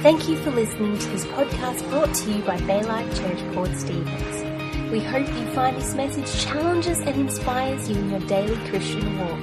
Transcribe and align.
Thank 0.00 0.28
you 0.28 0.36
for 0.36 0.52
listening 0.52 0.96
to 0.96 1.08
this 1.08 1.24
podcast 1.24 1.90
brought 1.90 2.14
to 2.14 2.32
you 2.32 2.40
by 2.44 2.56
Baylife 2.58 3.18
Church 3.18 3.40
Port 3.52 3.76
Stephens. 3.76 4.92
We 4.92 5.00
hope 5.00 5.26
you 5.26 5.44
find 5.46 5.76
this 5.76 5.96
message 5.96 6.44
challenges 6.44 7.00
and 7.00 7.20
inspires 7.20 7.90
you 7.90 7.96
in 7.96 8.10
your 8.10 8.20
daily 8.20 8.54
Christian 8.68 9.18
walk. 9.18 9.40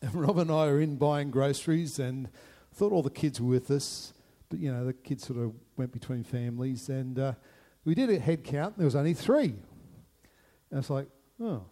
And 0.00 0.14
Rob 0.22 0.38
and 0.38 0.50
I 0.50 0.68
are 0.68 0.80
in 0.80 0.96
buying 0.96 1.30
groceries 1.30 1.98
and 1.98 2.30
thought 2.72 2.92
all 2.92 3.02
the 3.02 3.10
kids 3.10 3.40
were 3.40 3.48
with 3.48 3.70
us. 3.70 4.14
But, 4.48 4.60
you 4.60 4.72
know, 4.72 4.86
the 4.86 4.94
kids 4.94 5.26
sort 5.26 5.38
of 5.38 5.52
went 5.76 5.92
between 5.92 6.24
families. 6.24 6.88
And 6.88 7.18
uh, 7.18 7.34
we 7.84 7.94
did 7.94 8.08
a 8.08 8.18
head 8.18 8.42
count. 8.44 8.78
There 8.78 8.86
was 8.86 8.96
only 8.96 9.12
three. 9.12 9.54
And 10.70 10.78
it's 10.78 10.88
like, 10.88 11.08
oh. 11.42 11.64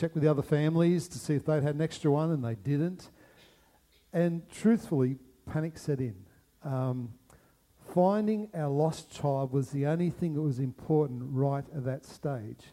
I 0.00 0.02
checked 0.02 0.14
with 0.14 0.22
the 0.22 0.30
other 0.30 0.40
families 0.40 1.08
to 1.08 1.18
see 1.18 1.34
if 1.34 1.44
they'd 1.44 1.62
had 1.62 1.74
an 1.74 1.82
extra 1.82 2.10
one, 2.10 2.30
and 2.30 2.42
they 2.42 2.54
didn't. 2.54 3.10
And 4.14 4.48
truthfully, 4.48 5.18
panic 5.44 5.76
set 5.76 6.00
in. 6.00 6.14
Um, 6.64 7.12
finding 7.94 8.48
our 8.54 8.70
lost 8.70 9.10
child 9.10 9.52
was 9.52 9.68
the 9.68 9.84
only 9.84 10.08
thing 10.08 10.32
that 10.32 10.40
was 10.40 10.58
important 10.58 11.24
right 11.24 11.66
at 11.76 11.84
that 11.84 12.06
stage. 12.06 12.64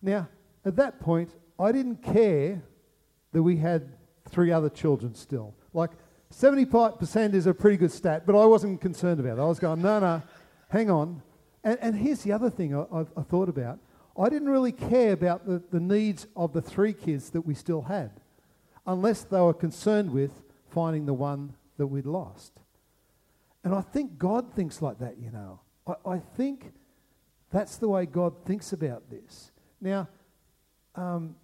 Now, 0.00 0.28
at 0.64 0.76
that 0.76 1.00
point, 1.00 1.30
I 1.58 1.72
didn't 1.72 2.04
care 2.04 2.62
that 3.32 3.42
we 3.42 3.56
had 3.56 3.96
three 4.28 4.52
other 4.52 4.68
children 4.68 5.16
still. 5.16 5.56
Like, 5.72 5.90
75% 6.32 7.34
is 7.34 7.48
a 7.48 7.54
pretty 7.54 7.78
good 7.78 7.90
stat, 7.90 8.26
but 8.26 8.40
I 8.40 8.46
wasn't 8.46 8.80
concerned 8.80 9.18
about 9.18 9.38
it. 9.38 9.42
I 9.42 9.46
was 9.46 9.58
going, 9.58 9.82
no, 9.82 9.98
no, 9.98 10.22
hang 10.68 10.88
on. 10.88 11.20
And, 11.64 11.78
and 11.80 11.96
here's 11.96 12.22
the 12.22 12.30
other 12.30 12.48
thing 12.48 12.76
I, 12.76 12.82
I, 12.92 13.00
I 13.16 13.22
thought 13.22 13.48
about. 13.48 13.80
I 14.18 14.28
didn't 14.28 14.48
really 14.48 14.72
care 14.72 15.12
about 15.12 15.46
the, 15.46 15.62
the 15.70 15.80
needs 15.80 16.26
of 16.36 16.52
the 16.52 16.62
three 16.62 16.92
kids 16.92 17.30
that 17.30 17.42
we 17.42 17.54
still 17.54 17.82
had, 17.82 18.12
unless 18.86 19.22
they 19.24 19.40
were 19.40 19.54
concerned 19.54 20.12
with 20.12 20.42
finding 20.70 21.06
the 21.06 21.14
one 21.14 21.54
that 21.78 21.86
we'd 21.86 22.06
lost. 22.06 22.52
And 23.64 23.74
I 23.74 23.80
think 23.80 24.18
God 24.18 24.52
thinks 24.54 24.80
like 24.80 24.98
that, 24.98 25.18
you 25.18 25.30
know. 25.30 25.60
I, 25.86 26.12
I 26.12 26.18
think 26.18 26.72
that's 27.50 27.76
the 27.76 27.88
way 27.88 28.06
God 28.06 28.44
thinks 28.44 28.72
about 28.72 29.10
this. 29.10 29.50
Now, 29.80 30.08
um, 30.94 31.34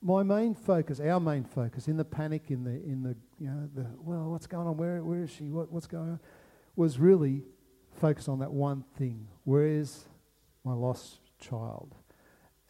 my 0.00 0.22
main 0.24 0.54
focus, 0.54 0.98
our 0.98 1.20
main 1.20 1.44
focus, 1.44 1.86
in 1.86 1.96
the 1.96 2.04
panic, 2.04 2.50
in 2.50 2.64
the 2.64 2.70
in 2.70 3.02
the 3.02 3.16
you 3.38 3.48
know 3.48 3.68
the 3.74 3.86
well, 4.00 4.30
what's 4.30 4.48
going 4.48 4.66
on? 4.66 4.76
Where 4.76 5.02
where 5.04 5.22
is 5.22 5.30
she? 5.30 5.44
What, 5.44 5.70
what's 5.70 5.86
going 5.86 6.10
on? 6.10 6.20
Was 6.74 6.98
really 6.98 7.44
focused 8.00 8.28
on 8.28 8.40
that 8.40 8.52
one 8.52 8.84
thing. 8.98 9.28
Where 9.44 9.66
is 9.66 10.04
my 10.64 10.72
lost 10.72 11.21
child? 11.42 11.94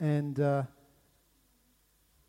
And 0.01 0.41
uh, 0.41 0.65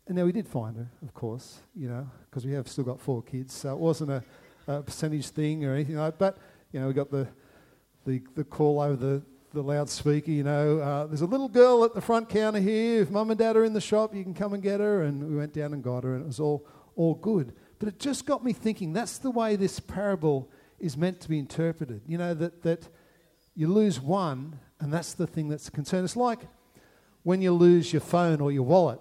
and 0.06 0.16
now 0.16 0.24
we 0.24 0.32
did 0.32 0.46
find 0.46 0.76
her, 0.76 0.90
of 1.02 1.14
course, 1.14 1.58
you 1.74 1.88
know, 1.88 2.08
because 2.30 2.46
we 2.46 2.52
have 2.52 2.68
still 2.68 2.84
got 2.84 3.00
four 3.00 3.22
kids, 3.22 3.54
so 3.54 3.72
it 3.72 3.78
wasn't 3.78 4.10
a, 4.10 4.22
a 4.68 4.82
percentage 4.82 5.28
thing 5.28 5.64
or 5.64 5.74
anything 5.74 5.96
like. 5.96 6.18
that. 6.18 6.36
But 6.36 6.38
you 6.70 6.80
know, 6.80 6.86
we 6.86 6.92
got 6.92 7.10
the 7.10 7.26
the 8.04 8.22
the 8.36 8.44
call 8.44 8.80
over 8.80 8.96
the 8.96 9.22
the 9.54 9.62
loudspeaker, 9.62 10.32
you 10.32 10.42
know, 10.42 10.80
uh, 10.80 11.06
there's 11.06 11.20
a 11.20 11.26
little 11.26 11.48
girl 11.48 11.84
at 11.84 11.94
the 11.94 12.00
front 12.00 12.28
counter 12.28 12.58
here. 12.58 13.02
If 13.02 13.10
mum 13.10 13.30
and 13.30 13.38
dad 13.38 13.56
are 13.56 13.64
in 13.64 13.72
the 13.72 13.80
shop, 13.80 14.14
you 14.14 14.24
can 14.24 14.34
come 14.34 14.52
and 14.52 14.62
get 14.62 14.80
her. 14.80 15.02
And 15.02 15.26
we 15.30 15.36
went 15.36 15.54
down 15.54 15.72
and 15.72 15.82
got 15.82 16.02
her, 16.04 16.14
and 16.14 16.24
it 16.24 16.26
was 16.26 16.40
all, 16.40 16.66
all 16.96 17.14
good. 17.14 17.54
But 17.78 17.88
it 17.88 17.98
just 18.00 18.26
got 18.26 18.44
me 18.44 18.52
thinking 18.52 18.92
that's 18.92 19.18
the 19.18 19.30
way 19.30 19.56
this 19.56 19.78
parable 19.80 20.50
is 20.78 20.96
meant 20.96 21.20
to 21.20 21.28
be 21.28 21.38
interpreted. 21.38 22.02
You 22.06 22.18
know, 22.18 22.34
that, 22.34 22.62
that 22.62 22.88
you 23.54 23.68
lose 23.68 24.00
one, 24.00 24.58
and 24.84 24.92
that's 24.92 25.14
the 25.14 25.26
thing 25.26 25.48
that's 25.48 25.66
a 25.68 25.70
concern. 25.70 26.04
It's 26.04 26.14
like 26.14 26.40
when 27.22 27.40
you 27.40 27.52
lose 27.52 27.92
your 27.92 28.00
phone 28.02 28.40
or 28.40 28.52
your 28.52 28.64
wallet. 28.64 29.00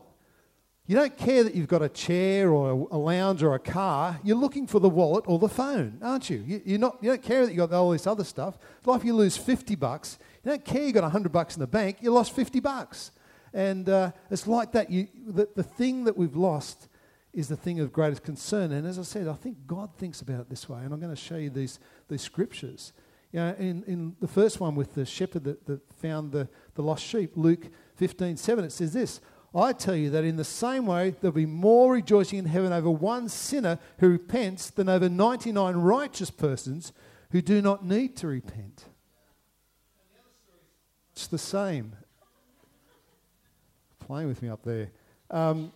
You 0.87 0.95
don't 0.95 1.15
care 1.17 1.43
that 1.43 1.55
you've 1.55 1.67
got 1.67 1.81
a 1.81 1.89
chair 1.89 2.51
or 2.51 2.87
a, 2.91 2.97
lounge 2.97 3.43
or 3.43 3.53
a 3.53 3.59
car. 3.59 4.19
You're 4.23 4.37
looking 4.37 4.65
for 4.65 4.79
the 4.79 4.89
wallet 4.89 5.25
or 5.27 5.39
the 5.39 5.47
phone, 5.47 5.99
aren't 6.01 6.29
you? 6.29 6.43
you 6.45 6.61
you're 6.65 6.79
not, 6.79 6.97
you 7.01 7.09
don't 7.09 7.21
care 7.21 7.45
that 7.45 7.53
you've 7.53 7.69
got 7.69 7.77
all 7.77 7.91
this 7.91 8.07
other 8.07 8.23
stuff. 8.23 8.57
Like 8.85 9.01
if 9.01 9.05
you 9.05 9.13
lose 9.13 9.37
50 9.37 9.75
bucks, 9.75 10.17
you 10.43 10.51
don't 10.51 10.65
care 10.65 10.83
you've 10.83 10.93
got 10.93 11.03
100 11.03 11.31
bucks 11.31 11.55
in 11.55 11.59
the 11.59 11.67
bank, 11.67 11.97
you 12.01 12.11
lost 12.11 12.33
50 12.33 12.59
bucks. 12.59 13.11
And 13.53 13.87
uh, 13.87 14.11
it's 14.31 14.47
like 14.47 14.71
that. 14.71 14.89
You, 14.89 15.07
the, 15.27 15.47
the 15.55 15.63
thing 15.63 16.05
that 16.05 16.17
we've 16.17 16.35
lost 16.35 16.87
is 17.33 17.47
the 17.47 17.57
thing 17.57 17.79
of 17.79 17.91
greatest 17.91 18.23
concern. 18.23 18.71
And 18.71 18.87
as 18.87 18.97
I 18.97 19.03
said, 19.03 19.27
I 19.27 19.33
think 19.33 19.67
God 19.67 19.89
thinks 19.97 20.21
about 20.21 20.39
it 20.39 20.49
this 20.49 20.67
way. 20.67 20.79
And 20.83 20.93
I'm 20.93 20.99
going 20.99 21.13
to 21.13 21.21
show 21.21 21.37
you 21.37 21.49
these, 21.49 21.79
these 22.09 22.21
scriptures. 22.21 22.93
You 23.33 23.39
know, 23.39 23.55
in, 23.57 23.83
in 23.87 24.15
the 24.21 24.27
first 24.27 24.59
one 24.59 24.75
with 24.75 24.93
the 24.93 25.05
shepherd 25.05 25.43
that, 25.45 25.65
that 25.65 25.81
found 25.93 26.31
the, 26.31 26.47
the 26.75 26.83
lost 26.83 27.03
sheep, 27.03 27.31
Luke 27.35 27.65
15 27.95 28.37
7, 28.37 28.63
it 28.63 28.71
says 28.71 28.93
this 28.93 29.19
I 29.55 29.73
tell 29.73 29.95
you 29.95 30.11
that 30.11 30.23
in 30.23 30.37
the 30.37 30.43
same 30.43 30.85
way, 30.85 31.15
there'll 31.19 31.33
be 31.33 31.47
more 31.47 31.93
rejoicing 31.93 32.39
in 32.39 32.45
heaven 32.45 32.71
over 32.71 32.89
one 32.91 33.27
sinner 33.29 33.79
who 33.99 34.09
repents 34.09 34.69
than 34.69 34.87
over 34.87 35.09
99 35.09 35.75
righteous 35.75 36.29
persons 36.29 36.93
who 37.31 37.41
do 37.41 37.61
not 37.61 37.83
need 37.83 38.15
to 38.17 38.27
repent. 38.27 38.85
It's 41.11 41.27
the 41.27 41.37
same. 41.37 41.95
Playing 43.99 44.27
with 44.27 44.41
me 44.41 44.49
up 44.49 44.63
there. 44.63 44.91
Um, 45.31 45.71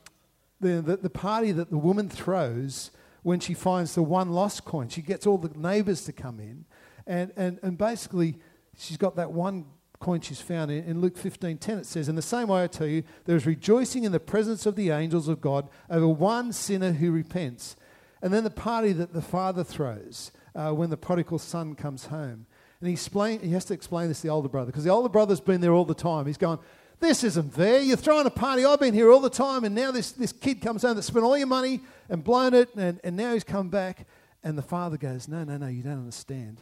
the, 0.59 0.81
the, 0.81 0.98
the 0.98 1.09
party 1.09 1.51
that 1.51 1.71
the 1.71 1.77
woman 1.77 2.09
throws 2.09 2.92
when 3.24 3.39
she 3.39 3.54
finds 3.54 3.94
the 3.94 4.04
one 4.04 4.31
lost 4.31 4.63
coin, 4.63 4.89
she 4.89 5.01
gets 5.01 5.27
all 5.27 5.38
the 5.38 5.56
neighbours 5.57 6.06
to 6.06 6.13
come 6.13 6.39
in, 6.39 6.65
and, 7.07 7.31
and, 7.36 7.59
and 7.63 7.77
basically 7.77 8.38
she's 8.77 8.98
got 8.98 9.15
that 9.15 9.31
one 9.31 9.65
coin 10.00 10.21
she's 10.21 10.42
found 10.42 10.69
in, 10.69 10.83
in 10.83 11.01
Luke 11.01 11.15
15:10 11.18 11.80
it 11.80 11.86
says 11.86 12.07
in 12.07 12.15
the 12.15 12.21
same 12.21 12.50
way 12.50 12.63
I 12.63 12.68
tell 12.68 12.88
you 12.88 13.04
there 13.25 13.36
is 13.36 13.48
rejoicing 13.48 14.04
in 14.04 14.12
the 14.12 14.19
presence 14.19 14.65
of 14.65 14.75
the 14.75 14.92
angels 14.92 15.27
of 15.27 15.42
God 15.42 15.69
over 15.89 16.07
one 16.07 16.54
sinner 16.54 16.92
who 16.92 17.12
repents 17.12 17.75
and 18.21 18.31
then 18.33 18.44
the 18.44 18.51
party 18.51 18.94
that 18.94 19.13
the 19.13 19.21
father 19.21 19.63
throws 19.63 20.31
uh, 20.54 20.71
when 20.71 20.89
the 20.89 20.98
prodigal 20.98 21.39
son 21.39 21.74
comes 21.74 22.06
home 22.06 22.45
and 22.80 22.88
he, 22.88 22.94
explain, 22.94 23.39
he 23.39 23.51
has 23.51 23.65
to 23.65 23.74
explain 23.74 24.07
this 24.07 24.21
to 24.21 24.27
the 24.27 24.33
older 24.33 24.50
brother 24.50 24.68
because 24.68 24.83
the 24.83 24.92
older 24.92 25.09
brother's 25.09 25.42
been 25.42 25.62
there 25.62 25.74
all 25.74 25.86
the 25.86 25.95
time. 25.95 26.27
He's 26.27 26.38
going, 26.38 26.59
This 27.00 27.24
isn't 27.24 27.54
fair. 27.54 27.81
You're 27.81 27.98
throwing 27.98 28.27
a 28.27 28.31
party. 28.31 28.65
I've 28.65 28.80
been 28.80 28.94
here 28.94 29.12
all 29.12 29.19
the 29.19 29.30
time, 29.30 29.63
and 29.63 29.74
now 29.74 29.92
this, 29.92 30.12
this 30.12 30.31
kid 30.31 30.62
comes 30.62 30.83
home 30.83 30.95
that 30.95 31.01
spent 31.01 31.25
all 31.25 31.38
your 31.38 31.48
money 31.48 31.81
and 32.09 32.24
blown 32.24 32.54
it, 32.54 32.74
and, 32.75 33.00
and 33.04 33.15
now 33.15 33.33
he's 33.33 33.44
come 33.44 33.69
back. 33.69 34.06
And 34.44 34.57
the 34.57 34.63
father 34.63 34.98
goes, 34.98 35.27
No, 35.27 35.44
no, 35.44 35.57
no, 35.57 35.68
you 35.68 35.81
don't 35.81 35.94
understand. 35.94 36.62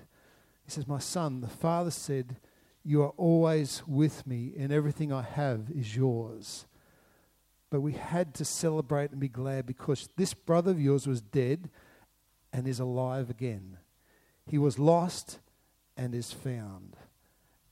He 0.66 0.72
says, 0.72 0.88
My 0.88 1.00
son, 1.00 1.42
the 1.42 1.48
father 1.48 1.92
said, 1.92 2.38
You 2.84 3.04
are 3.04 3.14
always 3.18 3.84
with 3.88 4.26
me, 4.28 4.54
and 4.58 4.72
everything 4.74 5.14
I 5.14 5.22
have 5.22 5.70
is 5.74 5.96
yours. 5.96 6.66
but 7.70 7.82
we 7.82 7.94
had 7.94 8.34
to 8.36 8.46
celebrate 8.46 9.12
and 9.12 9.20
be 9.20 9.28
glad 9.28 9.66
because 9.66 10.08
this 10.16 10.34
brother 10.34 10.72
of 10.72 10.80
yours 10.80 11.08
was 11.08 11.20
dead 11.22 11.70
and 12.54 12.68
is 12.68 12.80
alive 12.80 13.30
again. 13.30 13.78
He 14.46 14.58
was 14.58 14.80
lost 14.80 15.40
and 15.98 16.16
is 16.16 16.32
found. 16.32 16.96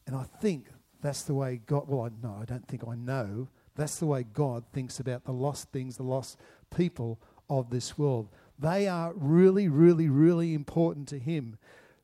And 0.05 0.15
I 0.15 0.23
think 0.41 0.67
that's 1.01 1.23
the 1.23 1.33
way 1.33 1.61
God, 1.65 1.87
well, 1.87 2.01
I 2.01 2.09
know, 2.21 2.37
I 2.41 2.45
don't 2.45 2.67
think 2.67 2.83
I 2.85 2.95
know, 2.95 3.47
that's 3.75 3.97
the 3.97 4.05
way 4.05 4.23
God 4.23 4.65
thinks 4.73 4.99
about 4.99 5.23
the 5.23 5.31
lost 5.31 5.71
things, 5.71 5.95
the 5.95 6.03
lost 6.03 6.37
people 6.75 7.19
of 7.49 7.69
this 7.69 7.97
world. 7.97 8.29
They 8.59 8.87
are 8.87 9.13
really, 9.15 9.69
really, 9.69 10.09
really 10.09 10.53
important 10.53 11.07
to 11.09 11.19
Him. 11.19 11.57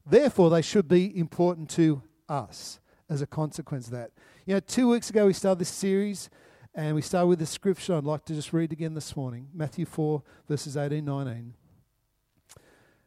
Therefore, 0.05 0.49
they 0.49 0.61
should 0.61 0.87
be 0.87 1.17
important 1.17 1.69
to 1.71 2.01
us 2.27 2.79
as 3.09 3.21
a 3.21 3.27
consequence 3.27 3.87
of 3.87 3.93
that. 3.93 4.11
You 4.45 4.55
know, 4.55 4.59
two 4.59 4.89
weeks 4.89 5.09
ago 5.09 5.25
we 5.25 5.33
started 5.33 5.59
this 5.59 5.69
series 5.69 6.29
and 6.75 6.95
we 6.95 7.01
started 7.01 7.27
with 7.27 7.39
the 7.39 7.45
scripture 7.45 7.95
I'd 7.95 8.03
like 8.03 8.25
to 8.25 8.33
just 8.33 8.53
read 8.53 8.71
again 8.71 8.93
this 8.93 9.15
morning 9.15 9.47
Matthew 9.53 9.85
4, 9.85 10.21
verses 10.47 10.77
18 10.77 11.03
19. 11.03 11.53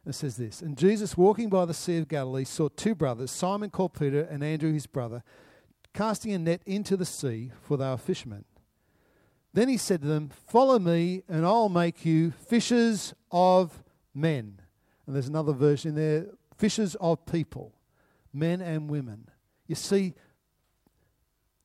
It 0.05 0.13
says 0.13 0.35
this 0.35 0.61
And 0.61 0.77
Jesus, 0.77 1.17
walking 1.17 1.49
by 1.49 1.65
the 1.65 1.73
Sea 1.73 1.97
of 1.97 2.07
Galilee, 2.07 2.43
saw 2.43 2.67
two 2.69 2.95
brothers, 2.95 3.31
Simon 3.31 3.69
called 3.69 3.93
Peter 3.93 4.21
and 4.21 4.43
Andrew 4.43 4.73
his 4.73 4.87
brother, 4.87 5.23
casting 5.93 6.33
a 6.33 6.39
net 6.39 6.61
into 6.65 6.97
the 6.97 7.05
sea, 7.05 7.51
for 7.61 7.77
they 7.77 7.85
were 7.85 7.97
fishermen. 7.97 8.43
Then 9.53 9.69
he 9.69 9.77
said 9.77 10.01
to 10.01 10.07
them, 10.07 10.29
Follow 10.47 10.79
me, 10.79 11.23
and 11.29 11.45
I'll 11.45 11.69
make 11.69 12.05
you 12.05 12.31
fishers 12.31 13.13
of 13.31 13.83
men. 14.13 14.59
And 15.05 15.15
there's 15.15 15.27
another 15.27 15.53
version 15.53 15.95
there 15.95 16.27
fishers 16.57 16.95
of 16.95 17.25
people, 17.25 17.73
men 18.33 18.61
and 18.61 18.89
women. 18.89 19.29
You 19.67 19.75
see, 19.75 20.13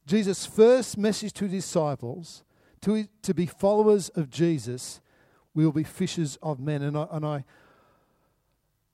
Jesus' 0.07 0.47
first 0.47 0.97
message 0.97 1.33
to 1.35 1.49
disciples, 1.49 2.45
to, 2.83 3.07
to 3.23 3.35
be 3.35 3.47
followers 3.47 4.09
of 4.11 4.31
Jesus, 4.31 5.01
we 5.55 5.65
will 5.65 5.73
be 5.73 5.85
fishers 5.85 6.39
of 6.43 6.61
men. 6.61 6.83
And 6.83 6.97
I, 6.97 7.07
and 7.11 7.27
I, 7.27 7.45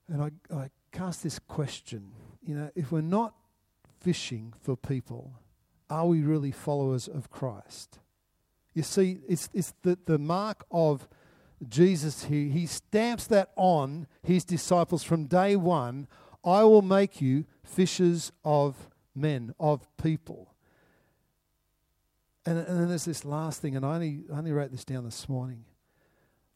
and 0.08 0.22
I, 0.22 0.30
I 0.54 0.70
cast 0.92 1.22
this 1.22 1.38
question 1.38 2.12
you 2.46 2.54
know, 2.54 2.70
if 2.74 2.92
we're 2.92 3.00
not 3.00 3.34
fishing 4.00 4.52
for 4.60 4.76
people, 4.76 5.32
are 5.88 6.06
we 6.06 6.22
really 6.22 6.50
followers 6.50 7.08
of 7.08 7.30
Christ? 7.30 7.98
You 8.74 8.82
see, 8.82 9.20
it's, 9.28 9.48
it's 9.54 9.72
the, 9.82 9.98
the 10.04 10.18
mark 10.18 10.64
of 10.70 11.08
Jesus 11.68 12.24
here. 12.24 12.50
He 12.50 12.66
stamps 12.66 13.26
that 13.28 13.50
on 13.56 14.06
his 14.22 14.44
disciples 14.44 15.02
from 15.02 15.26
day 15.26 15.56
one. 15.56 16.06
I 16.44 16.64
will 16.64 16.82
make 16.82 17.20
you 17.20 17.46
fishers 17.62 18.32
of 18.44 18.88
men, 19.14 19.54
of 19.58 19.86
people. 19.96 20.54
And, 22.46 22.58
and 22.58 22.80
then 22.80 22.88
there's 22.88 23.06
this 23.06 23.24
last 23.24 23.62
thing, 23.62 23.76
and 23.76 23.86
I 23.86 23.94
only, 23.94 24.24
I 24.32 24.38
only 24.38 24.52
wrote 24.52 24.70
this 24.70 24.84
down 24.84 25.04
this 25.04 25.28
morning. 25.28 25.64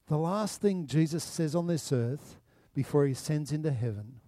The 0.09 0.19
last 0.19 0.61
thing 0.61 0.87
Jesus 0.87 1.25
says 1.25 1.55
on 1.55 1.67
this 1.67 1.93
earth 1.93 2.39
before 2.75 3.06
he 3.06 3.12
ascends 3.12 3.53
into 3.53 3.71
heaven, 3.71 4.21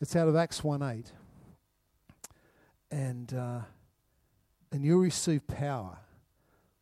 it's 0.00 0.16
out 0.16 0.28
of 0.28 0.36
Acts 0.36 0.62
1 0.62 0.82
8. 0.82 1.12
And, 2.90 3.34
uh, 3.34 3.60
and 4.70 4.84
you'll 4.84 5.00
receive 5.00 5.46
power 5.46 5.98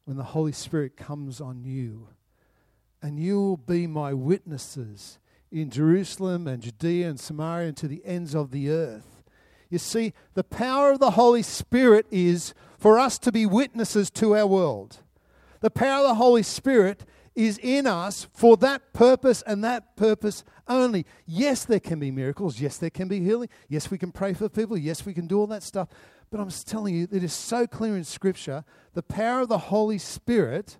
when 0.04 0.16
the 0.16 0.24
Holy 0.24 0.52
Spirit 0.52 0.96
comes 0.96 1.40
on 1.40 1.62
you. 1.64 2.08
And 3.02 3.18
you 3.18 3.40
will 3.40 3.56
be 3.56 3.86
my 3.86 4.14
witnesses 4.14 5.18
in 5.50 5.70
Jerusalem 5.70 6.46
and 6.46 6.62
Judea 6.62 7.10
and 7.10 7.18
Samaria 7.18 7.68
and 7.68 7.76
to 7.78 7.88
the 7.88 8.02
ends 8.04 8.34
of 8.34 8.52
the 8.52 8.70
earth. 8.70 9.22
You 9.68 9.78
see, 9.78 10.12
the 10.34 10.44
power 10.44 10.92
of 10.92 11.00
the 11.00 11.12
Holy 11.12 11.42
Spirit 11.42 12.06
is 12.10 12.54
for 12.78 12.98
us 12.98 13.18
to 13.20 13.32
be 13.32 13.44
witnesses 13.46 14.10
to 14.10 14.36
our 14.36 14.46
world. 14.46 14.98
The 15.60 15.70
power 15.70 16.02
of 16.02 16.08
the 16.08 16.14
Holy 16.14 16.42
Spirit 16.42 17.04
is 17.34 17.58
in 17.58 17.86
us 17.86 18.26
for 18.34 18.56
that 18.58 18.92
purpose 18.92 19.42
and 19.46 19.64
that 19.64 19.96
purpose 19.96 20.44
only. 20.68 21.06
Yes, 21.26 21.64
there 21.64 21.80
can 21.80 21.98
be 21.98 22.10
miracles. 22.10 22.60
Yes, 22.60 22.76
there 22.76 22.90
can 22.90 23.08
be 23.08 23.20
healing. 23.20 23.48
Yes, 23.68 23.90
we 23.90 23.98
can 23.98 24.12
pray 24.12 24.34
for 24.34 24.48
people. 24.48 24.76
Yes, 24.76 25.06
we 25.06 25.14
can 25.14 25.26
do 25.26 25.40
all 25.40 25.46
that 25.48 25.62
stuff. 25.62 25.88
But 26.30 26.40
I'm 26.40 26.48
just 26.48 26.68
telling 26.68 26.94
you, 26.94 27.08
it 27.10 27.24
is 27.24 27.32
so 27.32 27.66
clear 27.66 27.96
in 27.96 28.04
Scripture 28.04 28.64
the 28.94 29.02
power 29.02 29.40
of 29.40 29.48
the 29.48 29.58
Holy 29.58 29.98
Spirit 29.98 30.78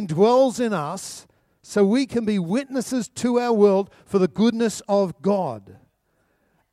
indwells 0.00 0.60
in 0.60 0.72
us 0.72 1.26
so 1.62 1.84
we 1.84 2.06
can 2.06 2.24
be 2.24 2.38
witnesses 2.38 3.08
to 3.08 3.38
our 3.38 3.52
world 3.52 3.90
for 4.04 4.18
the 4.18 4.28
goodness 4.28 4.80
of 4.88 5.20
God. 5.22 5.78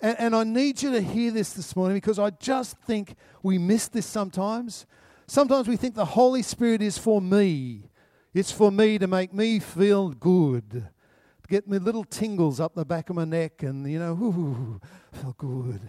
And, 0.01 0.19
and 0.19 0.35
I 0.35 0.43
need 0.43 0.81
you 0.81 0.91
to 0.91 1.01
hear 1.01 1.31
this 1.31 1.53
this 1.53 1.75
morning 1.75 1.97
because 1.97 2.19
I 2.19 2.31
just 2.31 2.77
think 2.79 3.15
we 3.43 3.57
miss 3.57 3.87
this 3.87 4.05
sometimes. 4.05 4.85
Sometimes 5.27 5.67
we 5.67 5.77
think 5.77 5.95
the 5.95 6.05
Holy 6.05 6.41
Spirit 6.41 6.81
is 6.81 6.97
for 6.97 7.21
me. 7.21 7.89
It's 8.33 8.51
for 8.51 8.71
me 8.71 8.97
to 8.97 9.07
make 9.07 9.33
me 9.33 9.59
feel 9.59 10.09
good, 10.09 10.71
to 10.71 11.47
get 11.49 11.67
me 11.67 11.79
little 11.79 12.05
tingles 12.05 12.59
up 12.59 12.75
the 12.75 12.85
back 12.85 13.09
of 13.09 13.15
my 13.15 13.25
neck 13.25 13.63
and, 13.63 13.89
you 13.89 13.99
know, 13.99 14.13
ooh, 14.13 14.81
feel 15.11 15.35
good. 15.37 15.81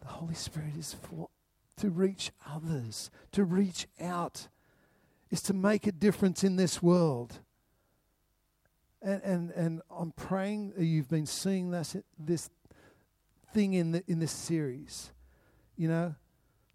The 0.00 0.08
Holy 0.08 0.34
Spirit 0.34 0.76
is 0.78 0.94
for 0.94 1.28
to 1.78 1.90
reach 1.90 2.30
others, 2.46 3.10
to 3.32 3.44
reach 3.44 3.86
out, 4.00 4.48
is 5.32 5.40
to 5.42 5.54
make 5.54 5.86
a 5.86 5.92
difference 5.92 6.44
in 6.44 6.56
this 6.56 6.82
world. 6.82 7.40
And, 9.00 9.22
and, 9.22 9.50
and 9.52 9.82
I'm 9.90 10.12
praying 10.12 10.74
you've 10.78 11.08
been 11.08 11.26
seeing 11.26 11.70
this, 11.70 11.96
this 12.18 12.50
thing 13.52 13.72
in, 13.72 13.92
the, 13.92 14.04
in 14.06 14.20
this 14.20 14.30
series. 14.30 15.10
You 15.74 15.88
know, 15.88 16.14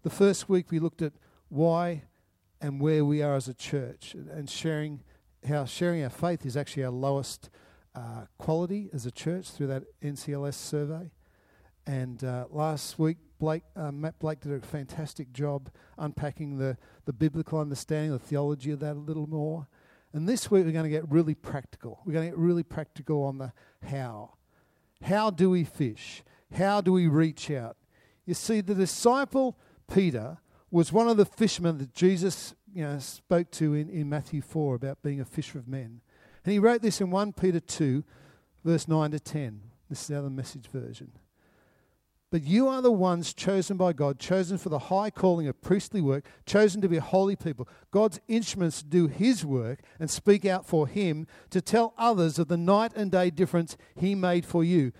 the 0.01 0.09
first 0.09 0.49
week 0.49 0.71
we 0.71 0.79
looked 0.79 1.03
at 1.03 1.13
why 1.49 2.03
and 2.59 2.81
where 2.81 3.05
we 3.05 3.21
are 3.21 3.35
as 3.35 3.47
a 3.47 3.53
church 3.53 4.15
and 4.15 4.49
sharing 4.49 5.03
how 5.47 5.63
sharing 5.63 6.03
our 6.03 6.09
faith 6.09 6.45
is 6.45 6.57
actually 6.57 6.83
our 6.83 6.91
lowest 6.91 7.51
uh, 7.95 8.25
quality 8.39 8.89
as 8.91 9.05
a 9.05 9.11
church 9.11 9.51
through 9.51 9.67
that 9.67 9.83
NCLS 10.01 10.55
survey. 10.55 11.11
And 11.85 12.21
uh, 12.23 12.45
last 12.49 12.97
week, 12.97 13.17
Blake, 13.39 13.63
uh, 13.75 13.91
Matt 13.91 14.19
Blake 14.19 14.41
did 14.41 14.51
a 14.51 14.59
fantastic 14.59 15.31
job 15.31 15.69
unpacking 15.97 16.57
the, 16.57 16.77
the 17.05 17.13
biblical 17.13 17.59
understanding, 17.59 18.11
the 18.11 18.19
theology 18.19 18.71
of 18.71 18.79
that 18.79 18.93
a 18.93 18.99
little 18.99 19.27
more. 19.27 19.67
And 20.13 20.27
this 20.27 20.49
week, 20.49 20.65
we're 20.65 20.71
going 20.71 20.83
to 20.83 20.89
get 20.89 21.09
really 21.09 21.35
practical. 21.35 21.99
We're 22.05 22.13
going 22.13 22.25
to 22.25 22.31
get 22.31 22.37
really 22.37 22.63
practical 22.63 23.23
on 23.23 23.37
the 23.37 23.53
how. 23.87 24.33
How 25.01 25.29
do 25.29 25.49
we 25.49 25.63
fish? 25.63 26.23
How 26.53 26.81
do 26.81 26.91
we 26.91 27.07
reach 27.07 27.51
out? 27.51 27.77
You 28.25 28.33
see, 28.33 28.61
the 28.61 28.75
disciple 28.75 29.57
Peter 29.91 30.37
was 30.71 30.91
one 30.91 31.07
of 31.07 31.17
the 31.17 31.25
fishermen 31.25 31.77
that 31.77 31.93
Jesus 31.93 32.55
you 32.73 32.83
know, 32.83 32.99
spoke 32.99 33.51
to 33.51 33.73
in, 33.73 33.89
in 33.89 34.09
Matthew 34.09 34.41
4 34.41 34.75
about 34.75 35.01
being 35.01 35.19
a 35.19 35.25
fisher 35.25 35.59
of 35.59 35.67
men. 35.67 36.01
And 36.43 36.53
he 36.53 36.59
wrote 36.59 36.81
this 36.81 37.01
in 37.01 37.11
1 37.11 37.33
Peter 37.33 37.59
2, 37.59 38.03
verse 38.63 38.87
9 38.87 39.11
to 39.11 39.19
10. 39.19 39.61
This 39.89 40.01
is 40.01 40.07
the 40.07 40.17
other 40.17 40.29
message 40.29 40.67
version. 40.67 41.11
But 42.29 42.43
you 42.43 42.67
are 42.67 42.81
the 42.81 42.91
ones 42.91 43.33
chosen 43.33 43.77
by 43.77 43.93
God, 43.93 44.19
chosen 44.19 44.57
for 44.57 44.67
the 44.69 44.79
high 44.79 45.09
calling 45.09 45.47
of 45.47 45.61
priestly 45.61 46.01
work, 46.01 46.25
chosen 46.45 46.81
to 46.81 46.89
be 46.89 46.97
holy 46.97 47.37
people, 47.37 47.69
God's 47.89 48.19
instruments 48.27 48.79
to 48.81 48.85
do 48.85 49.07
His 49.07 49.45
work 49.45 49.79
and 49.99 50.09
speak 50.09 50.45
out 50.45 50.65
for 50.65 50.87
Him, 50.87 51.25
to 51.51 51.61
tell 51.61 51.93
others 51.97 52.37
of 52.37 52.49
the 52.49 52.57
night 52.57 52.91
and 52.95 53.11
day 53.11 53.29
difference 53.29 53.77
He 53.95 54.13
made 54.13 54.45
for 54.45 54.63
you. 54.63 54.91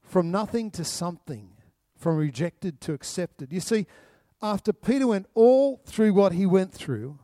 From 0.00 0.30
nothing 0.30 0.70
to 0.70 0.84
something, 0.84 1.50
from 1.96 2.16
rejected 2.16 2.80
to 2.82 2.94
accepted. 2.94 3.52
You 3.52 3.60
see, 3.60 3.86
after 4.40 4.72
Peter 4.72 5.06
went 5.06 5.26
all 5.34 5.82
through 5.84 6.14
what 6.14 6.32
he 6.32 6.46
went 6.46 6.72
through, 6.72 7.18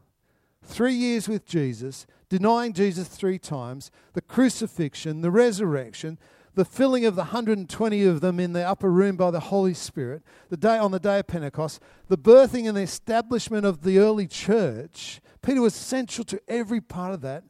three 0.62 0.94
years 0.94 1.28
with 1.28 1.46
Jesus, 1.46 2.06
denying 2.28 2.72
Jesus 2.72 3.08
three 3.08 3.38
times, 3.38 3.90
the 4.14 4.20
crucifixion, 4.20 5.20
the 5.20 5.30
resurrection, 5.30 6.18
the 6.54 6.64
filling 6.64 7.04
of 7.04 7.16
the 7.16 7.22
120 7.22 8.04
of 8.04 8.20
them 8.20 8.38
in 8.38 8.52
the 8.52 8.66
upper 8.66 8.90
room 8.90 9.16
by 9.16 9.30
the 9.30 9.40
Holy 9.40 9.74
Spirit, 9.74 10.22
the 10.50 10.56
day 10.56 10.78
on 10.78 10.92
the 10.92 11.00
day 11.00 11.18
of 11.18 11.26
Pentecost, 11.26 11.80
the 12.08 12.18
birthing 12.18 12.68
and 12.68 12.76
the 12.76 12.82
establishment 12.82 13.66
of 13.66 13.82
the 13.82 13.98
early 13.98 14.26
church. 14.26 15.20
Peter 15.42 15.60
was 15.60 15.74
central 15.74 16.24
to 16.24 16.40
every 16.48 16.80
part 16.80 17.12
of 17.12 17.20
that. 17.22 17.44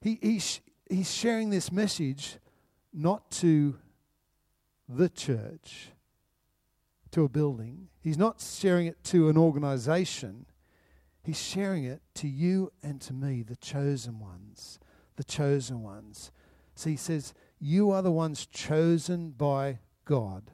He, 0.00 0.18
he's, 0.20 0.60
he's 0.90 1.12
sharing 1.12 1.50
this 1.50 1.70
message 1.70 2.38
not 2.92 3.30
to 3.30 3.76
the 4.88 5.08
church, 5.08 5.90
to 7.12 7.24
a 7.24 7.28
building. 7.28 7.88
He's 8.00 8.18
not 8.18 8.40
sharing 8.40 8.86
it 8.86 9.02
to 9.04 9.28
an 9.28 9.38
organization. 9.38 10.46
He's 11.22 11.40
sharing 11.40 11.84
it 11.84 12.02
to 12.16 12.28
you 12.28 12.72
and 12.82 13.00
to 13.02 13.12
me, 13.12 13.42
the 13.42 13.56
chosen 13.56 14.18
ones. 14.18 14.78
The 15.16 15.24
chosen 15.24 15.82
ones. 15.82 16.32
So 16.74 16.90
he 16.90 16.96
says, 16.96 17.32
you 17.64 17.90
are 17.90 18.02
the 18.02 18.12
ones 18.12 18.44
chosen 18.44 19.30
by 19.30 19.78
God, 20.04 20.50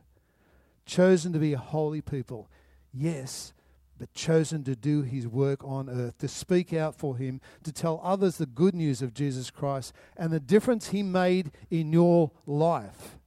chosen 0.86 1.32
to 1.32 1.40
be 1.40 1.52
a 1.52 1.58
holy 1.58 2.00
people. 2.00 2.48
Yes, 2.92 3.52
but 3.98 4.14
chosen 4.14 4.62
to 4.62 4.76
do 4.76 5.02
his 5.02 5.26
work 5.26 5.64
on 5.64 5.90
earth, 5.90 6.18
to 6.18 6.28
speak 6.28 6.72
out 6.72 6.94
for 6.94 7.16
him, 7.16 7.40
to 7.64 7.72
tell 7.72 8.00
others 8.04 8.38
the 8.38 8.46
good 8.46 8.76
news 8.76 9.02
of 9.02 9.12
Jesus 9.12 9.50
Christ 9.50 9.92
and 10.16 10.32
the 10.32 10.38
difference 10.38 10.90
he 10.90 11.02
made 11.02 11.50
in 11.68 11.92
your 11.92 12.30
life. 12.46 13.18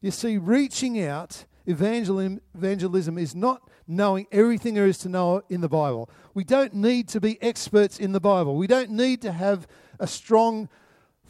You 0.00 0.12
see, 0.12 0.38
reaching 0.38 1.02
out 1.02 1.46
evangelism, 1.66 2.40
evangelism 2.54 3.18
is 3.18 3.34
not 3.34 3.68
knowing 3.88 4.28
everything 4.30 4.74
there 4.74 4.86
is 4.86 4.98
to 4.98 5.08
know 5.08 5.42
in 5.48 5.62
the 5.62 5.68
Bible. 5.68 6.08
We 6.32 6.44
don't 6.44 6.74
need 6.74 7.08
to 7.08 7.20
be 7.20 7.42
experts 7.42 7.98
in 7.98 8.12
the 8.12 8.20
Bible. 8.20 8.54
We 8.54 8.68
don't 8.68 8.90
need 8.90 9.20
to 9.22 9.32
have 9.32 9.66
a 9.98 10.06
strong 10.06 10.68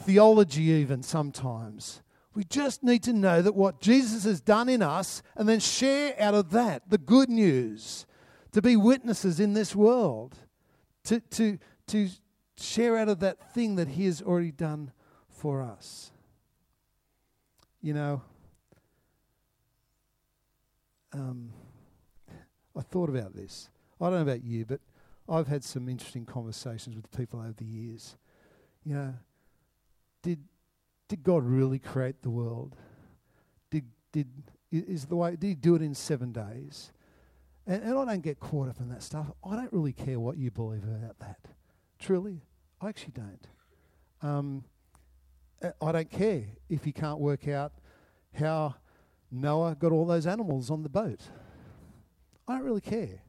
theology, 0.04 0.62
even 0.62 1.02
sometimes. 1.02 2.02
We 2.35 2.44
just 2.44 2.82
need 2.82 3.02
to 3.04 3.12
know 3.12 3.42
that 3.42 3.54
what 3.54 3.80
Jesus 3.80 4.25
has 4.25 4.40
done 4.40 4.68
in 4.68 4.82
us 4.82 5.23
and 5.37 5.49
then 5.49 5.61
share 5.61 6.14
out 6.21 6.35
of 6.35 6.50
that 6.50 6.88
the 6.88 6.99
good 6.99 7.28
news 7.28 8.06
to 8.52 8.62
be 8.62 8.76
witnesses 8.76 9.38
in 9.40 9.52
this 9.52 9.75
world, 9.75 10.37
to, 11.04 11.21
to, 11.21 11.59
to 11.88 12.09
share 12.56 12.97
out 12.97 13.09
of 13.09 13.21
that 13.21 13.52
thing 13.52 13.76
that 13.76 13.88
He 13.88 14.06
has 14.06 14.23
already 14.23 14.52
done 14.52 14.92
for 15.28 15.62
us. 15.62 16.11
You 17.82 17.94
know, 17.94 18.23
um, 21.12 21.50
I 22.76 22.80
thought 22.80 23.11
about 23.11 23.35
this. 23.35 23.68
I 24.00 24.06
don't 24.06 24.14
know 24.14 24.23
about 24.23 24.42
you, 24.42 24.64
but 24.64 24.80
I've 25.28 25.49
had 25.49 25.64
some 25.64 25.88
interesting 25.88 26.25
conversations 26.25 26.97
with 26.97 27.11
people 27.11 27.40
over 27.40 27.54
the 27.56 27.64
years. 27.64 28.16
You 28.85 28.94
know, 28.94 29.14
did 30.23 30.45
did 31.09 31.23
God 31.23 31.45
really 31.45 31.79
create 31.79 32.23
the 32.23 32.31
world? 32.31 32.76
Did 33.71 33.85
did 34.12 34.29
is 34.71 35.07
the 35.07 35.17
way 35.17 35.33
did 35.33 35.47
He 35.47 35.55
do 35.55 35.75
it 35.75 35.83
in 35.83 35.95
seven 35.95 36.33
days? 36.33 36.93
And, 37.67 37.83
and 37.83 37.99
I 37.99 38.05
don't 38.05 38.23
get 38.23 38.41
caught 38.41 38.69
up 38.69 38.81
in 38.81 38.88
that 38.88 39.02
stuff. 39.02 39.31
I 39.45 39.55
don't 39.55 39.73
really 39.73 39.93
care 39.93 40.19
what 40.19 40.37
you 40.37 40.50
believe 40.50 40.83
about 40.85 41.19
that. 41.21 41.38
Truly, 41.99 42.43
I 42.81 42.88
actually 42.88 43.12
don't. 43.12 43.47
Um, 44.21 44.64
I 45.81 45.93
don't 45.93 46.11
care 46.11 46.45
if 46.69 46.87
you 46.87 46.93
can't 46.93 47.21
work 47.21 47.47
out 47.47 47.73
how 48.35 48.75
Noah 49.31 49.76
got 49.79 49.93
all 49.93 50.07
those 50.07 50.26
animals 50.26 50.71
on 50.71 50.83
the 50.83 50.88
boat. 50.88 51.21
I 52.49 52.55
don't 52.55 52.64
really 52.64 52.81
care. 52.81 53.23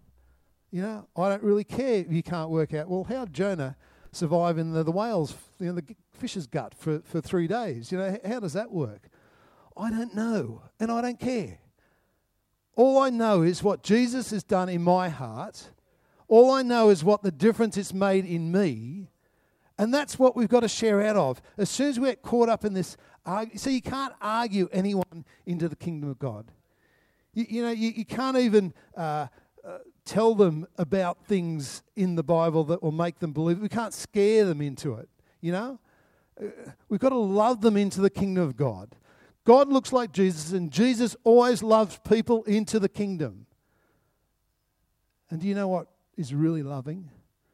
You 0.71 0.81
know, 0.81 1.07
I 1.15 1.29
don't 1.29 1.43
really 1.43 1.63
care 1.63 1.95
if 1.95 2.11
you 2.11 2.23
can't 2.23 2.49
work 2.49 2.73
out, 2.73 2.89
well, 2.89 3.03
how 3.03 3.25
Jonah 3.25 3.75
survive 4.15 4.57
in 4.57 4.73
the, 4.73 4.83
the 4.83 4.91
whale's, 4.91 5.35
you 5.59 5.67
know, 5.67 5.73
the 5.73 5.95
fish's 6.11 6.47
gut 6.47 6.73
for, 6.75 6.99
for 6.99 7.21
three 7.21 7.47
days? 7.47 7.91
You 7.91 7.97
know, 7.97 8.17
how 8.25 8.39
does 8.39 8.53
that 8.53 8.71
work? 8.71 9.09
I 9.75 9.89
don't 9.89 10.13
know, 10.13 10.63
and 10.79 10.91
I 10.91 11.01
don't 11.01 11.19
care. 11.19 11.59
All 12.75 12.99
I 12.99 13.09
know 13.09 13.41
is 13.41 13.63
what 13.63 13.83
Jesus 13.83 14.31
has 14.31 14.43
done 14.43 14.69
in 14.69 14.81
my 14.81 15.09
heart. 15.09 15.69
All 16.27 16.51
I 16.51 16.63
know 16.63 16.89
is 16.89 17.03
what 17.03 17.21
the 17.21 17.31
difference 17.31 17.77
it's 17.77 17.93
made 17.93 18.25
in 18.25 18.51
me. 18.51 19.07
And 19.77 19.93
that's 19.93 20.19
what 20.19 20.35
we've 20.35 20.49
got 20.49 20.61
to 20.61 20.67
share 20.67 21.01
out 21.01 21.15
of. 21.15 21.41
As 21.57 21.69
soon 21.69 21.89
as 21.89 21.99
we 21.99 22.09
get 22.09 22.21
caught 22.21 22.49
up 22.49 22.63
in 22.63 22.73
this, 22.73 22.95
argue, 23.25 23.57
so 23.57 23.69
you 23.69 23.81
can't 23.81 24.13
argue 24.21 24.69
anyone 24.71 25.25
into 25.45 25.67
the 25.67 25.75
kingdom 25.75 26.09
of 26.09 26.19
God. 26.19 26.51
You, 27.33 27.45
you 27.49 27.61
know, 27.63 27.71
you, 27.71 27.89
you 27.89 28.05
can't 28.05 28.37
even 28.37 28.73
uh, 28.95 29.27
uh, 29.65 29.77
tell 30.05 30.35
them 30.35 30.67
about 30.77 31.25
things 31.25 31.83
in 31.95 32.15
the 32.15 32.23
Bible 32.23 32.63
that 32.65 32.83
will 32.83 32.91
make 32.91 33.19
them 33.19 33.31
believe. 33.31 33.59
We 33.59 33.69
can't 33.69 33.93
scare 33.93 34.45
them 34.45 34.61
into 34.61 34.95
it, 34.95 35.09
you 35.41 35.51
know? 35.51 35.79
Uh, 36.41 36.47
we've 36.89 36.99
got 36.99 37.09
to 37.09 37.17
love 37.17 37.61
them 37.61 37.77
into 37.77 38.01
the 38.01 38.09
kingdom 38.09 38.43
of 38.43 38.55
God. 38.55 38.95
God 39.45 39.69
looks 39.69 39.91
like 39.91 40.11
Jesus, 40.11 40.51
and 40.51 40.71
Jesus 40.71 41.15
always 41.23 41.61
loves 41.61 41.99
people 42.07 42.43
into 42.43 42.79
the 42.79 42.89
kingdom. 42.89 43.45
And 45.29 45.41
do 45.41 45.47
you 45.47 45.55
know 45.55 45.67
what 45.67 45.87
is 46.17 46.33
really 46.33 46.63
loving? 46.63 47.09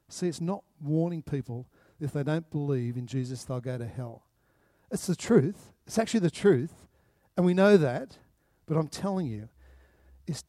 See, 0.07 0.27
it's 0.27 0.41
not 0.41 0.63
warning 0.81 1.21
people 1.21 1.67
if 1.99 2.13
they 2.13 2.23
don't 2.23 2.49
believe 2.49 2.97
in 2.97 3.07
Jesus, 3.07 3.43
they'll 3.43 3.59
go 3.59 3.77
to 3.77 3.87
hell. 3.87 4.23
It's 4.91 5.07
the 5.07 5.15
truth. 5.15 5.73
It's 5.85 5.97
actually 5.97 6.21
the 6.21 6.31
truth. 6.31 6.73
And 7.35 7.45
we 7.45 7.53
know 7.53 7.77
that. 7.77 8.17
But 8.65 8.77
I'm 8.77 8.87
telling 8.87 9.27
you, 9.27 9.49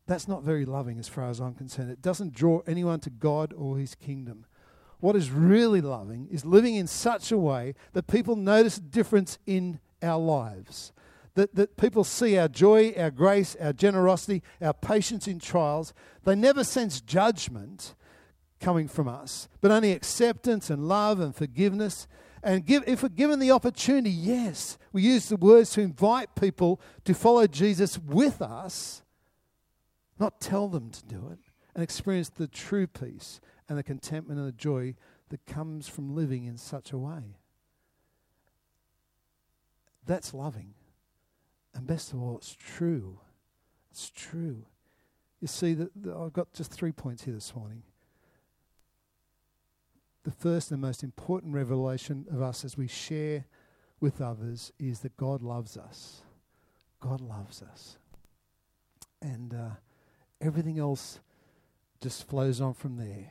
that's 0.07 0.29
not 0.29 0.43
very 0.43 0.65
loving 0.65 0.99
as 0.99 1.09
far 1.09 1.29
as 1.29 1.41
I'm 1.41 1.55
concerned. 1.55 1.91
It 1.91 2.03
doesn't 2.03 2.35
draw 2.35 2.61
anyone 2.67 3.01
to 3.01 3.11
God 3.11 3.53
or 3.57 3.79
his 3.79 3.95
kingdom. 3.95 4.47
What 5.01 5.17
is 5.17 5.31
really 5.31 5.81
loving 5.81 6.29
is 6.31 6.45
living 6.45 6.75
in 6.75 6.87
such 6.87 7.33
a 7.33 7.39
way 7.39 7.75
that 7.93 8.07
people 8.07 8.37
notice 8.37 8.77
a 8.77 8.83
difference 8.83 9.39
in 9.47 9.81
our 10.03 10.21
lives. 10.21 10.93
That, 11.35 11.55
that 11.55 11.77
people 11.77 12.05
see 12.05 12.37
our 12.37 12.49
joy, 12.49 12.93
our 12.99 13.11
grace, 13.11 13.57
our 13.61 13.73
generosity, 13.73 14.43
our 14.61 14.75
patience 14.75 15.27
in 15.27 15.39
trials. 15.39 15.95
They 16.25 16.35
never 16.35 16.65
sense 16.65 17.01
judgment 17.01 17.95
coming 18.61 18.89
from 18.89 19.09
us, 19.09 19.49
but 19.61 19.71
only 19.71 19.93
acceptance 19.93 20.69
and 20.69 20.87
love 20.87 21.21
and 21.21 21.35
forgiveness. 21.35 22.07
And 22.43 22.67
give, 22.67 22.85
if 22.87 23.03
we're 23.03 23.11
given 23.11 23.39
the 23.39 23.53
opportunity, 23.53 24.11
yes, 24.11 24.77
we 24.93 25.03
use 25.03 25.29
the 25.29 25.37
words 25.37 25.71
to 25.71 25.81
invite 25.81 26.35
people 26.35 26.81
to 27.05 27.15
follow 27.15 27.47
Jesus 27.47 27.99
with 27.99 28.43
us 28.43 29.03
not 30.21 30.41
tell 30.41 30.69
them 30.69 30.91
to 30.91 31.05
do 31.07 31.31
it, 31.33 31.39
and 31.75 31.83
experience 31.83 32.29
the 32.29 32.47
true 32.47 32.87
peace 32.87 33.41
and 33.69 33.79
the 33.79 33.83
contentment 33.83 34.39
and 34.39 34.47
the 34.47 34.53
joy 34.53 34.95
that 35.31 35.47
comes 35.47 35.89
from 35.89 36.15
living 36.15 36.45
in 36.45 36.57
such 36.57 36.93
a 36.93 36.99
way. 36.99 37.37
That's 40.07 40.35
loving. 40.35 40.75
And 41.75 41.87
best 41.87 42.13
of 42.13 42.21
all, 42.21 42.37
it's 42.37 42.55
true. 42.55 43.21
It's 43.91 44.11
true. 44.11 44.65
You 45.41 45.49
see, 45.49 45.75
that 45.75 45.91
I've 46.07 46.33
got 46.33 46.53
just 46.53 46.73
three 46.73 46.93
points 46.93 47.25
here 47.25 47.35
this 47.35 47.55
morning. 47.55 47.83
The 50.25 50.33
first 50.33 50.71
and 50.71 50.81
most 50.81 51.03
important 51.03 51.55
revelation 51.55 52.27
of 52.31 52.43
us 52.43 52.65
as 52.65 52.77
we 52.77 52.89
share 52.89 53.47
with 54.01 54.21
others 54.21 54.73
is 54.79 55.01
that 55.01 55.17
God 55.17 55.43
loves 55.43 55.77
us. 55.77 56.23
God 57.01 57.21
loves 57.21 57.63
us. 57.63 57.97
And 59.23 59.55
uh, 59.55 59.71
everything 60.41 60.79
else 60.79 61.21
just 62.01 62.29
flows 62.29 62.61
on 62.61 62.75
from 62.75 62.97
there. 62.97 63.31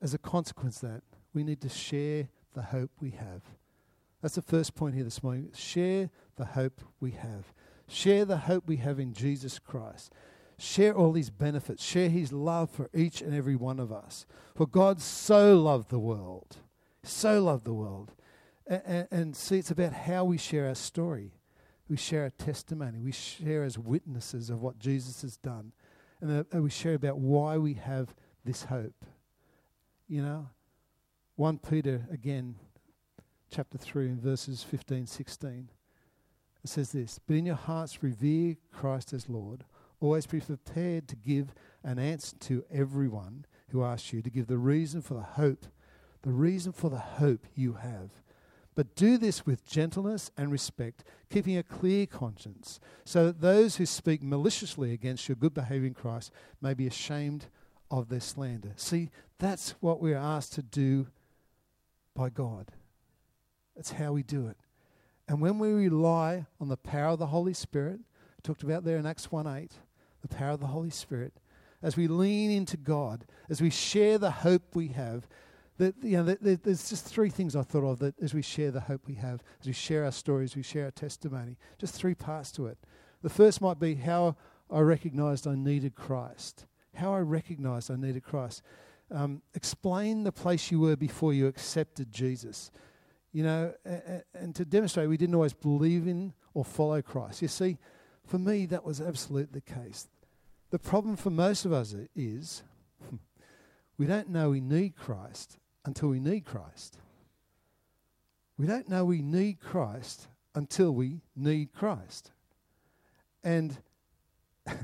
As 0.00 0.14
a 0.14 0.18
consequence 0.18 0.78
that, 0.80 1.02
we 1.32 1.44
need 1.44 1.60
to 1.62 1.68
share 1.68 2.28
the 2.54 2.62
hope 2.62 2.90
we 3.00 3.10
have. 3.10 3.42
That's 4.22 4.36
the 4.36 4.42
first 4.42 4.74
point 4.74 4.94
here 4.94 5.04
this 5.04 5.22
morning. 5.22 5.50
Share 5.54 6.10
the 6.36 6.46
hope 6.46 6.80
we 7.00 7.10
have. 7.12 7.52
Share 7.86 8.24
the 8.24 8.38
hope 8.38 8.64
we 8.66 8.76
have 8.76 8.98
in 8.98 9.12
Jesus 9.12 9.58
Christ. 9.58 10.12
Share 10.58 10.94
all 10.94 11.12
these 11.12 11.30
benefits. 11.30 11.84
Share 11.84 12.08
his 12.08 12.32
love 12.32 12.70
for 12.70 12.88
each 12.94 13.20
and 13.20 13.34
every 13.34 13.56
one 13.56 13.78
of 13.78 13.92
us. 13.92 14.24
For 14.54 14.66
God 14.66 15.00
so 15.00 15.58
loved 15.58 15.90
the 15.90 15.98
world, 15.98 16.56
so 17.02 17.42
loved 17.42 17.64
the 17.64 17.74
world. 17.74 18.12
And, 18.66 18.82
and, 18.86 19.08
and 19.10 19.36
see, 19.36 19.58
it's 19.58 19.70
about 19.70 19.92
how 19.92 20.24
we 20.24 20.38
share 20.38 20.68
our 20.68 20.74
story. 20.74 21.32
We 21.88 21.96
share 21.96 22.24
a 22.26 22.30
testimony. 22.30 22.98
We 22.98 23.12
share 23.12 23.62
as 23.62 23.78
witnesses 23.78 24.50
of 24.50 24.62
what 24.62 24.78
Jesus 24.78 25.22
has 25.22 25.36
done. 25.36 25.72
And 26.20 26.46
uh, 26.54 26.62
we 26.62 26.70
share 26.70 26.94
about 26.94 27.18
why 27.18 27.58
we 27.58 27.74
have 27.74 28.14
this 28.44 28.64
hope. 28.64 29.04
You 30.08 30.22
know? 30.22 30.48
1 31.36 31.58
Peter, 31.58 32.06
again, 32.10 32.54
chapter 33.50 33.76
3, 33.76 34.06
and 34.06 34.20
verses 34.20 34.62
15, 34.62 35.06
16. 35.06 35.68
It 36.62 36.70
says 36.70 36.92
this 36.92 37.20
But 37.26 37.36
in 37.36 37.46
your 37.46 37.54
hearts 37.56 38.02
revere 38.02 38.56
Christ 38.72 39.12
as 39.12 39.28
Lord. 39.28 39.64
Always 40.00 40.26
be 40.26 40.40
prepared 40.40 41.08
to 41.08 41.16
give 41.16 41.54
an 41.82 41.98
answer 41.98 42.36
to 42.40 42.64
everyone 42.72 43.46
who 43.68 43.84
asks 43.84 44.12
you, 44.12 44.22
to 44.22 44.30
give 44.30 44.46
the 44.46 44.58
reason 44.58 45.02
for 45.02 45.14
the 45.14 45.22
hope, 45.22 45.66
the 46.22 46.32
reason 46.32 46.72
for 46.72 46.88
the 46.88 46.98
hope 46.98 47.46
you 47.54 47.74
have. 47.74 48.10
But 48.74 48.96
do 48.96 49.18
this 49.18 49.46
with 49.46 49.66
gentleness 49.66 50.30
and 50.36 50.50
respect, 50.50 51.04
keeping 51.30 51.56
a 51.56 51.62
clear 51.62 52.06
conscience, 52.06 52.80
so 53.04 53.26
that 53.26 53.40
those 53.40 53.76
who 53.76 53.86
speak 53.86 54.22
maliciously 54.22 54.92
against 54.92 55.28
your 55.28 55.36
good 55.36 55.54
behavior 55.54 55.86
in 55.86 55.94
Christ 55.94 56.32
may 56.60 56.74
be 56.74 56.86
ashamed 56.86 57.46
of 57.90 58.08
their 58.08 58.20
slander. 58.20 58.72
See, 58.76 59.10
that's 59.38 59.74
what 59.80 60.00
we're 60.00 60.16
asked 60.16 60.54
to 60.54 60.62
do 60.62 61.06
by 62.14 62.30
God. 62.30 62.72
That's 63.76 63.92
how 63.92 64.12
we 64.12 64.22
do 64.22 64.48
it. 64.48 64.56
And 65.28 65.40
when 65.40 65.58
we 65.58 65.72
rely 65.72 66.46
on 66.60 66.68
the 66.68 66.76
power 66.76 67.12
of 67.12 67.18
the 67.18 67.26
Holy 67.26 67.54
Spirit, 67.54 68.00
talked 68.42 68.62
about 68.62 68.84
there 68.84 68.98
in 68.98 69.06
Acts 69.06 69.32
1 69.32 69.46
8, 69.46 69.72
the 70.22 70.28
power 70.28 70.50
of 70.50 70.60
the 70.60 70.66
Holy 70.66 70.90
Spirit, 70.90 71.34
as 71.82 71.96
we 71.96 72.08
lean 72.08 72.50
into 72.50 72.76
God, 72.76 73.24
as 73.48 73.60
we 73.60 73.70
share 73.70 74.18
the 74.18 74.30
hope 74.30 74.74
we 74.74 74.88
have, 74.88 75.26
that, 75.78 75.94
you 76.02 76.16
know, 76.16 76.24
that, 76.24 76.62
there's 76.62 76.88
just 76.88 77.04
three 77.04 77.30
things 77.30 77.56
I 77.56 77.62
thought 77.62 77.84
of 77.84 77.98
that 77.98 78.14
as 78.20 78.32
we 78.32 78.42
share 78.42 78.70
the 78.70 78.80
hope 78.80 79.02
we 79.06 79.14
have, 79.14 79.42
as 79.60 79.66
we 79.66 79.72
share 79.72 80.04
our 80.04 80.12
stories, 80.12 80.54
we 80.54 80.62
share 80.62 80.84
our 80.84 80.90
testimony. 80.90 81.56
Just 81.78 81.94
three 81.94 82.14
parts 82.14 82.52
to 82.52 82.66
it. 82.66 82.78
The 83.22 83.30
first 83.30 83.60
might 83.60 83.80
be 83.80 83.96
how 83.96 84.36
I 84.70 84.80
recognized 84.80 85.46
I 85.46 85.56
needed 85.56 85.94
Christ. 85.94 86.66
How 86.94 87.12
I 87.14 87.20
recognized 87.20 87.90
I 87.90 87.96
needed 87.96 88.22
Christ. 88.22 88.62
Um, 89.10 89.42
explain 89.54 90.22
the 90.22 90.32
place 90.32 90.70
you 90.70 90.78
were 90.78 90.96
before 90.96 91.32
you 91.32 91.48
accepted 91.48 92.12
Jesus. 92.12 92.70
You 93.32 93.42
know, 93.42 93.74
and, 93.84 94.22
and 94.34 94.54
to 94.54 94.64
demonstrate 94.64 95.08
we 95.08 95.16
didn't 95.16 95.34
always 95.34 95.54
believe 95.54 96.06
in 96.06 96.32
or 96.54 96.64
follow 96.64 97.02
Christ. 97.02 97.42
You 97.42 97.48
see, 97.48 97.78
for 98.24 98.38
me, 98.38 98.66
that 98.66 98.84
was 98.84 99.00
absolutely 99.00 99.60
the 99.60 99.74
case. 99.74 100.06
The 100.70 100.78
problem 100.78 101.16
for 101.16 101.30
most 101.30 101.64
of 101.64 101.72
us 101.72 101.96
is 102.14 102.62
we 103.98 104.06
don't 104.06 104.28
know 104.28 104.50
we 104.50 104.60
need 104.60 104.94
Christ 104.94 105.58
until 105.84 106.08
we 106.08 106.20
need 106.20 106.44
Christ. 106.44 106.98
We 108.56 108.66
don't 108.66 108.88
know 108.88 109.04
we 109.04 109.22
need 109.22 109.60
Christ 109.60 110.28
until 110.54 110.92
we 110.92 111.20
need 111.34 111.72
Christ. 111.72 112.30
And 113.42 113.76
I 114.66 114.74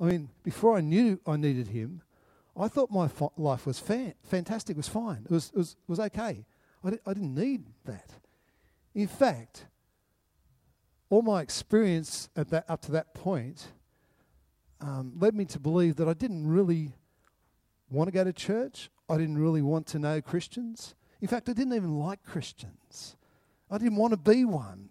mean, 0.00 0.28
before 0.42 0.76
I 0.76 0.80
knew 0.80 1.20
I 1.26 1.36
needed 1.36 1.68
Him, 1.68 2.02
I 2.56 2.68
thought 2.68 2.90
my 2.90 3.08
fa- 3.08 3.28
life 3.36 3.66
was 3.66 3.78
fa- 3.78 4.14
fantastic, 4.24 4.76
was 4.76 4.88
fine, 4.88 5.22
it 5.24 5.30
was, 5.30 5.50
it 5.54 5.58
was, 5.58 5.76
was 5.86 6.00
okay. 6.00 6.44
I, 6.84 6.90
di- 6.90 7.00
I 7.06 7.14
didn't 7.14 7.34
need 7.34 7.64
that. 7.84 8.10
In 8.94 9.06
fact, 9.06 9.66
all 11.10 11.22
my 11.22 11.40
experience 11.40 12.28
at 12.36 12.50
that, 12.50 12.64
up 12.68 12.82
to 12.82 12.92
that 12.92 13.14
point 13.14 13.68
um, 14.80 15.12
led 15.18 15.34
me 15.34 15.44
to 15.46 15.58
believe 15.58 15.96
that 15.96 16.08
I 16.08 16.14
didn't 16.14 16.46
really 16.46 16.92
want 17.90 18.08
to 18.08 18.12
go 18.12 18.24
to 18.24 18.32
church. 18.32 18.90
I 19.08 19.16
didn't 19.16 19.38
really 19.38 19.62
want 19.62 19.86
to 19.88 19.98
know 19.98 20.20
Christians. 20.20 20.94
In 21.20 21.28
fact, 21.28 21.48
I 21.48 21.52
didn't 21.52 21.74
even 21.74 21.98
like 21.98 22.22
Christians. 22.22 23.16
I 23.70 23.78
didn't 23.78 23.96
want 23.96 24.12
to 24.12 24.16
be 24.16 24.44
one. 24.44 24.90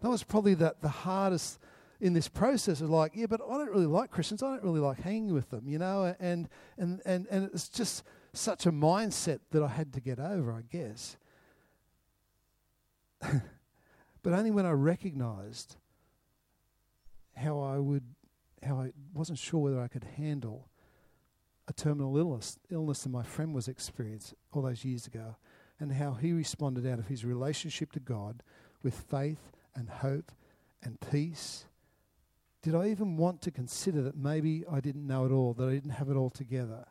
That 0.00 0.08
was 0.08 0.22
probably 0.22 0.54
the, 0.54 0.74
the 0.80 0.88
hardest 0.88 1.58
in 2.00 2.14
this 2.14 2.28
process 2.28 2.80
of 2.80 2.90
like, 2.90 3.12
yeah, 3.14 3.26
but 3.26 3.40
I 3.40 3.56
don't 3.56 3.70
really 3.70 3.86
like 3.86 4.10
Christians. 4.10 4.42
I 4.42 4.50
don't 4.50 4.64
really 4.64 4.80
like 4.80 5.00
hanging 5.00 5.32
with 5.32 5.50
them, 5.50 5.68
you 5.68 5.78
know, 5.78 6.14
and 6.18 6.48
and 6.76 7.00
and 7.06 7.26
and 7.30 7.48
it's 7.54 7.68
just 7.68 8.02
such 8.32 8.66
a 8.66 8.72
mindset 8.72 9.38
that 9.52 9.62
I 9.62 9.68
had 9.68 9.92
to 9.92 10.00
get 10.00 10.18
over, 10.18 10.52
I 10.52 10.62
guess. 10.62 11.16
but 13.20 14.32
only 14.32 14.50
when 14.50 14.66
I 14.66 14.72
recognized 14.72 15.76
how 17.36 17.60
I 17.60 17.78
would 17.78 18.02
how 18.64 18.80
I 18.80 18.92
wasn't 19.14 19.38
sure 19.38 19.60
whether 19.60 19.80
I 19.80 19.88
could 19.88 20.04
handle 20.16 20.68
a 21.68 21.72
terminal 21.72 22.16
illness 22.16 22.58
illness 22.70 23.02
that 23.02 23.10
my 23.10 23.22
friend 23.22 23.54
was 23.54 23.68
experiencing 23.68 24.36
all 24.52 24.62
those 24.62 24.84
years 24.84 25.06
ago 25.06 25.36
and 25.78 25.92
how 25.92 26.12
he 26.12 26.32
responded 26.32 26.86
out 26.86 26.98
of 26.98 27.06
his 27.06 27.24
relationship 27.24 27.92
to 27.92 28.00
God 28.00 28.42
with 28.82 28.94
faith 28.94 29.52
and 29.74 29.88
hope 29.88 30.32
and 30.82 30.98
peace 31.00 31.66
did 32.62 32.76
I 32.76 32.88
even 32.88 33.16
want 33.16 33.42
to 33.42 33.50
consider 33.50 34.02
that 34.02 34.16
maybe 34.16 34.64
I 34.70 34.80
didn't 34.80 35.06
know 35.06 35.26
it 35.26 35.32
all, 35.32 35.52
that 35.54 35.68
I 35.68 35.72
didn't 35.72 35.90
have 35.90 36.08
it 36.08 36.16
all 36.16 36.30
together? 36.30 36.86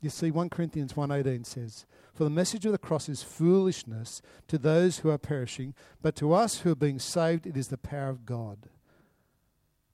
You 0.00 0.08
see, 0.08 0.30
1 0.30 0.50
Corinthians 0.50 0.92
1.18 0.92 1.44
says, 1.44 1.84
For 2.14 2.22
the 2.22 2.30
message 2.30 2.64
of 2.64 2.70
the 2.70 2.78
cross 2.78 3.08
is 3.08 3.24
foolishness 3.24 4.22
to 4.46 4.56
those 4.56 4.98
who 4.98 5.10
are 5.10 5.18
perishing, 5.18 5.74
but 6.00 6.14
to 6.16 6.32
us 6.32 6.60
who 6.60 6.70
are 6.70 6.76
being 6.76 7.00
saved, 7.00 7.46
it 7.46 7.56
is 7.56 7.68
the 7.68 7.78
power 7.78 8.08
of 8.08 8.24
God. 8.24 8.68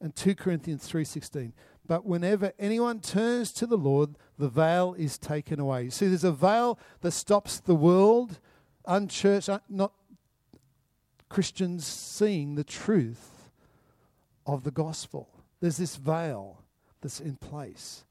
And 0.01 0.15
2 0.15 0.35
Corinthians 0.35 0.91
3.16, 0.91 1.53
But 1.87 2.07
whenever 2.07 2.53
anyone 2.59 3.01
turns 3.01 3.53
to 3.55 3.67
the 3.67 3.77
Lord, 3.77 4.15
the 4.39 4.49
veil 4.49 4.95
is 4.97 5.19
taken 5.19 5.59
away. 5.59 5.85
You 5.85 5.91
see, 5.91 6.09
there's 6.09 6.25
a 6.25 6.33
veil 6.33 6.79
that 7.01 7.11
stops 7.11 7.59
the 7.59 7.75
world, 7.75 8.39
unchurched, 8.87 9.51
not 9.69 9.93
Christians 11.29 11.87
seeing 11.87 12.55
the 12.55 12.65
truth 12.65 13.51
of 14.47 14.65
the 14.65 14.71
gospel. 14.71 15.29
There's 15.61 15.77
this 15.77 15.97
veil 15.97 16.63
that's 17.01 17.21
in 17.21 17.37
place. 17.37 18.05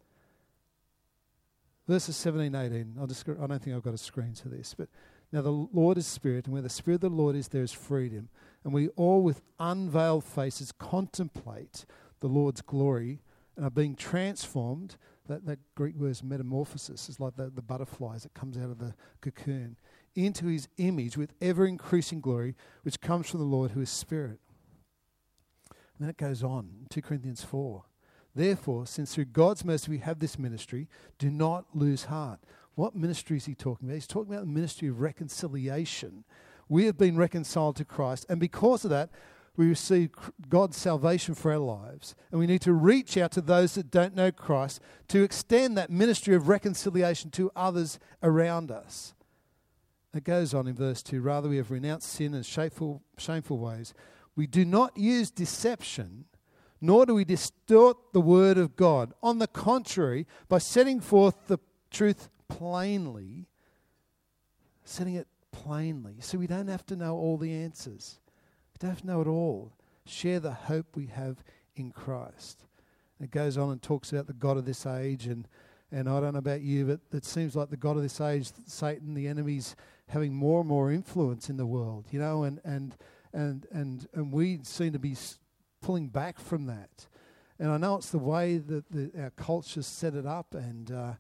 Verses 1.88 2.16
17, 2.18 2.54
18. 2.54 2.96
I'll 3.00 3.08
just, 3.08 3.28
I 3.28 3.48
don't 3.48 3.62
think 3.62 3.76
I've 3.76 3.84
got 3.84 3.94
a 3.94 3.98
screen 3.98 4.34
for 4.34 4.50
this, 4.50 4.74
but 4.78 4.90
now 5.32 5.42
the 5.42 5.52
Lord 5.52 5.98
is 5.98 6.08
Spirit, 6.08 6.46
and 6.46 6.54
where 6.54 6.62
the 6.62 6.70
Spirit 6.70 6.96
of 6.96 7.02
the 7.02 7.10
Lord 7.10 7.36
is, 7.36 7.48
there 7.48 7.64
is 7.64 7.72
freedom. 7.72 8.30
And 8.64 8.74
we 8.74 8.90
all, 8.90 9.22
with 9.22 9.42
unveiled 9.60 10.24
faces, 10.24 10.72
contemplate 10.72 11.86
the 12.20 12.28
Lord's 12.28 12.62
glory 12.62 13.20
and 13.62 13.68
are 13.68 13.72
being 13.72 13.96
transformed. 13.96 14.98
That, 15.28 15.46
that 15.46 15.60
Greek 15.76 15.96
word 15.96 16.10
is 16.10 16.24
metamorphosis, 16.24 17.08
is 17.08 17.20
like 17.20 17.36
the, 17.36 17.52
the 17.52 17.62
butterflies 17.62 18.24
that 18.24 18.34
comes 18.34 18.58
out 18.58 18.72
of 18.72 18.80
the 18.80 18.96
cocoon, 19.22 19.78
into 20.16 20.48
his 20.48 20.68
image 20.78 21.16
with 21.16 21.34
ever 21.40 21.68
increasing 21.68 22.22
glory, 22.22 22.56
which 22.82 23.00
comes 23.00 23.30
from 23.30 23.40
the 23.40 23.46
Lord 23.46 23.72
who 23.72 23.82
is 23.82 23.92
Spirit. 23.92 24.40
And 25.70 26.00
then 26.00 26.10
it 26.10 26.18
goes 26.18 26.44
on, 26.44 26.88
2 26.90 27.04
Corinthians 27.04 27.44
4. 27.44 27.84
Therefore, 28.34 28.88
since 28.88 29.14
through 29.14 29.26
God's 29.26 29.64
mercy 29.64 29.92
we 29.92 30.00
have 30.00 30.18
this 30.18 30.40
ministry, 30.40 30.90
do 31.20 31.30
not 31.30 31.66
lose 31.76 32.06
heart. 32.06 32.40
What 32.74 32.96
ministry 32.96 33.38
is 33.38 33.46
he 33.46 33.54
talking 33.54 33.88
about? 33.88 33.94
He's 33.94 34.08
talking 34.08 34.34
about 34.34 34.46
the 34.46 34.52
ministry 34.52 34.88
of 34.88 35.02
reconciliation. 35.02 36.24
We 36.68 36.86
have 36.86 36.98
been 36.98 37.16
reconciled 37.16 37.76
to 37.76 37.86
Christ, 37.86 38.26
and 38.28 38.40
because 38.40 38.86
of 38.86 38.90
that, 38.90 39.12
we 39.58 39.68
receive 39.68 40.12
God's 40.48 40.78
salvation 40.78 41.36
for 41.36 41.52
our 41.52 41.60
lives. 41.60 42.16
And 42.32 42.40
we 42.40 42.48
need 42.48 42.62
to 42.62 42.74
reach 42.74 43.18
out 43.18 43.32
to 43.34 43.42
those 43.42 43.76
that 43.76 43.92
don't 43.92 44.16
know 44.16 44.32
Christ 44.32 44.80
to 45.10 45.24
extend 45.24 45.78
that 45.78 45.90
ministry 45.90 46.36
of 46.36 46.48
reconciliation 46.48 47.32
to 47.32 47.52
others 47.56 48.00
around 48.24 48.72
us. 48.72 49.14
It 50.14 50.24
goes 50.24 50.54
on 50.54 50.68
in 50.68 50.76
verse 50.76 51.04
2 51.04 51.22
Rather, 51.22 51.50
we 51.50 51.58
have 51.58 51.72
renounced 51.72 52.10
sin 52.10 52.34
and 52.34 52.46
shameful, 52.46 53.02
shameful 53.18 53.58
ways. 53.58 53.94
We 54.36 54.48
do 54.48 54.66
not 54.66 54.98
use 54.98 55.32
deception, 55.32 56.26
nor 56.80 57.06
do 57.06 57.14
we 57.16 57.26
distort 57.26 57.98
the 58.14 58.22
word 58.22 58.58
of 58.58 58.76
God. 58.76 59.14
On 59.22 59.40
the 59.40 59.48
contrary, 59.48 60.26
by 60.48 60.58
setting 60.58 61.02
forth 61.02 61.48
the 61.48 61.60
truth 61.92 62.30
plainly, 62.48 63.48
setting 64.84 65.16
it 65.16 65.28
plainly, 65.52 66.16
so 66.20 66.38
we 66.38 66.48
don't 66.48 66.68
have 66.68 66.86
to 66.88 66.96
know 66.96 67.16
all 67.16 67.38
the 67.38 67.54
answers. 67.54 68.21
Don't 68.82 69.06
know 69.06 69.22
it 69.22 69.28
all. 69.28 69.72
Share 70.08 70.40
the 70.40 70.54
hope 70.54 70.96
we 70.96 71.06
have 71.06 71.44
in 71.76 71.92
Christ. 71.92 72.66
It 73.22 73.30
goes 73.30 73.56
on 73.56 73.70
and 73.70 73.80
talks 73.80 74.12
about 74.12 74.26
the 74.26 74.34
God 74.34 74.58
of 74.58 74.66
this 74.66 74.88
age, 74.88 75.28
and, 75.28 75.48
and 75.92 76.10
I 76.10 76.20
don't 76.20 76.34
know 76.34 76.40
about 76.40 76.62
you, 76.62 76.86
but 76.86 77.16
it 77.16 77.24
seems 77.24 77.56
like 77.56 77.70
the 77.70 77.78
God 77.78 77.96
of 77.96 78.02
this 78.02 78.20
age, 78.20 78.50
Satan, 78.66 79.14
the 79.14 79.28
enemy's 79.28 79.76
having 80.08 80.34
more 80.34 80.62
and 80.62 80.68
more 80.68 80.92
influence 80.92 81.48
in 81.48 81.58
the 81.58 81.66
world, 81.68 82.08
you 82.10 82.20
know, 82.20 82.44
and, 82.44 82.60
and 82.64 82.96
and 83.34 83.68
and 83.72 84.08
and 84.14 84.32
we 84.32 84.60
seem 84.64 84.94
to 84.94 85.00
be 85.00 85.16
pulling 85.82 86.08
back 86.08 86.40
from 86.40 86.66
that. 86.66 87.08
And 87.60 87.70
I 87.70 87.78
know 87.78 87.98
it's 87.98 88.10
the 88.10 88.18
way 88.18 88.58
that 88.58 88.90
the, 88.90 89.12
our 89.22 89.30
culture 89.30 89.84
set 89.84 90.16
it 90.16 90.26
up, 90.26 90.56
and 90.56 90.92
uh, 90.92 91.14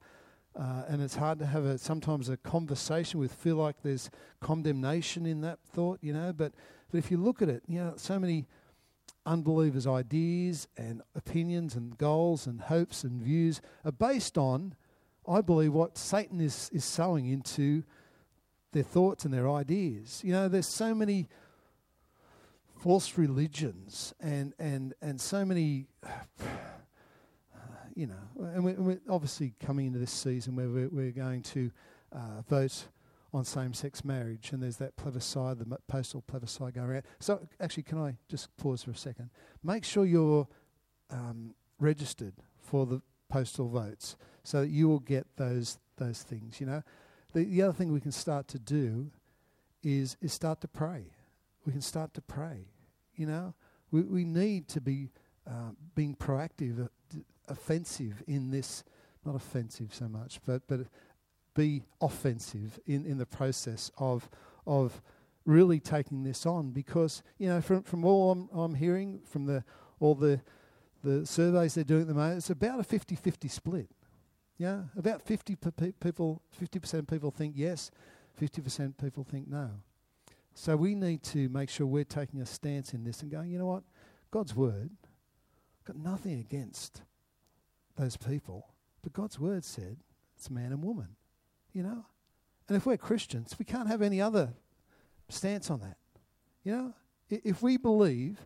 uh, 0.59 0.83
and 0.89 1.01
it's 1.01 1.15
hard 1.15 1.37
to 1.39 1.45
have 1.45 1.63
a 1.63 1.77
sometimes 1.77 2.27
a 2.27 2.37
conversation 2.37 3.19
with 3.19 3.33
feel 3.33 3.55
like 3.55 3.75
there's 3.83 4.09
condemnation 4.39 5.27
in 5.27 5.41
that 5.41 5.59
thought, 5.63 5.99
you 6.01 6.11
know. 6.11 6.33
But 6.33 6.53
but 6.91 6.97
if 6.97 7.09
you 7.09 7.17
look 7.17 7.41
at 7.41 7.49
it, 7.49 7.63
you 7.67 7.79
know, 7.79 7.93
so 7.95 8.19
many 8.19 8.47
unbelievers' 9.25 9.87
ideas 9.87 10.67
and 10.77 11.01
opinions 11.15 11.75
and 11.75 11.97
goals 11.97 12.47
and 12.47 12.61
hopes 12.61 13.03
and 13.03 13.21
views 13.21 13.61
are 13.85 13.91
based 13.91 14.37
on, 14.37 14.75
I 15.27 15.41
believe, 15.41 15.73
what 15.73 15.97
Satan 15.97 16.41
is 16.41 16.69
is 16.73 16.83
sowing 16.83 17.27
into 17.27 17.83
their 18.71 18.83
thoughts 18.83 19.25
and 19.25 19.33
their 19.33 19.49
ideas. 19.49 20.21
You 20.23 20.33
know, 20.33 20.47
there's 20.47 20.67
so 20.67 20.95
many 20.95 21.27
false 22.81 23.17
religions 23.17 24.13
and, 24.19 24.53
and, 24.57 24.93
and 25.01 25.21
so 25.21 25.45
many, 25.45 25.87
you 27.95 28.07
know, 28.07 28.45
and 28.53 28.63
we're, 28.63 28.99
obviously 29.09 29.53
coming 29.59 29.87
into 29.87 29.99
this 29.99 30.11
season 30.11 30.55
where 30.55 30.67
we're, 30.67 30.89
we're 30.89 31.11
going 31.11 31.43
to 31.43 31.71
uh, 32.11 32.41
vote 32.49 32.87
on 33.33 33.45
same-sex 33.45 34.03
marriage, 34.03 34.51
and 34.51 34.61
there's 34.61 34.77
that 34.77 34.95
plebiscite, 34.97 35.57
the 35.59 35.77
postal 35.87 36.21
plebiscite 36.21 36.73
going 36.73 36.89
around. 36.89 37.03
So, 37.19 37.47
actually, 37.59 37.83
can 37.83 37.97
I 37.97 38.15
just 38.27 38.55
pause 38.57 38.83
for 38.83 38.91
a 38.91 38.95
second? 38.95 39.29
Make 39.63 39.85
sure 39.85 40.05
you're 40.05 40.47
um, 41.09 41.55
registered 41.79 42.33
for 42.59 42.85
the 42.85 43.01
postal 43.29 43.69
votes, 43.69 44.17
so 44.43 44.61
that 44.61 44.69
you 44.69 44.89
will 44.89 44.99
get 44.99 45.25
those 45.37 45.79
those 45.97 46.23
things. 46.23 46.59
You 46.59 46.67
know, 46.67 46.83
the, 47.33 47.45
the 47.45 47.61
other 47.61 47.73
thing 47.73 47.93
we 47.93 48.01
can 48.01 48.11
start 48.11 48.47
to 48.49 48.59
do 48.59 49.11
is 49.81 50.17
is 50.21 50.33
start 50.33 50.61
to 50.61 50.67
pray 50.67 51.05
we 51.65 51.71
can 51.71 51.81
start 51.81 52.13
to 52.15 52.21
pray. 52.21 52.67
You 53.15 53.27
know, 53.27 53.53
we, 53.91 54.01
we 54.01 54.25
need 54.25 54.67
to 54.69 54.81
be 54.81 55.09
uh, 55.47 55.71
being 55.95 56.15
proactive, 56.15 56.85
uh, 56.85 56.87
d- 57.09 57.23
offensive 57.47 58.23
in 58.27 58.51
this, 58.51 58.83
not 59.25 59.35
offensive 59.35 59.93
so 59.93 60.07
much, 60.07 60.39
but, 60.45 60.63
but 60.67 60.81
be 61.53 61.83
offensive 62.01 62.79
in, 62.85 63.05
in 63.05 63.17
the 63.17 63.25
process 63.25 63.91
of, 63.97 64.29
of 64.65 65.01
really 65.45 65.79
taking 65.79 66.23
this 66.23 66.45
on 66.45 66.71
because, 66.71 67.23
you 67.37 67.47
know, 67.47 67.61
from, 67.61 67.83
from 67.83 68.05
all 68.05 68.31
I'm, 68.31 68.49
I'm 68.53 68.75
hearing, 68.75 69.21
from 69.25 69.45
the, 69.45 69.63
all 69.99 70.15
the, 70.15 70.41
the 71.03 71.25
surveys 71.25 71.75
they're 71.75 71.83
doing 71.83 72.01
at 72.01 72.07
the 72.07 72.13
moment, 72.13 72.37
it's 72.37 72.49
about 72.49 72.79
a 72.79 72.83
50 72.83 73.15
50 73.15 73.47
split. 73.47 73.89
Yeah, 74.57 74.81
about 74.95 75.23
50 75.23 75.55
pe- 75.55 75.91
people, 75.93 76.43
50% 76.61 76.99
of 76.99 77.07
people 77.07 77.31
think 77.31 77.55
yes, 77.57 77.89
50% 78.39 78.85
of 78.85 78.97
people 78.97 79.23
think 79.23 79.47
no. 79.47 79.71
So 80.53 80.75
we 80.75 80.93
need 80.93 81.23
to 81.23 81.49
make 81.49 81.69
sure 81.69 81.87
we're 81.87 82.03
taking 82.03 82.41
a 82.41 82.45
stance 82.45 82.93
in 82.93 83.03
this 83.03 83.21
and 83.21 83.31
going, 83.31 83.49
you 83.49 83.57
know 83.57 83.65
what? 83.65 83.83
God's 84.29 84.55
word, 84.55 84.91
got 85.85 85.95
nothing 85.95 86.39
against 86.39 87.01
those 87.95 88.17
people, 88.17 88.67
but 89.01 89.13
God's 89.13 89.39
word 89.39 89.65
said 89.65 89.97
it's 90.37 90.49
man 90.49 90.71
and 90.71 90.83
woman, 90.83 91.15
you 91.73 91.83
know? 91.83 92.05
And 92.67 92.77
if 92.77 92.85
we're 92.85 92.97
Christians, 92.97 93.55
we 93.59 93.65
can't 93.65 93.87
have 93.87 94.01
any 94.01 94.21
other 94.21 94.53
stance 95.29 95.69
on 95.69 95.79
that. 95.81 95.97
You 96.63 96.71
know? 96.71 96.93
If 97.29 97.61
we 97.61 97.77
believe 97.77 98.45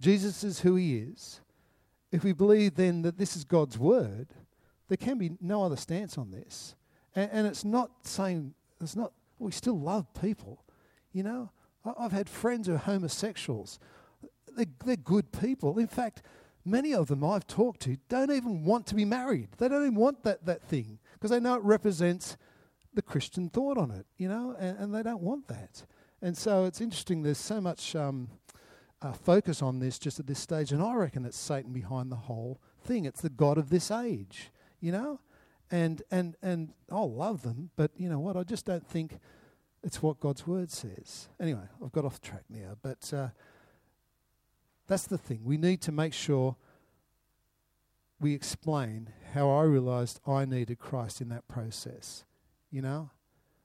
Jesus 0.00 0.44
is 0.44 0.60
who 0.60 0.76
he 0.76 0.98
is, 0.98 1.40
if 2.12 2.24
we 2.24 2.32
believe 2.32 2.74
then 2.74 3.02
that 3.02 3.18
this 3.18 3.36
is 3.36 3.44
God's 3.44 3.78
word, 3.78 4.28
there 4.88 4.96
can 4.96 5.18
be 5.18 5.32
no 5.40 5.62
other 5.62 5.76
stance 5.76 6.18
on 6.18 6.30
this. 6.30 6.74
And, 7.14 7.30
and 7.32 7.46
it's 7.46 7.64
not 7.64 7.90
saying, 8.02 8.54
it's 8.80 8.96
not, 8.96 9.12
we 9.38 9.52
still 9.52 9.78
love 9.78 10.06
people. 10.20 10.64
You 11.12 11.22
know, 11.22 11.50
I've 11.98 12.12
had 12.12 12.28
friends 12.28 12.66
who 12.66 12.74
are 12.74 12.78
homosexuals. 12.78 13.78
They're, 14.56 14.66
they're 14.84 14.96
good 14.96 15.32
people. 15.32 15.78
In 15.78 15.86
fact, 15.86 16.22
Many 16.64 16.94
of 16.94 17.08
them 17.08 17.24
I've 17.24 17.46
talked 17.46 17.80
to 17.82 17.96
don't 18.08 18.30
even 18.30 18.64
want 18.64 18.86
to 18.88 18.94
be 18.94 19.04
married. 19.04 19.48
They 19.58 19.68
don't 19.68 19.82
even 19.82 19.94
want 19.94 20.22
that, 20.24 20.44
that 20.46 20.62
thing 20.62 20.98
because 21.20 21.30
they 21.30 21.40
know 21.40 21.54
it 21.54 21.62
represents 21.62 22.38
the 22.94 23.02
Christian 23.02 23.50
thought 23.50 23.76
on 23.76 23.90
it, 23.90 24.06
you 24.16 24.28
know, 24.28 24.56
and, 24.58 24.78
and 24.78 24.94
they 24.94 25.02
don't 25.02 25.20
want 25.20 25.48
that. 25.48 25.84
And 26.22 26.36
so 26.36 26.64
it's 26.64 26.80
interesting, 26.80 27.22
there's 27.22 27.38
so 27.38 27.60
much 27.60 27.94
um, 27.94 28.30
uh, 29.02 29.12
focus 29.12 29.60
on 29.60 29.78
this 29.78 29.98
just 29.98 30.18
at 30.18 30.26
this 30.26 30.38
stage, 30.38 30.72
and 30.72 30.82
I 30.82 30.94
reckon 30.94 31.24
it's 31.26 31.38
Satan 31.38 31.72
behind 31.72 32.10
the 32.10 32.16
whole 32.16 32.60
thing. 32.82 33.04
It's 33.04 33.20
the 33.20 33.28
God 33.28 33.58
of 33.58 33.68
this 33.68 33.90
age, 33.90 34.50
you 34.80 34.92
know? 34.92 35.20
And, 35.70 36.02
and, 36.10 36.36
and 36.42 36.72
I'll 36.90 37.12
love 37.12 37.42
them, 37.42 37.70
but 37.76 37.92
you 37.96 38.08
know 38.08 38.18
what? 38.18 38.36
I 38.36 38.42
just 38.42 38.64
don't 38.64 38.86
think 38.86 39.18
it's 39.84 40.02
what 40.02 40.18
God's 40.20 40.46
word 40.46 40.70
says. 40.70 41.28
Anyway, 41.38 41.68
I've 41.84 41.92
got 41.92 42.04
off 42.04 42.20
track 42.20 42.44
now, 42.48 42.76
but 42.82 43.12
uh, 43.14 43.28
that's 44.86 45.06
the 45.06 45.18
thing. 45.18 45.40
We 45.44 45.58
need 45.58 45.80
to 45.82 45.92
make 45.92 46.12
sure 46.12 46.56
we 48.20 48.34
explain 48.34 49.08
how 49.34 49.50
I 49.50 49.62
realized 49.62 50.20
I 50.26 50.44
needed 50.44 50.78
Christ 50.78 51.20
in 51.20 51.30
that 51.30 51.48
process. 51.48 52.24
You 52.70 52.82
know? 52.82 53.10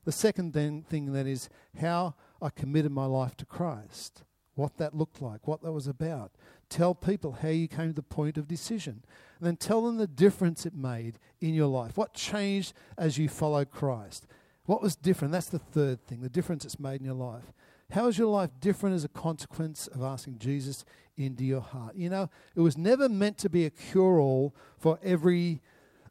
The 0.06 0.12
second 0.12 0.54
thing, 0.54 0.84
thing 0.84 1.12
then 1.14 1.28
is 1.28 1.50
how 1.80 2.16
I 2.42 2.50
committed 2.50 2.92
my 2.92 3.06
life 3.06 3.36
to 3.38 3.46
Christ, 3.46 4.24
what 4.54 4.78
that 4.78 4.96
looked 4.96 5.22
like, 5.22 5.48
what 5.48 5.62
that 5.64 5.72
was 5.72 5.88
about. 5.88 6.32
Tell 6.70 6.96
people 6.96 7.34
how 7.42 7.50
you 7.50 7.68
came 7.68 7.90
to 7.90 7.94
the 7.94 8.02
point 8.02 8.38
of 8.38 8.48
decision. 8.48 9.04
And 9.40 9.48
then 9.48 9.58
tell 9.58 9.84
them 9.84 9.98
the 9.98 10.08
difference 10.08 10.66
it 10.66 10.76
made 10.76 11.20
in 11.42 11.54
your 11.54 11.68
life. 11.68 11.98
What 11.98 12.14
changed 12.14 12.74
as 12.98 13.18
you 13.18 13.28
followed 13.28 13.72
Christ? 13.72 14.28
What 14.66 14.82
was 14.82 14.96
different? 14.96 15.32
That's 15.32 15.50
the 15.50 15.60
third 15.60 16.06
thing, 16.06 16.22
the 16.22 16.30
difference 16.30 16.66
it's 16.66 16.80
made 16.80 17.00
in 17.00 17.06
your 17.06 17.16
life. 17.16 17.52
How 17.92 18.08
is 18.08 18.18
your 18.18 18.28
life 18.28 18.50
different 18.60 18.96
as 18.96 19.04
a 19.04 19.10
consequence 19.10 19.88
of 19.88 20.02
asking 20.02 20.40
Jesus 20.40 20.86
into 21.18 21.44
your 21.44 21.62
heart? 21.62 21.96
You 21.96 22.10
know, 22.10 22.30
it 22.56 22.62
was 22.62 22.78
never 22.78 23.08
meant 23.08 23.38
to 23.40 23.50
be 23.50 23.66
a 23.66 23.70
cure 23.70 24.20
all 24.20 24.56
for 24.78 25.00
every 25.04 25.62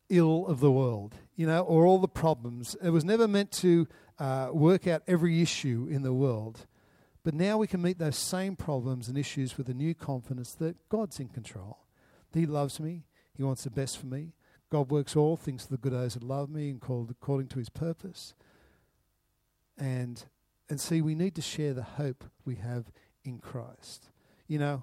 ill 0.08 0.46
of 0.46 0.60
the 0.60 0.70
world, 0.70 1.16
you 1.36 1.46
know, 1.46 1.60
or 1.60 1.84
all 1.84 1.98
the 1.98 2.08
problems. 2.08 2.76
It 2.82 2.90
was 2.90 3.04
never 3.04 3.26
meant 3.26 3.50
to 3.52 3.88
uh, 4.18 4.50
work 4.52 4.86
out 4.86 5.02
every 5.06 5.42
issue 5.42 5.88
in 5.90 6.02
the 6.02 6.12
world. 6.12 6.66
But 7.24 7.34
now 7.34 7.56
we 7.56 7.66
can 7.66 7.82
meet 7.82 7.98
those 7.98 8.16
same 8.16 8.54
problems 8.54 9.08
and 9.08 9.16
issues 9.16 9.56
with 9.56 9.68
a 9.68 9.74
new 9.74 9.94
confidence 9.94 10.54
that 10.56 10.88
God's 10.88 11.18
in 11.18 11.28
control. 11.28 11.78
That 12.32 12.40
He 12.40 12.46
loves 12.46 12.78
me, 12.78 13.04
He 13.34 13.42
wants 13.42 13.64
the 13.64 13.70
best 13.70 13.98
for 13.98 14.06
me. 14.06 14.34
God 14.70 14.90
works 14.90 15.16
all 15.16 15.36
things 15.36 15.64
for 15.64 15.70
the 15.70 15.78
good 15.78 15.92
of 15.92 16.00
those 16.00 16.14
that 16.14 16.22
love 16.22 16.50
me 16.50 16.68
and 16.68 16.80
called 16.80 17.10
according 17.10 17.48
to 17.48 17.58
His 17.58 17.68
purpose. 17.68 18.34
And 19.78 20.24
and 20.68 20.80
see, 20.80 21.00
we 21.00 21.14
need 21.14 21.34
to 21.34 21.42
share 21.42 21.74
the 21.74 21.82
hope 21.82 22.24
we 22.44 22.56
have 22.56 22.86
in 23.24 23.38
Christ. 23.38 24.10
You 24.46 24.58
know, 24.58 24.82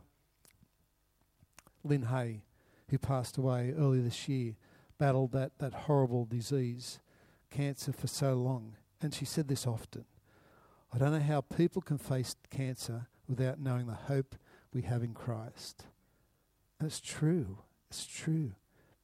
Lynn 1.83 2.03
Hay, 2.03 2.43
who 2.89 2.97
passed 2.97 3.37
away 3.37 3.73
earlier 3.77 4.01
this 4.01 4.27
year, 4.27 4.55
battled 4.97 5.31
that, 5.31 5.53
that 5.59 5.73
horrible 5.73 6.25
disease, 6.25 6.99
cancer, 7.49 7.91
for 7.91 8.07
so 8.07 8.35
long. 8.35 8.75
And 9.01 9.13
she 9.13 9.25
said 9.25 9.47
this 9.47 9.65
often 9.65 10.05
I 10.93 10.97
don't 10.97 11.13
know 11.13 11.19
how 11.19 11.41
people 11.41 11.81
can 11.81 11.97
face 11.97 12.35
cancer 12.49 13.07
without 13.27 13.59
knowing 13.59 13.87
the 13.87 13.93
hope 13.93 14.35
we 14.73 14.81
have 14.83 15.03
in 15.03 15.13
Christ. 15.13 15.85
And 16.79 16.87
it's 16.87 16.99
true. 16.99 17.59
It's 17.89 18.05
true. 18.05 18.51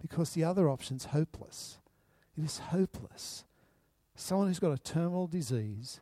Because 0.01 0.31
the 0.31 0.43
other 0.43 0.69
option's 0.69 1.05
hopeless. 1.05 1.79
It 2.37 2.43
is 2.43 2.59
hopeless. 2.59 3.45
Someone 4.15 4.47
who's 4.47 4.59
got 4.59 4.71
a 4.71 4.77
terminal 4.77 5.27
disease, 5.27 6.01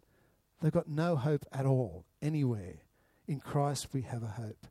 they've 0.66 0.74
got 0.74 0.88
no 0.88 1.16
hope 1.16 1.46
at 1.52 1.66
all, 1.66 2.06
anywhere. 2.22 2.82
In 3.28 3.40
Christ, 3.40 3.90
we 3.94 4.02
have 4.02 4.24
a 4.24 4.28
hope. 4.28 4.68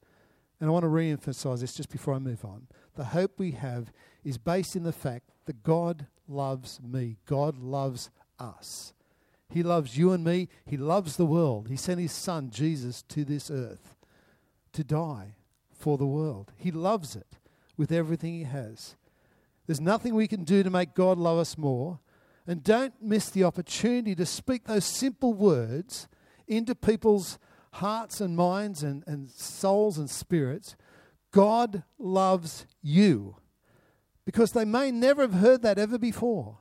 And 0.61 0.69
I 0.69 0.73
want 0.73 0.83
to 0.83 0.89
re 0.89 1.11
emphasize 1.11 1.61
this 1.61 1.75
just 1.75 1.91
before 1.91 2.15
I 2.15 2.19
move 2.19 2.45
on. 2.45 2.67
The 2.97 3.05
hope 3.05 3.39
we 3.39 3.53
have 3.53 3.93
is 4.25 4.39
based 4.39 4.75
in 4.75 4.83
the 4.83 4.93
fact 4.93 5.31
that 5.47 5.63
God 5.63 6.07
loves 6.27 6.81
me, 6.83 7.19
God 7.27 7.59
loves 7.59 8.11
us. 8.41 8.93
He 9.51 9.63
loves 9.63 9.97
you 9.97 10.11
and 10.11 10.25
me, 10.25 10.49
He 10.67 10.77
loves 10.77 11.17
the 11.17 11.27
world. 11.27 11.69
He 11.69 11.77
sent 11.77 12.01
His 12.01 12.13
Son, 12.13 12.51
Jesus, 12.51 13.03
to 13.03 13.25
this 13.25 13.51
earth 13.51 13.97
to 14.73 14.83
die 14.83 15.37
for 15.73 15.97
the 15.97 16.07
world. 16.07 16.53
He 16.57 16.73
loves 16.73 17.15
it 17.15 17.39
with 17.77 17.93
everything 17.93 18.35
He 18.35 18.45
has. 18.45 18.97
There's 19.67 19.81
nothing 19.81 20.15
we 20.15 20.27
can 20.27 20.45
do 20.45 20.63
to 20.63 20.71
make 20.71 20.95
God 20.95 21.19
love 21.19 21.39
us 21.39 21.57
more. 21.57 22.01
And 22.47 22.63
don't 22.63 22.95
miss 23.01 23.31
the 23.31 23.45
opportunity 23.45 24.15
to 24.15 24.27
speak 24.27 24.65
those 24.65 24.85
simple 24.85 25.33
words 25.33 26.09
into 26.47 26.75
people's 26.75 27.39
hearts 27.73 28.21
and 28.21 28.37
minds 28.37 28.83
and, 28.83 29.03
and 29.07 29.31
souls 29.31 29.99
and 29.99 30.11
spirits. 30.11 30.77
God 31.31 31.83
loves 31.99 32.67
you. 32.83 33.37
Because 34.25 34.53
they 34.53 34.65
may 34.65 34.91
never 34.91 35.23
have 35.23 35.35
heard 35.35 35.63
that 35.63 35.79
ever 35.79 35.99
before. 35.99 36.59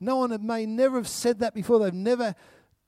No 0.00 0.16
one 0.16 0.46
may 0.46 0.66
never 0.66 0.96
have 0.96 1.08
said 1.08 1.38
that 1.40 1.54
before. 1.54 1.78
They've 1.78 1.94
never 1.94 2.34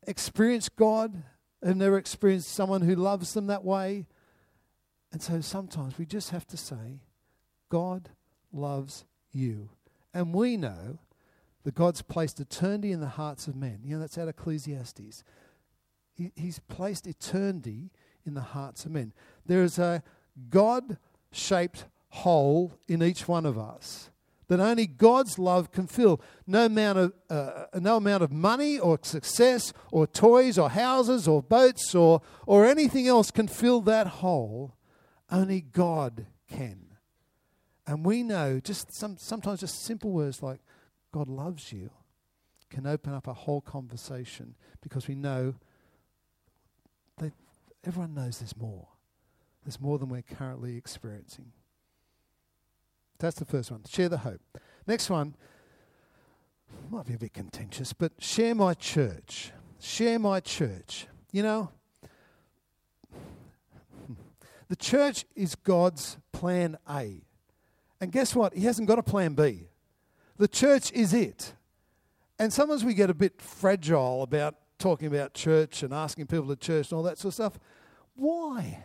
experienced 0.06 0.76
God. 0.76 1.22
They've 1.62 1.76
never 1.76 1.96
experienced 1.96 2.50
someone 2.50 2.82
who 2.82 2.94
loves 2.94 3.34
them 3.34 3.46
that 3.46 3.64
way. 3.64 4.06
And 5.12 5.22
so 5.22 5.40
sometimes 5.40 5.98
we 5.98 6.04
just 6.04 6.30
have 6.30 6.46
to 6.48 6.56
say, 6.56 7.00
God 7.70 8.10
loves 8.52 9.04
you. 9.32 9.70
And 10.12 10.34
we 10.34 10.56
know 10.56 10.98
that 11.64 11.74
God's 11.74 12.02
placed 12.02 12.40
eternity 12.40 12.92
in 12.92 13.00
the 13.00 13.08
hearts 13.08 13.46
of 13.46 13.56
men. 13.56 13.80
You 13.84 13.96
know, 13.96 14.00
that's 14.00 14.18
out 14.18 14.22
of 14.22 14.30
Ecclesiastes. 14.30 15.24
He, 16.14 16.32
he's 16.34 16.58
placed 16.60 17.06
eternity 17.06 17.90
in 18.24 18.34
the 18.34 18.40
hearts 18.40 18.84
of 18.84 18.92
men. 18.92 19.12
There 19.46 19.62
is 19.62 19.78
a 19.78 20.02
God 20.50 20.98
shaped 21.30 21.84
hole 22.10 22.72
in 22.86 23.02
each 23.02 23.28
one 23.28 23.44
of 23.44 23.58
us 23.58 24.10
that 24.48 24.60
only 24.60 24.86
God's 24.86 25.38
love 25.38 25.70
can 25.70 25.86
fill. 25.86 26.20
No 26.46 26.66
amount 26.66 26.98
of, 26.98 27.12
uh, 27.30 27.66
no 27.74 27.98
amount 27.98 28.22
of 28.22 28.32
money 28.32 28.78
or 28.78 28.98
success 29.02 29.72
or 29.92 30.06
toys 30.06 30.58
or 30.58 30.70
houses 30.70 31.28
or 31.28 31.42
boats 31.42 31.94
or, 31.94 32.22
or 32.46 32.66
anything 32.66 33.06
else 33.06 33.30
can 33.30 33.46
fill 33.46 33.82
that 33.82 34.06
hole. 34.06 34.74
Only 35.30 35.60
God 35.60 36.26
can. 36.50 36.86
And 37.86 38.04
we 38.04 38.22
know 38.22 38.58
just 38.60 38.94
some, 38.94 39.16
sometimes 39.18 39.60
just 39.60 39.84
simple 39.84 40.10
words 40.10 40.42
like 40.42 40.60
God 41.12 41.28
loves 41.28 41.72
you 41.72 41.90
can 42.70 42.86
open 42.86 43.14
up 43.14 43.26
a 43.26 43.32
whole 43.32 43.60
conversation 43.60 44.54
because 44.82 45.08
we 45.08 45.14
know 45.14 45.54
that 47.18 47.32
everyone 47.84 48.14
knows 48.14 48.38
there's 48.38 48.56
more. 48.56 48.88
There's 49.64 49.80
more 49.80 49.98
than 49.98 50.08
we're 50.08 50.22
currently 50.22 50.76
experiencing. 50.76 51.52
That's 53.18 53.38
the 53.38 53.44
first 53.44 53.70
one. 53.70 53.82
Share 53.88 54.08
the 54.08 54.18
hope. 54.18 54.40
Next 54.86 55.10
one 55.10 55.34
might 56.90 57.06
be 57.06 57.14
a 57.14 57.18
bit 57.18 57.32
contentious, 57.32 57.92
but 57.92 58.12
share 58.18 58.54
my 58.54 58.74
church. 58.74 59.52
Share 59.80 60.18
my 60.18 60.40
church. 60.40 61.06
You 61.32 61.42
know, 61.42 61.70
the 64.68 64.76
church 64.76 65.24
is 65.34 65.54
God's 65.54 66.18
plan 66.32 66.76
A. 66.88 67.22
And 68.00 68.12
guess 68.12 68.34
what? 68.34 68.54
He 68.54 68.64
hasn't 68.64 68.86
got 68.86 68.98
a 68.98 69.02
plan 69.02 69.34
B. 69.34 69.68
The 70.38 70.48
church 70.48 70.92
is 70.92 71.12
it. 71.12 71.52
And 72.38 72.52
sometimes 72.52 72.84
we 72.84 72.94
get 72.94 73.10
a 73.10 73.14
bit 73.14 73.40
fragile 73.40 74.22
about 74.22 74.54
talking 74.78 75.08
about 75.08 75.34
church 75.34 75.82
and 75.82 75.92
asking 75.92 76.26
people 76.26 76.46
to 76.48 76.56
church 76.56 76.90
and 76.90 76.96
all 76.96 77.02
that 77.02 77.18
sort 77.18 77.30
of 77.30 77.34
stuff. 77.34 77.58
Why? 78.14 78.84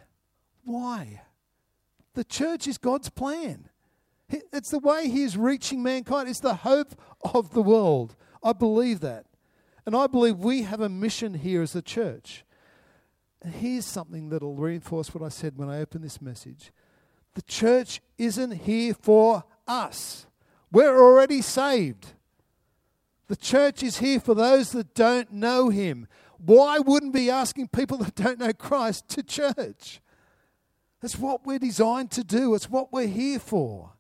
Why? 0.63 1.21
The 2.15 2.23
church 2.23 2.67
is 2.67 2.77
God's 2.77 3.09
plan. 3.09 3.69
It's 4.51 4.71
the 4.71 4.79
way 4.79 5.07
He 5.09 5.23
is 5.23 5.37
reaching 5.37 5.83
mankind. 5.83 6.27
It's 6.27 6.39
the 6.39 6.55
hope 6.55 6.95
of 7.33 7.53
the 7.53 7.61
world. 7.61 8.15
I 8.43 8.53
believe 8.53 8.99
that. 9.01 9.25
And 9.85 9.95
I 9.95 10.07
believe 10.07 10.39
we 10.39 10.63
have 10.63 10.81
a 10.81 10.89
mission 10.89 11.35
here 11.35 11.61
as 11.61 11.75
a 11.75 11.81
church. 11.81 12.43
And 13.41 13.53
here's 13.53 13.85
something 13.85 14.29
that'll 14.29 14.55
reinforce 14.55 15.13
what 15.13 15.23
I 15.23 15.29
said 15.29 15.57
when 15.57 15.69
I 15.69 15.79
opened 15.79 16.03
this 16.03 16.21
message 16.21 16.71
the 17.35 17.41
church 17.41 17.99
isn't 18.17 18.51
here 18.51 18.93
for 18.93 19.43
us, 19.67 20.27
we're 20.73 20.99
already 20.99 21.41
saved. 21.41 22.07
The 23.27 23.36
church 23.38 23.83
is 23.83 23.99
here 23.99 24.19
for 24.19 24.33
those 24.33 24.71
that 24.71 24.93
don't 24.95 25.31
know 25.31 25.69
Him. 25.69 26.07
Why 26.38 26.79
wouldn't 26.79 27.13
be 27.13 27.29
asking 27.29 27.69
people 27.69 27.97
that 27.99 28.15
don't 28.15 28.39
know 28.39 28.51
Christ 28.51 29.07
to 29.09 29.23
church? 29.23 30.01
That's 30.99 31.17
what 31.17 31.45
we're 31.45 31.59
designed 31.59 32.12
to 32.12 32.23
do, 32.23 32.53
it's 32.55 32.69
what 32.69 32.91
we're 32.91 33.07
here 33.07 33.39
for. 33.39 33.91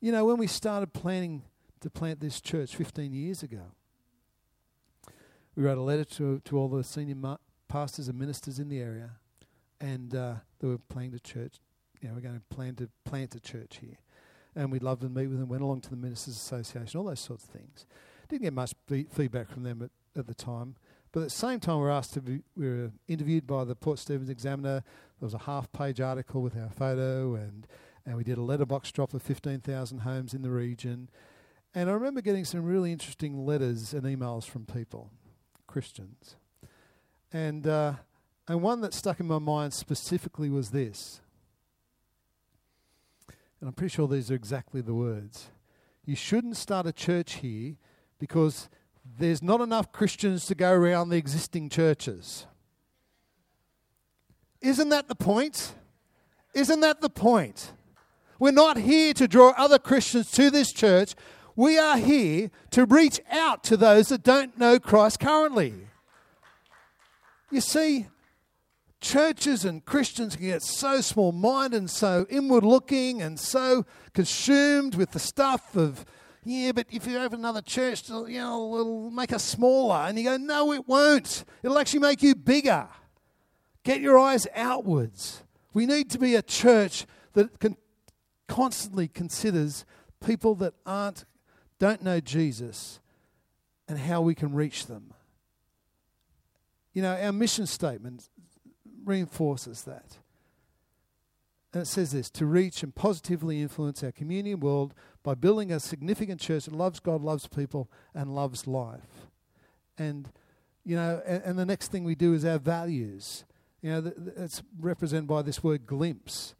You 0.00 0.12
know, 0.12 0.24
when 0.24 0.36
we 0.36 0.46
started 0.46 0.92
planning 0.92 1.42
to 1.80 1.90
plant 1.90 2.20
this 2.20 2.40
church 2.40 2.74
15 2.76 3.12
years 3.12 3.42
ago, 3.42 3.62
we 5.56 5.62
wrote 5.62 5.78
a 5.78 5.82
letter 5.82 6.04
to, 6.04 6.40
to 6.40 6.58
all 6.58 6.68
the 6.68 6.84
senior 6.84 7.14
ma- 7.14 7.36
pastors 7.68 8.08
and 8.08 8.18
ministers 8.18 8.58
in 8.58 8.68
the 8.68 8.80
area, 8.80 9.10
and 9.80 10.14
uh, 10.14 10.34
they 10.58 10.68
were 10.68 10.78
planning 10.78 11.12
the 11.12 11.20
church. 11.20 11.56
You 12.00 12.08
know, 12.08 12.14
we're 12.14 12.20
going 12.20 12.34
to 12.34 12.54
plan 12.54 12.74
to 12.76 12.88
plant 13.04 13.34
a 13.34 13.40
church 13.40 13.78
here. 13.80 13.98
And 14.56 14.72
we'd 14.72 14.82
love 14.82 15.00
to 15.00 15.08
meet 15.08 15.28
with 15.28 15.38
them, 15.38 15.48
went 15.48 15.62
along 15.62 15.82
to 15.82 15.90
the 15.90 15.96
Ministers 15.96 16.36
Association, 16.36 16.98
all 16.98 17.06
those 17.06 17.20
sorts 17.20 17.44
of 17.44 17.50
things. 17.50 17.86
Didn't 18.28 18.42
get 18.42 18.52
much 18.52 18.72
be- 18.88 19.06
feedback 19.10 19.48
from 19.48 19.62
them 19.62 19.82
at, 19.82 19.90
at 20.18 20.26
the 20.26 20.34
time. 20.34 20.76
But 21.12 21.20
at 21.20 21.24
the 21.24 21.30
same 21.30 21.60
time, 21.60 21.76
we 21.76 21.82
were 21.82 21.90
asked 21.90 22.14
to 22.14 22.20
be, 22.20 22.40
we 22.56 22.68
were 22.68 22.90
interviewed 23.08 23.46
by 23.46 23.64
the 23.64 23.74
Port 23.74 23.98
Stephens 23.98 24.28
Examiner. 24.28 24.82
There 25.20 25.26
was 25.26 25.34
a 25.34 25.38
half 25.38 25.70
page 25.72 26.00
article 26.00 26.42
with 26.42 26.56
our 26.56 26.70
photo 26.70 27.34
and 27.34 27.66
and 28.06 28.16
we 28.16 28.24
did 28.24 28.38
a 28.38 28.42
letterbox 28.42 28.90
drop 28.92 29.14
of 29.14 29.22
15,000 29.22 29.98
homes 29.98 30.34
in 30.34 30.42
the 30.42 30.50
region. 30.50 31.08
And 31.74 31.88
I 31.88 31.92
remember 31.92 32.20
getting 32.20 32.44
some 32.44 32.64
really 32.64 32.92
interesting 32.92 33.46
letters 33.46 33.92
and 33.92 34.02
emails 34.02 34.44
from 34.44 34.66
people, 34.66 35.10
Christians. 35.66 36.36
And, 37.32 37.66
uh, 37.66 37.94
and 38.48 38.62
one 38.62 38.80
that 38.80 38.94
stuck 38.94 39.20
in 39.20 39.26
my 39.26 39.38
mind 39.38 39.72
specifically 39.72 40.50
was 40.50 40.70
this. 40.70 41.20
And 43.60 43.68
I'm 43.68 43.74
pretty 43.74 43.94
sure 43.94 44.08
these 44.08 44.30
are 44.30 44.34
exactly 44.34 44.80
the 44.80 44.94
words. 44.94 45.48
You 46.04 46.16
shouldn't 46.16 46.56
start 46.56 46.86
a 46.86 46.92
church 46.92 47.34
here 47.34 47.76
because 48.18 48.68
there's 49.18 49.42
not 49.42 49.60
enough 49.60 49.92
Christians 49.92 50.46
to 50.46 50.54
go 50.54 50.72
around 50.72 51.10
the 51.10 51.16
existing 51.16 51.68
churches. 51.68 52.46
Isn't 54.60 54.88
that 54.90 55.08
the 55.08 55.14
point? 55.14 55.74
Isn't 56.54 56.80
that 56.80 57.00
the 57.00 57.10
point? 57.10 57.72
We're 58.38 58.50
not 58.50 58.78
here 58.78 59.12
to 59.14 59.28
draw 59.28 59.52
other 59.56 59.78
Christians 59.78 60.30
to 60.32 60.50
this 60.50 60.72
church. 60.72 61.14
We 61.54 61.78
are 61.78 61.98
here 61.98 62.50
to 62.70 62.86
reach 62.86 63.20
out 63.30 63.62
to 63.64 63.76
those 63.76 64.08
that 64.08 64.22
don't 64.22 64.58
know 64.58 64.78
Christ 64.78 65.20
currently. 65.20 65.74
You 67.50 67.60
see, 67.60 68.06
churches 69.00 69.64
and 69.64 69.84
Christians 69.84 70.36
can 70.36 70.46
get 70.46 70.62
so 70.62 71.00
small 71.00 71.32
minded 71.32 71.78
and 71.78 71.90
so 71.90 72.26
inward 72.28 72.64
looking 72.64 73.22
and 73.22 73.38
so 73.38 73.84
consumed 74.12 74.94
with 74.94 75.12
the 75.12 75.18
stuff 75.18 75.76
of, 75.76 76.04
yeah, 76.44 76.72
but 76.72 76.86
if 76.90 77.06
you 77.06 77.18
open 77.18 77.40
another 77.40 77.62
church, 77.62 78.08
you 78.08 78.38
know, 78.38 78.78
it'll 78.78 79.10
make 79.10 79.32
us 79.32 79.44
smaller. 79.44 79.96
And 79.96 80.18
you 80.18 80.24
go, 80.24 80.36
no, 80.36 80.72
it 80.72 80.86
won't. 80.86 81.44
It'll 81.62 81.78
actually 81.78 82.00
make 82.00 82.22
you 82.22 82.34
bigger. 82.34 82.88
Get 83.82 84.00
your 84.00 84.18
eyes 84.18 84.46
outwards. 84.54 85.42
We 85.72 85.86
need 85.86 86.10
to 86.10 86.18
be 86.18 86.34
a 86.34 86.42
church 86.42 87.06
that 87.32 87.58
can 87.60 87.76
constantly 88.48 89.08
considers 89.08 89.84
people 90.24 90.54
that 90.56 90.74
aren't 90.84 91.24
don't 91.78 92.02
know 92.02 92.20
Jesus 92.20 93.00
and 93.88 93.98
how 93.98 94.20
we 94.20 94.34
can 94.34 94.54
reach 94.54 94.86
them. 94.86 95.14
You 96.92 97.02
know, 97.02 97.16
our 97.16 97.32
mission 97.32 97.66
statement 97.66 98.28
reinforces 99.04 99.84
that. 99.84 100.18
And 101.72 101.82
it 101.82 101.86
says 101.86 102.10
this 102.12 102.30
to 102.30 102.46
reach 102.46 102.82
and 102.82 102.94
positively 102.94 103.62
influence 103.62 104.02
our 104.02 104.12
community 104.12 104.52
and 104.52 104.62
world 104.62 104.94
by 105.22 105.34
building 105.34 105.70
a 105.70 105.78
significant 105.78 106.40
church 106.40 106.64
that 106.64 106.74
loves 106.74 106.98
God, 106.98 107.22
loves 107.22 107.46
people, 107.46 107.88
and 108.14 108.34
loves 108.34 108.66
life. 108.66 109.28
And, 109.96 110.30
you 110.84 110.96
know, 110.96 111.22
and, 111.24 111.42
and 111.44 111.58
the 111.58 111.66
next 111.66 111.92
thing 111.92 112.04
we 112.04 112.14
do 112.14 112.34
is 112.34 112.44
our 112.44 112.58
values. 112.58 113.44
You 113.82 113.90
know, 113.90 114.12
it's 114.36 114.62
represented 114.80 115.28
by 115.28 115.42
this 115.42 115.62
word 115.62 115.86
glimpse. 115.86 116.54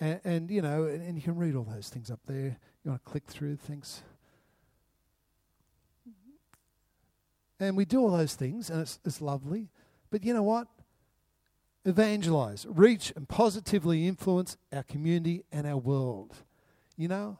And, 0.00 0.20
and 0.24 0.50
you 0.50 0.62
know, 0.62 0.84
and, 0.84 1.02
and, 1.02 1.16
you 1.16 1.22
can 1.22 1.36
read 1.36 1.54
all 1.54 1.64
those 1.64 1.88
things 1.88 2.10
up 2.10 2.20
there. 2.26 2.58
You 2.84 2.90
want 2.90 3.04
to 3.04 3.10
click 3.10 3.26
through 3.26 3.56
things. 3.56 4.02
And 7.60 7.76
we 7.76 7.84
do 7.84 8.00
all 8.00 8.10
those 8.10 8.34
things, 8.34 8.70
and 8.70 8.80
it's, 8.80 9.00
it's 9.04 9.20
lovely. 9.20 9.68
But 10.10 10.24
you 10.24 10.32
know 10.32 10.44
what? 10.44 10.68
Evangelize, 11.88 12.66
reach, 12.68 13.14
and 13.16 13.26
positively 13.26 14.06
influence 14.06 14.58
our 14.72 14.82
community 14.82 15.44
and 15.50 15.66
our 15.66 15.78
world. 15.78 16.34
You 16.98 17.08
know, 17.08 17.38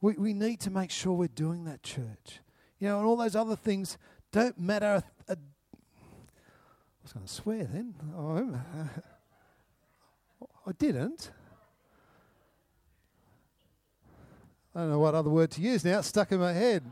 we, 0.00 0.14
we 0.14 0.32
need 0.32 0.60
to 0.60 0.70
make 0.70 0.90
sure 0.90 1.12
we're 1.12 1.28
doing 1.28 1.64
that, 1.64 1.82
church. 1.82 2.40
You 2.78 2.88
know, 2.88 2.98
and 2.98 3.06
all 3.06 3.16
those 3.16 3.36
other 3.36 3.54
things 3.54 3.98
don't 4.32 4.58
matter 4.58 5.02
a, 5.28 5.32
a 5.32 5.36
I 5.36 7.02
was 7.02 7.12
going 7.12 7.26
to 7.26 7.32
swear 7.32 7.64
then. 7.64 7.94
Oh, 8.16 8.58
I 10.66 10.72
didn't. 10.72 11.30
I 14.74 14.80
don't 14.80 14.90
know 14.90 15.00
what 15.00 15.14
other 15.14 15.28
word 15.28 15.50
to 15.50 15.60
use 15.60 15.84
now. 15.84 15.98
It's 15.98 16.08
stuck 16.08 16.32
in 16.32 16.40
my 16.40 16.54
head. 16.54 16.90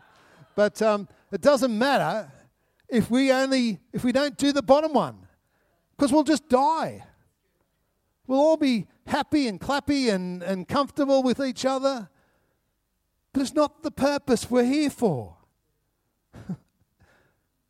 But 0.54 0.82
um, 0.82 1.08
it 1.32 1.40
doesn't 1.40 1.76
matter 1.76 2.30
if 2.88 3.10
we 3.10 3.32
only 3.32 3.80
if 3.92 4.04
we 4.04 4.12
don't 4.12 4.36
do 4.36 4.52
the 4.52 4.62
bottom 4.62 4.92
one, 4.92 5.26
because 6.00 6.14
we'll 6.14 6.24
just 6.24 6.48
die. 6.48 7.04
We'll 8.26 8.40
all 8.40 8.56
be 8.56 8.86
happy 9.06 9.46
and 9.48 9.60
clappy 9.60 10.10
and, 10.10 10.42
and 10.42 10.66
comfortable 10.66 11.22
with 11.22 11.40
each 11.40 11.66
other. 11.66 12.08
But 13.34 13.42
it's 13.42 13.52
not 13.52 13.82
the 13.82 13.90
purpose 13.90 14.50
we're 14.50 14.64
here 14.64 14.88
for. 14.88 15.36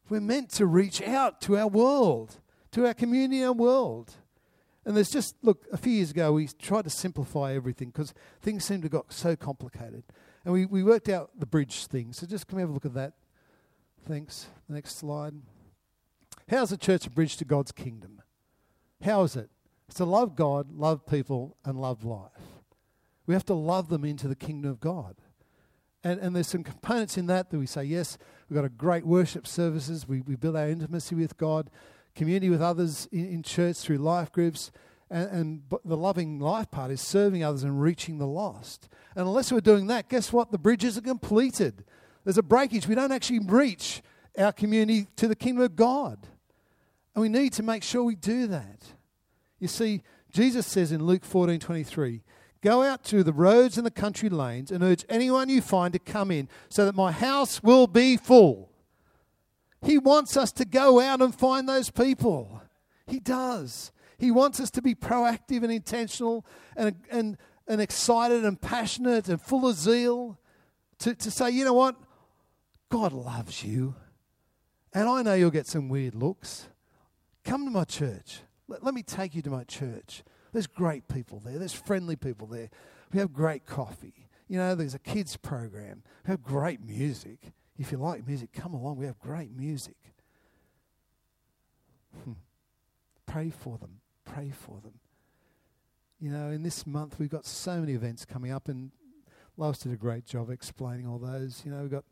We're 0.09 0.21
meant 0.21 0.51
to 0.51 0.67
reach 0.67 1.03
out 1.03 1.41
to 1.41 1.59
our 1.59 1.67
world, 1.67 2.37
to 2.71 2.87
our 2.87 2.95
community, 2.95 3.43
our 3.43 3.53
world. 3.53 4.15
And 4.85 4.97
there's 4.97 5.11
just, 5.11 5.35
look, 5.43 5.67
a 5.73 5.77
few 5.77 5.95
years 5.95 6.13
ago 6.13 6.33
we 6.33 6.47
tried 6.47 6.85
to 6.85 6.91
simplify 6.91 7.55
everything 7.55 7.89
because 7.89 8.15
things 8.43 8.65
seemed 8.65 8.83
to 8.83 8.87
have 8.87 8.93
got 8.93 9.13
so 9.13 9.35
complicated. 9.35 10.05
And 10.45 10.55
we, 10.55 10.67
we 10.67 10.85
worked 10.85 11.09
out 11.09 11.31
the 11.37 11.47
bridge 11.47 11.87
thing. 11.87 12.13
So 12.13 12.29
just 12.29 12.47
come 12.47 12.61
have 12.61 12.71
a 12.71 12.73
look 12.73 12.87
at 12.87 12.95
that. 12.95 13.15
Thanks. 14.07 14.47
The 14.69 14.75
next 14.75 14.99
slide. 14.99 15.35
How's 16.49 16.71
the 16.71 16.77
church 16.77 17.07
a 17.07 17.11
bridge 17.11 17.37
to 17.39 17.45
God's 17.45 17.73
kingdom? 17.73 18.20
How 19.05 19.23
is 19.23 19.37
it? 19.37 19.51
It's 19.89 19.97
to 19.97 20.05
love 20.05 20.37
God, 20.37 20.73
love 20.73 21.07
people, 21.07 21.57
and 21.65 21.81
love 21.81 22.05
life. 22.05 22.31
We 23.27 23.35
have 23.35 23.45
to 23.47 23.55
love 23.55 23.89
them 23.89 24.05
into 24.05 24.29
the 24.29 24.37
kingdom 24.37 24.71
of 24.71 24.81
God. 24.81 25.17
And, 26.03 26.21
and 26.21 26.35
there's 26.35 26.47
some 26.47 26.65
components 26.65 27.19
in 27.19 27.27
that 27.27 27.51
that 27.51 27.59
we 27.59 27.67
say, 27.67 27.85
yes, 27.85 28.17
we've 28.49 28.57
got 28.57 28.65
a 28.65 28.71
great 28.71 29.05
worship 29.05 29.47
services. 29.47 30.09
We, 30.09 30.21
we 30.23 30.37
build 30.37 30.57
our 30.57 30.69
intimacy 30.69 31.15
with 31.15 31.37
God, 31.37 31.71
community 32.15 32.49
with 32.49 32.63
others 32.63 33.09
in, 33.13 33.27
in 33.27 33.43
church 33.43 33.77
through 33.79 33.99
life 33.99 34.33
groups. 34.33 34.71
And, 35.11 35.31
and 35.31 35.63
the 35.85 35.97
loving 35.97 36.39
life 36.39 36.71
part 36.71 36.91
is 36.91 37.01
serving 37.01 37.45
others 37.45 37.65
and 37.65 37.83
reaching 37.83 38.19
the 38.19 38.27
lost. 38.27 38.89
And 39.15 39.27
unless 39.27 39.53
we're 39.53 39.61
doing 39.61 39.89
that, 39.89 40.09
guess 40.09 40.33
what? 40.33 40.53
The 40.53 40.59
bridges 40.59 40.97
are 40.97 41.03
completed. 41.03 41.85
There's 42.25 42.39
a 42.39 42.43
breakage. 42.43 42.87
We 42.87 42.95
don't 42.95 43.13
actually 43.13 43.41
reach 43.41 44.03
our 44.39 44.53
community 44.53 45.09
to 45.17 45.29
the 45.29 45.37
kingdom 45.37 45.65
of 45.65 45.77
God. 45.77 46.27
And 47.15 47.23
we 47.23 47.29
need 47.29 47.53
to 47.55 47.63
make 47.63 47.83
sure 47.83 48.03
we 48.03 48.15
do 48.15 48.47
that. 48.49 48.85
You 49.59 49.69
see, 49.69 50.03
Jesus 50.31 50.67
says 50.67 50.93
in 50.93 51.05
Luke 51.05 51.25
14 51.25 51.59
23, 51.59 52.23
Go 52.63 52.83
out 52.83 53.05
to 53.05 53.23
the 53.23 53.33
roads 53.33 53.79
and 53.79 53.87
the 53.87 53.91
country 53.91 54.29
lanes 54.29 54.71
and 54.71 54.85
urge 54.85 55.05
anyone 55.09 55.49
you 55.49 55.63
find 55.63 55.93
to 55.95 55.99
come 55.99 56.31
in 56.31 56.49
so 56.69 56.85
that 56.85 56.95
my 56.95 57.11
house 57.11 57.63
will 57.63 57.87
be 57.87 58.17
full. 58.17 58.71
He 59.83 59.97
wants 59.97 60.37
us 60.37 60.53
to 60.53 60.67
go 60.67 61.01
out 61.01 61.23
and 61.23 61.35
find 61.35 61.67
those 61.67 61.91
people. 61.91 62.61
He 63.07 63.19
does. 63.19 63.93
He 64.19 64.31
wants 64.31 64.61
us 64.61 64.71
to 64.73 64.83
be 64.83 64.95
proactive 64.95 65.63
and 65.63 65.73
intentional 65.73 66.45
and, 66.77 66.97
and, 67.11 67.39
and 67.67 67.81
excited 67.81 68.45
and 68.45 68.61
passionate 68.61 69.31
and 69.31 69.41
full 69.41 69.67
of 69.67 69.77
zeal 69.77 70.39
to, 70.99 71.15
to 71.15 71.31
say, 71.31 71.51
you 71.51 71.65
know 71.65 71.73
what? 71.73 71.97
God 72.91 73.15
loves 73.15 73.65
you. 73.65 73.95
And 74.93 75.09
I 75.09 75.23
know 75.23 75.33
you'll 75.33 75.51
get 75.51 75.67
some 75.67 75.89
weird 75.89 76.15
looks. 76.15 76.69
Come 77.45 77.65
to 77.65 77.71
my 77.71 77.85
church. 77.85 78.41
Let, 78.69 78.85
let 78.85 78.95
me 78.95 79.03
take 79.03 79.35
you 79.35 79.43
to 79.43 79.51
my 79.51 79.65
church. 79.65 80.23
There's 80.53 80.67
great 80.67 81.09
people 81.09 81.41
there. 81.45 81.59
There's 81.59 81.73
friendly 81.73 82.17
people 82.17 82.47
there. 82.47 82.71
We 83.13 83.21
have 83.21 83.33
great 83.33 83.67
coffee. 83.67 84.29
You 84.49 84.59
know, 84.59 84.75
there's 84.75 84.95
a 84.95 84.99
kids 84.99 85.37
program. 85.37 86.03
We 86.27 86.31
have 86.33 86.43
great 86.43 86.85
music. 86.85 87.53
If 87.79 87.93
you 87.93 87.99
like 87.99 88.27
music, 88.27 88.53
come 88.53 88.75
along. 88.75 88.97
We 88.97 89.07
have 89.07 89.19
great 89.19 89.57
music. 89.57 89.97
Hmm. 92.25 92.33
Pray 93.27 93.51
for 93.51 93.79
them. 93.79 94.01
Pray 94.25 94.51
for 94.51 94.81
them. 94.83 94.95
You 96.21 96.31
know, 96.31 96.49
in 96.51 96.63
this 96.63 96.87
month 96.87 97.19
we've 97.19 97.31
got 97.31 97.47
so 97.47 97.81
many 97.81 97.93
events 97.95 98.25
coming 98.25 98.51
up, 98.51 98.69
and 98.69 98.91
Lois 99.57 99.79
did 99.79 99.93
a 99.93 99.97
great 99.97 100.27
job 100.27 100.51
explaining 100.51 101.07
all 101.07 101.19
those. 101.19 101.63
You 101.65 101.71
know, 101.71 101.81
we've 101.83 101.91
got 101.91 102.05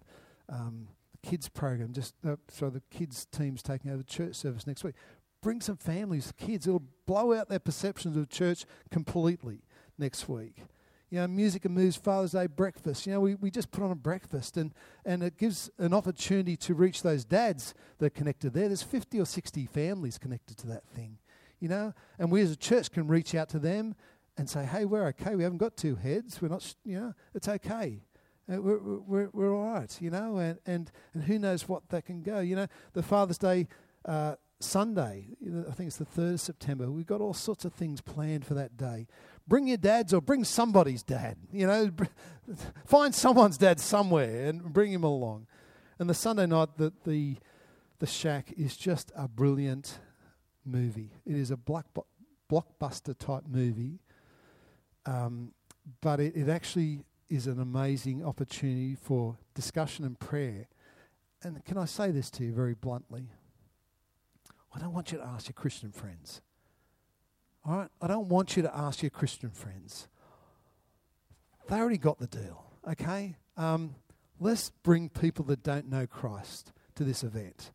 um, 0.48 0.88
the 1.12 1.28
kids 1.28 1.48
program. 1.48 1.92
Just 1.92 2.14
uh, 2.26 2.36
so 2.48 2.70
the 2.70 2.82
kids 2.90 3.26
team's 3.26 3.62
taking 3.62 3.90
over 3.90 3.98
the 3.98 4.04
church 4.04 4.36
service 4.36 4.66
next 4.66 4.84
week. 4.84 4.94
Bring 5.40 5.60
some 5.60 5.76
families, 5.76 6.32
kids. 6.36 6.66
It'll 6.66 6.82
blow 7.06 7.32
out 7.32 7.48
their 7.48 7.58
perceptions 7.58 8.16
of 8.16 8.28
church 8.28 8.64
completely 8.90 9.62
next 9.96 10.28
week. 10.28 10.62
You 11.10 11.20
know, 11.20 11.28
Music 11.28 11.64
and 11.64 11.74
Moves 11.74 11.96
Father's 11.96 12.32
Day 12.32 12.46
breakfast. 12.46 13.06
You 13.06 13.14
know, 13.14 13.20
we, 13.20 13.34
we 13.36 13.50
just 13.50 13.70
put 13.70 13.82
on 13.82 13.90
a 13.90 13.96
breakfast 13.96 14.56
and, 14.58 14.74
and 15.06 15.22
it 15.22 15.38
gives 15.38 15.70
an 15.78 15.94
opportunity 15.94 16.56
to 16.58 16.74
reach 16.74 17.02
those 17.02 17.24
dads 17.24 17.72
that 17.98 18.06
are 18.06 18.10
connected 18.10 18.52
there. 18.52 18.68
There's 18.68 18.82
50 18.82 19.20
or 19.20 19.24
60 19.24 19.66
families 19.66 20.18
connected 20.18 20.58
to 20.58 20.66
that 20.66 20.86
thing, 20.86 21.18
you 21.60 21.68
know, 21.68 21.94
and 22.18 22.30
we 22.30 22.42
as 22.42 22.50
a 22.50 22.56
church 22.56 22.90
can 22.90 23.08
reach 23.08 23.34
out 23.34 23.48
to 23.50 23.58
them 23.58 23.94
and 24.36 24.50
say, 24.50 24.66
hey, 24.66 24.84
we're 24.84 25.06
okay. 25.08 25.34
We 25.34 25.44
haven't 25.44 25.58
got 25.58 25.76
two 25.76 25.96
heads. 25.96 26.42
We're 26.42 26.48
not, 26.48 26.74
you 26.84 27.00
know, 27.00 27.14
it's 27.34 27.48
okay. 27.48 28.02
Uh, 28.50 28.60
we're, 28.60 28.78
we're, 28.78 29.28
we're 29.32 29.54
all 29.54 29.72
right, 29.74 29.96
you 30.00 30.10
know, 30.10 30.36
and, 30.36 30.58
and, 30.66 30.90
and 31.14 31.24
who 31.24 31.38
knows 31.38 31.68
what 31.68 31.88
that 31.88 32.04
can 32.04 32.22
go. 32.22 32.40
You 32.40 32.56
know, 32.56 32.66
the 32.92 33.02
Father's 33.02 33.38
Day 33.38 33.66
uh, 34.04 34.36
Sunday, 34.60 35.28
I 35.68 35.72
think 35.72 35.86
it's 35.86 35.96
the 35.96 36.04
3rd 36.04 36.34
of 36.34 36.40
September, 36.40 36.90
we've 36.90 37.06
got 37.06 37.20
all 37.20 37.34
sorts 37.34 37.64
of 37.64 37.72
things 37.72 38.00
planned 38.00 38.44
for 38.44 38.54
that 38.54 38.76
day. 38.76 39.06
Bring 39.46 39.68
your 39.68 39.76
dads 39.76 40.12
or 40.12 40.20
bring 40.20 40.42
somebody's 40.44 41.02
dad. 41.02 41.36
You 41.52 41.66
know, 41.66 41.90
find 42.84 43.14
someone's 43.14 43.56
dad 43.56 43.78
somewhere 43.78 44.46
and 44.46 44.72
bring 44.72 44.92
him 44.92 45.04
along. 45.04 45.46
And 45.98 46.10
the 46.10 46.14
Sunday 46.14 46.46
night, 46.46 46.76
the, 46.76 46.92
the, 47.04 47.36
the 48.00 48.06
Shack 48.06 48.52
is 48.56 48.76
just 48.76 49.12
a 49.16 49.28
brilliant 49.28 50.00
movie. 50.64 51.12
It 51.24 51.36
is 51.36 51.52
a 51.52 51.56
block, 51.56 51.86
blockbuster 52.50 53.16
type 53.16 53.44
movie. 53.48 54.00
Um, 55.06 55.52
but 56.00 56.18
it, 56.18 56.36
it 56.36 56.48
actually 56.48 57.04
is 57.30 57.46
an 57.46 57.60
amazing 57.60 58.24
opportunity 58.24 58.96
for 58.96 59.38
discussion 59.54 60.04
and 60.04 60.18
prayer. 60.18 60.66
And 61.42 61.64
can 61.64 61.78
I 61.78 61.84
say 61.84 62.10
this 62.10 62.30
to 62.32 62.44
you 62.44 62.52
very 62.52 62.74
bluntly? 62.74 63.28
I 64.74 64.78
don't 64.78 64.92
want 64.92 65.12
you 65.12 65.18
to 65.18 65.24
ask 65.24 65.48
your 65.48 65.54
Christian 65.54 65.92
friends. 65.92 66.40
All 67.66 67.76
right? 67.76 67.88
I 68.00 68.06
don't 68.06 68.28
want 68.28 68.56
you 68.56 68.62
to 68.62 68.76
ask 68.76 69.02
your 69.02 69.10
Christian 69.10 69.50
friends. 69.50 70.08
They 71.68 71.76
already 71.76 71.98
got 71.98 72.18
the 72.18 72.26
deal, 72.26 72.64
okay? 72.90 73.36
Um, 73.56 73.94
let's 74.40 74.70
bring 74.82 75.08
people 75.08 75.44
that 75.46 75.62
don't 75.62 75.88
know 75.88 76.06
Christ 76.06 76.72
to 76.94 77.04
this 77.04 77.22
event. 77.22 77.72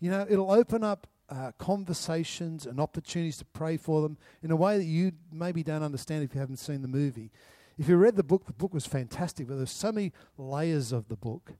You 0.00 0.10
know, 0.10 0.26
it'll 0.28 0.50
open 0.50 0.82
up 0.82 1.06
uh, 1.28 1.52
conversations 1.58 2.66
and 2.66 2.80
opportunities 2.80 3.36
to 3.38 3.44
pray 3.44 3.76
for 3.76 4.02
them 4.02 4.16
in 4.42 4.50
a 4.50 4.56
way 4.56 4.78
that 4.78 4.84
you 4.84 5.12
maybe 5.32 5.62
don't 5.62 5.82
understand 5.82 6.22
if 6.22 6.34
you 6.34 6.40
haven't 6.40 6.58
seen 6.58 6.82
the 6.82 6.88
movie. 6.88 7.30
If 7.78 7.88
you 7.88 7.96
read 7.96 8.16
the 8.16 8.22
book, 8.22 8.46
the 8.46 8.52
book 8.52 8.72
was 8.72 8.86
fantastic, 8.86 9.48
but 9.48 9.56
there's 9.56 9.70
so 9.70 9.92
many 9.92 10.12
layers 10.38 10.92
of 10.92 11.08
the 11.08 11.16
book 11.16 11.52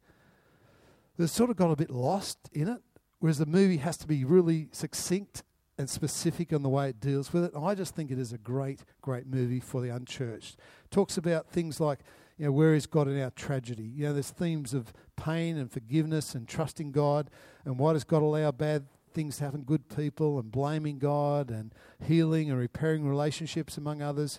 that 1.17 1.29
sort 1.29 1.51
of 1.51 1.57
got 1.57 1.71
a 1.71 1.77
bit 1.77 1.91
lost 1.91 2.39
in 2.53 2.69
it, 2.69 2.81
whereas 3.19 3.39
the 3.39 3.47
movie 3.47 3.79
has 3.79 3.97
to 3.99 4.07
be 4.07 4.25
really 4.25 4.69
succinct 4.73 5.43
and 5.79 5.91
specific 5.91 6.53
on 6.53 6.63
the 6.63 6.69
way 6.69 6.89
it 6.89 7.01
deals 7.01 7.33
with 7.33 7.45
it. 7.45 7.55
And 7.55 7.65
I 7.65 7.75
just 7.75 7.95
think 7.95 8.11
it 8.11 8.19
is 8.19 8.33
a 8.33 8.39
great, 8.39 8.81
great 9.03 9.27
movie 9.27 9.61
for 9.61 9.81
the 9.81 9.91
unchurched. 9.91 10.57
Talks 10.91 11.19
about 11.19 11.51
things 11.51 11.81
like, 11.81 12.01
you 12.39 12.47
know, 12.47 12.53
where 12.53 12.75
is 12.75 12.87
God 12.87 13.09
in 13.09 13.21
our 13.21 13.31
tragedy? 13.31 13.85
You 13.85 14.07
know, 14.07 14.13
there's 14.13 14.31
themes 14.31 14.73
of 14.75 14.93
pain 15.17 15.57
and 15.57 15.71
forgiveness 15.71 16.35
and 16.35 16.49
trusting 16.49 16.93
God, 16.93 17.31
and 17.65 17.79
why 17.79 17.93
does 17.93 18.05
God 18.05 18.23
allow 18.23 18.51
bad 18.53 18.87
things 19.17 19.39
to 19.39 19.45
happen, 19.45 19.63
good 19.63 19.89
people, 19.89 20.39
and 20.39 20.53
blaming 20.53 20.99
God, 20.99 21.51
and 21.51 21.75
healing 22.07 22.51
and 22.51 22.61
repairing 22.61 23.09
relationships, 23.09 23.79
among 23.79 24.03
others. 24.03 24.39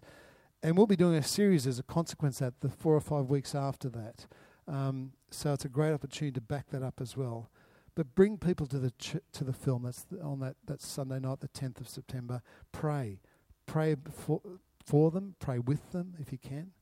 And 0.62 0.78
we'll 0.78 0.86
be 0.86 0.96
doing 0.96 1.16
a 1.16 1.24
series 1.24 1.66
as 1.66 1.80
a 1.80 1.84
consequence 1.84 2.40
that, 2.40 2.62
the 2.62 2.70
four 2.70 2.96
or 2.96 3.02
five 3.02 3.26
weeks 3.26 3.56
after 3.56 3.90
that. 3.90 4.28
Um, 4.68 5.13
so 5.32 5.54
it's 5.54 5.66
a 5.66 5.70
great 5.70 5.94
opportunity 5.94 6.34
to 6.34 6.42
back 6.42 6.70
that 6.70 6.84
up 6.84 7.02
as 7.02 7.18
well. 7.18 7.50
But 7.98 8.14
bring 8.14 8.38
people 8.38 8.68
to 8.68 8.78
the 8.78 8.92
ch- 8.92 9.18
to 9.32 9.44
the 9.44 9.54
film. 9.54 9.82
That's 9.82 10.06
on 10.24 10.40
that, 10.42 10.56
that 10.68 10.84
Sunday 10.84 11.20
night, 11.20 11.40
the 11.40 11.48
10th 11.48 11.82
of 11.82 11.90
September. 11.90 12.44
Pray. 12.72 13.22
Pray 13.66 13.96
for, 14.12 14.40
for 14.86 15.10
them. 15.10 15.34
Pray 15.40 15.58
with 15.58 15.92
them 15.94 16.14
if 16.20 16.32
you 16.32 16.38
can. 16.38 16.74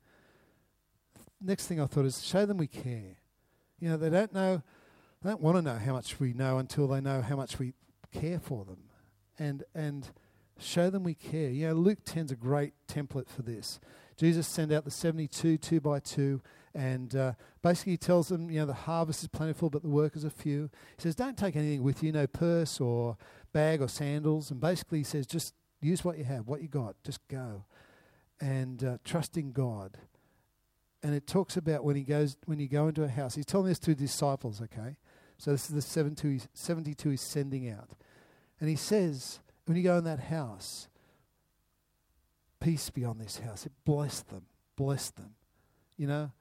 Next 1.40 1.68
thing 1.68 1.80
I 1.80 1.86
thought 1.86 2.04
is 2.04 2.22
show 2.22 2.46
them 2.46 2.58
we 2.58 2.68
care. 2.68 3.16
You 3.80 3.92
know, 3.92 3.96
they 3.96 4.10
don't 4.10 4.34
know, 4.34 4.62
they 5.24 5.30
don't 5.30 5.40
want 5.40 5.56
to 5.56 5.62
know 5.62 5.78
how 5.78 5.94
much 5.94 6.20
we 6.20 6.34
know 6.34 6.58
until 6.58 6.86
they 6.90 7.00
know 7.00 7.22
how 7.22 7.38
much 7.38 7.60
we 7.60 7.72
care 8.12 8.38
for 8.40 8.66
them. 8.66 8.90
And, 9.40 9.64
and 9.74 10.10
Show 10.58 10.90
them 10.90 11.04
we 11.04 11.16
care. 11.16 11.50
You 11.50 11.68
know, 11.68 11.74
Luke 11.74 12.00
10 12.06 12.26
is 12.26 12.32
a 12.32 12.36
great 12.36 12.74
template 12.88 13.28
for 13.28 13.42
this. 13.42 13.80
Jesus 14.18 14.48
sent 14.48 14.72
out 14.72 14.86
the 14.86 14.92
72 14.92 15.58
two 15.58 15.82
by 15.82 16.00
two, 16.00 16.42
and 16.76 17.16
uh, 17.16 17.32
basically 17.62 17.94
he 17.94 17.98
tells 17.98 18.28
them, 18.28 18.52
you 18.52 18.60
know, 18.60 18.66
the 18.66 18.74
harvest 18.74 19.24
is 19.24 19.30
plentiful, 19.30 19.70
but 19.70 19.82
the 19.82 19.90
workers 19.90 20.26
are 20.26 20.30
few. 20.30 20.70
He 20.98 21.04
says, 21.04 21.16
don't 21.16 21.38
take 21.38 21.56
anything 21.56 21.82
with 21.82 22.04
you, 22.04 22.12
no 22.12 22.28
purse 22.28 22.82
or 22.82 23.18
bag 23.54 23.82
or 23.82 23.88
sandals. 23.88 24.52
And 24.52 24.60
basically 24.60 24.98
he 25.00 25.04
says, 25.06 25.26
just 25.26 25.54
use 25.82 26.04
what 26.04 26.18
you 26.18 26.26
have, 26.26 26.48
what 26.48 26.62
you 26.62 26.68
got, 26.68 26.96
just 27.04 27.26
go. 27.30 27.64
And 28.42 28.84
uh, 28.84 28.98
trust 29.06 29.38
in 29.38 29.54
God. 29.54 29.98
And 31.02 31.16
it 31.16 31.28
talks 31.28 31.56
about 31.56 31.86
when 31.86 31.96
he 31.96 32.04
goes, 32.04 32.36
when 32.46 32.60
you 32.60 32.68
go 32.68 32.90
into 32.90 33.04
a 33.04 33.08
house, 33.08 33.36
he's 33.36 33.46
telling 33.46 33.68
this 33.68 33.80
to 33.80 33.96
disciples, 33.96 34.62
okay? 34.62 34.98
So 35.38 35.52
this 35.52 35.70
is 35.70 35.76
the 35.76 35.82
72, 35.82 36.42
72 36.54 37.10
he's 37.10 37.22
sending 37.22 37.70
out. 37.70 37.92
And 38.60 38.70
he 38.70 38.76
says, 38.76 39.40
when 39.66 39.78
you 39.78 39.84
go 39.84 39.98
in 39.98 40.04
that 40.04 40.20
house, 40.20 40.90
peace 42.60 42.90
be 42.90 43.06
on 43.06 43.18
this 43.18 43.40
house. 43.40 43.66
It 43.66 43.72
bless 43.86 44.22
them, 44.22 44.44
bless 44.76 45.10
them. 45.12 45.36
You 45.98 46.08
know, 46.08 46.32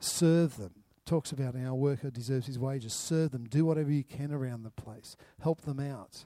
serve 0.00 0.56
them. 0.56 0.72
Talks 1.06 1.32
about 1.32 1.56
our 1.56 1.74
worker 1.74 2.10
deserves 2.10 2.46
his 2.46 2.58
wages. 2.58 2.92
Serve 2.92 3.30
them. 3.32 3.44
Do 3.44 3.64
whatever 3.64 3.90
you 3.90 4.04
can 4.04 4.32
around 4.32 4.62
the 4.62 4.70
place. 4.70 5.16
Help 5.40 5.62
them 5.62 5.80
out. 5.80 6.24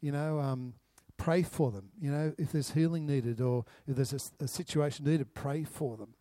You 0.00 0.12
know, 0.12 0.38
um, 0.40 0.74
pray 1.16 1.42
for 1.42 1.70
them. 1.70 1.90
You 2.00 2.10
know, 2.10 2.34
if 2.38 2.52
there's 2.52 2.72
healing 2.72 3.06
needed 3.06 3.40
or 3.40 3.64
if 3.86 3.96
there's 3.96 4.12
a, 4.12 4.44
a 4.44 4.48
situation 4.48 5.04
needed, 5.04 5.34
pray 5.34 5.64
for 5.64 5.96
them. 5.96 6.14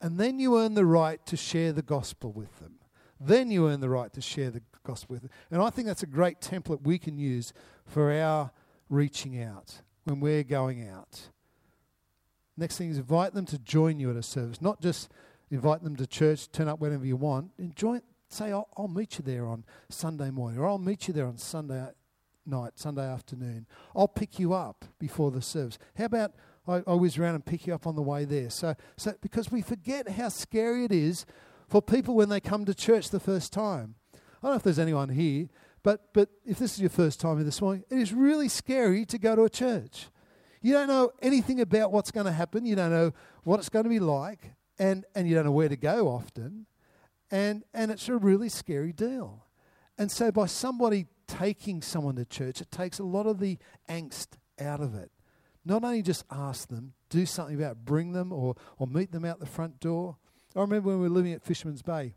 And 0.00 0.18
then 0.18 0.38
you 0.38 0.58
earn 0.58 0.74
the 0.74 0.86
right 0.86 1.24
to 1.26 1.36
share 1.36 1.72
the 1.72 1.82
gospel 1.82 2.32
with 2.32 2.58
them. 2.58 2.76
Then 3.20 3.50
you 3.50 3.68
earn 3.68 3.80
the 3.80 3.88
right 3.88 4.12
to 4.12 4.20
share 4.20 4.50
the 4.50 4.62
gospel 4.84 5.14
with 5.14 5.22
them. 5.22 5.30
And 5.50 5.62
I 5.62 5.70
think 5.70 5.86
that's 5.86 6.02
a 6.02 6.06
great 6.06 6.40
template 6.40 6.82
we 6.82 6.98
can 6.98 7.18
use 7.18 7.52
for 7.86 8.12
our 8.12 8.50
reaching 8.88 9.40
out, 9.42 9.82
when 10.04 10.20
we're 10.20 10.44
going 10.44 10.88
out. 10.88 11.30
Next 12.56 12.78
thing 12.78 12.90
is 12.90 12.98
invite 12.98 13.34
them 13.34 13.46
to 13.46 13.58
join 13.58 13.98
you 13.98 14.10
at 14.10 14.16
a 14.16 14.22
service, 14.22 14.62
not 14.62 14.80
just 14.80 15.10
invite 15.50 15.82
them 15.82 15.96
to 15.96 16.06
church, 16.06 16.50
turn 16.50 16.68
up 16.68 16.80
whenever 16.80 17.06
you 17.06 17.16
want. 17.16 17.50
Enjoy, 17.58 18.00
say, 18.28 18.52
I'll, 18.52 18.68
I'll 18.76 18.88
meet 18.88 19.18
you 19.18 19.24
there 19.24 19.46
on 19.46 19.64
Sunday 19.88 20.30
morning, 20.30 20.58
or 20.58 20.66
I'll 20.66 20.78
meet 20.78 21.08
you 21.08 21.14
there 21.14 21.26
on 21.26 21.38
Sunday 21.38 21.86
night, 22.44 22.72
Sunday 22.76 23.06
afternoon. 23.06 23.66
I'll 23.94 24.08
pick 24.08 24.38
you 24.38 24.52
up 24.52 24.84
before 24.98 25.30
the 25.30 25.42
service. 25.42 25.78
How 25.96 26.04
about 26.06 26.32
I, 26.66 26.82
I 26.86 26.92
around 26.92 27.34
and 27.34 27.44
pick 27.44 27.66
you 27.66 27.74
up 27.74 27.86
on 27.86 27.96
the 27.96 28.02
way 28.02 28.24
there? 28.24 28.50
So, 28.50 28.74
so 28.96 29.14
because 29.20 29.50
we 29.50 29.62
forget 29.62 30.08
how 30.08 30.28
scary 30.28 30.84
it 30.84 30.92
is 30.92 31.26
for 31.68 31.82
people 31.82 32.14
when 32.14 32.28
they 32.28 32.40
come 32.40 32.64
to 32.64 32.74
church 32.74 33.10
the 33.10 33.20
first 33.20 33.52
time. 33.52 33.96
I 34.14 34.18
don't 34.42 34.50
know 34.52 34.56
if 34.56 34.62
there's 34.62 34.78
anyone 34.78 35.08
here 35.08 35.48
but, 35.86 36.12
but 36.12 36.30
if 36.44 36.58
this 36.58 36.72
is 36.72 36.80
your 36.80 36.90
first 36.90 37.20
time 37.20 37.36
here 37.36 37.44
this 37.44 37.62
morning, 37.62 37.84
it 37.88 37.98
is 37.98 38.12
really 38.12 38.48
scary 38.48 39.06
to 39.06 39.18
go 39.18 39.36
to 39.36 39.44
a 39.44 39.48
church. 39.48 40.08
You 40.60 40.72
don't 40.72 40.88
know 40.88 41.12
anything 41.22 41.60
about 41.60 41.92
what's 41.92 42.10
going 42.10 42.26
to 42.26 42.32
happen. 42.32 42.66
You 42.66 42.74
don't 42.74 42.90
know 42.90 43.12
what 43.44 43.60
it's 43.60 43.68
going 43.68 43.84
to 43.84 43.88
be 43.88 44.00
like, 44.00 44.50
and, 44.78 45.04
and 45.14 45.28
you 45.28 45.34
don't 45.34 45.44
know 45.44 45.52
where 45.52 45.68
to 45.68 45.76
go 45.76 46.08
often. 46.08 46.66
And, 47.30 47.64
and 47.74 47.90
it's 47.90 48.08
a 48.08 48.16
really 48.16 48.48
scary 48.48 48.92
deal. 48.92 49.44
And 49.98 50.10
so, 50.10 50.30
by 50.30 50.46
somebody 50.46 51.06
taking 51.26 51.82
someone 51.82 52.16
to 52.16 52.24
church, 52.24 52.60
it 52.60 52.70
takes 52.70 52.98
a 52.98 53.04
lot 53.04 53.26
of 53.26 53.40
the 53.40 53.58
angst 53.88 54.28
out 54.60 54.80
of 54.80 54.94
it. 54.94 55.10
Not 55.64 55.82
only 55.82 56.02
just 56.02 56.24
ask 56.30 56.68
them, 56.68 56.92
do 57.08 57.26
something 57.26 57.56
about 57.56 57.72
it, 57.72 57.84
bring 57.84 58.12
them 58.12 58.32
or, 58.32 58.54
or 58.78 58.86
meet 58.86 59.10
them 59.10 59.24
out 59.24 59.40
the 59.40 59.46
front 59.46 59.80
door. 59.80 60.16
I 60.54 60.60
remember 60.60 60.90
when 60.90 61.00
we 61.00 61.08
were 61.08 61.14
living 61.14 61.32
at 61.32 61.42
Fisherman's 61.42 61.82
Bay, 61.82 62.14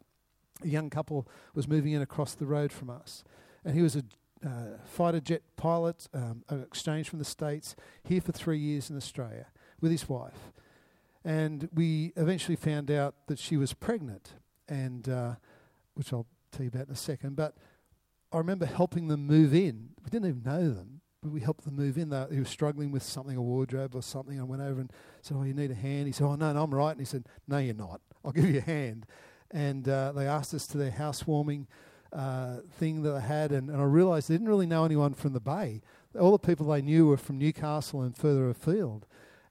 a 0.63 0.67
young 0.67 0.89
couple 0.89 1.27
was 1.55 1.67
moving 1.67 1.93
in 1.93 2.01
across 2.01 2.35
the 2.35 2.45
road 2.45 2.71
from 2.71 2.89
us 2.89 3.23
and 3.63 3.75
he 3.75 3.81
was 3.81 3.95
a 3.95 4.03
uh, 4.45 4.77
fighter 4.85 5.19
jet 5.19 5.41
pilot, 5.57 6.07
um, 6.13 6.43
exchange 6.49 7.09
from 7.09 7.19
the 7.19 7.25
States, 7.25 7.75
here 8.03 8.21
for 8.21 8.31
three 8.31 8.57
years 8.57 8.89
in 8.89 8.97
Australia 8.97 9.47
with 9.81 9.91
his 9.91 10.07
wife. 10.07 10.51
And 11.23 11.69
we 11.73 12.13
eventually 12.15 12.55
found 12.55 12.89
out 12.89 13.15
that 13.27 13.39
she 13.39 13.57
was 13.57 13.73
pregnant, 13.73 14.33
and 14.67 15.07
uh, 15.09 15.35
which 15.93 16.13
I'll 16.13 16.27
tell 16.51 16.63
you 16.63 16.69
about 16.69 16.87
in 16.87 16.93
a 16.93 16.97
second. 16.97 17.35
But 17.35 17.55
I 18.31 18.37
remember 18.37 18.65
helping 18.65 19.07
them 19.07 19.27
move 19.27 19.53
in. 19.53 19.89
We 20.03 20.09
didn't 20.09 20.29
even 20.29 20.43
know 20.43 20.69
them, 20.69 21.01
but 21.21 21.31
we 21.31 21.41
helped 21.41 21.65
them 21.65 21.75
move 21.75 21.97
in. 21.97 22.09
They, 22.09 22.25
he 22.31 22.39
was 22.39 22.49
struggling 22.49 22.91
with 22.91 23.03
something, 23.03 23.35
a 23.35 23.41
wardrobe 23.41 23.95
or 23.95 24.01
something. 24.01 24.39
I 24.39 24.43
went 24.43 24.61
over 24.61 24.79
and 24.79 24.91
said, 25.21 25.35
"Oh, 25.37 25.43
you 25.43 25.53
need 25.53 25.71
a 25.71 25.75
hand." 25.75 26.07
He 26.07 26.13
said, 26.13 26.25
"Oh, 26.25 26.35
no, 26.35 26.53
no, 26.53 26.63
I'm 26.63 26.73
right." 26.73 26.91
And 26.91 27.01
he 27.01 27.05
said, 27.05 27.25
"No, 27.47 27.57
you're 27.57 27.75
not. 27.75 28.01
I'll 28.23 28.31
give 28.31 28.49
you 28.49 28.59
a 28.59 28.61
hand." 28.61 29.05
And 29.51 29.89
uh, 29.89 30.11
they 30.13 30.27
asked 30.27 30.53
us 30.53 30.67
to 30.67 30.77
their 30.77 30.91
housewarming 30.91 31.67
uh, 32.13 32.57
thing 32.77 33.01
that 33.03 33.11
they 33.11 33.21
had, 33.21 33.51
and, 33.51 33.69
and 33.69 33.81
I 33.81 33.85
realised 33.85 34.29
they 34.29 34.35
didn't 34.35 34.47
really 34.47 34.67
know 34.67 34.85
anyone 34.85 35.13
from 35.13 35.33
the 35.33 35.39
Bay. 35.39 35.81
All 36.19 36.31
the 36.31 36.39
people 36.39 36.67
they 36.67 36.81
knew 36.81 37.07
were 37.07 37.17
from 37.17 37.37
Newcastle 37.37 38.01
and 38.01 38.15
further 38.15 38.49
afield, 38.49 39.05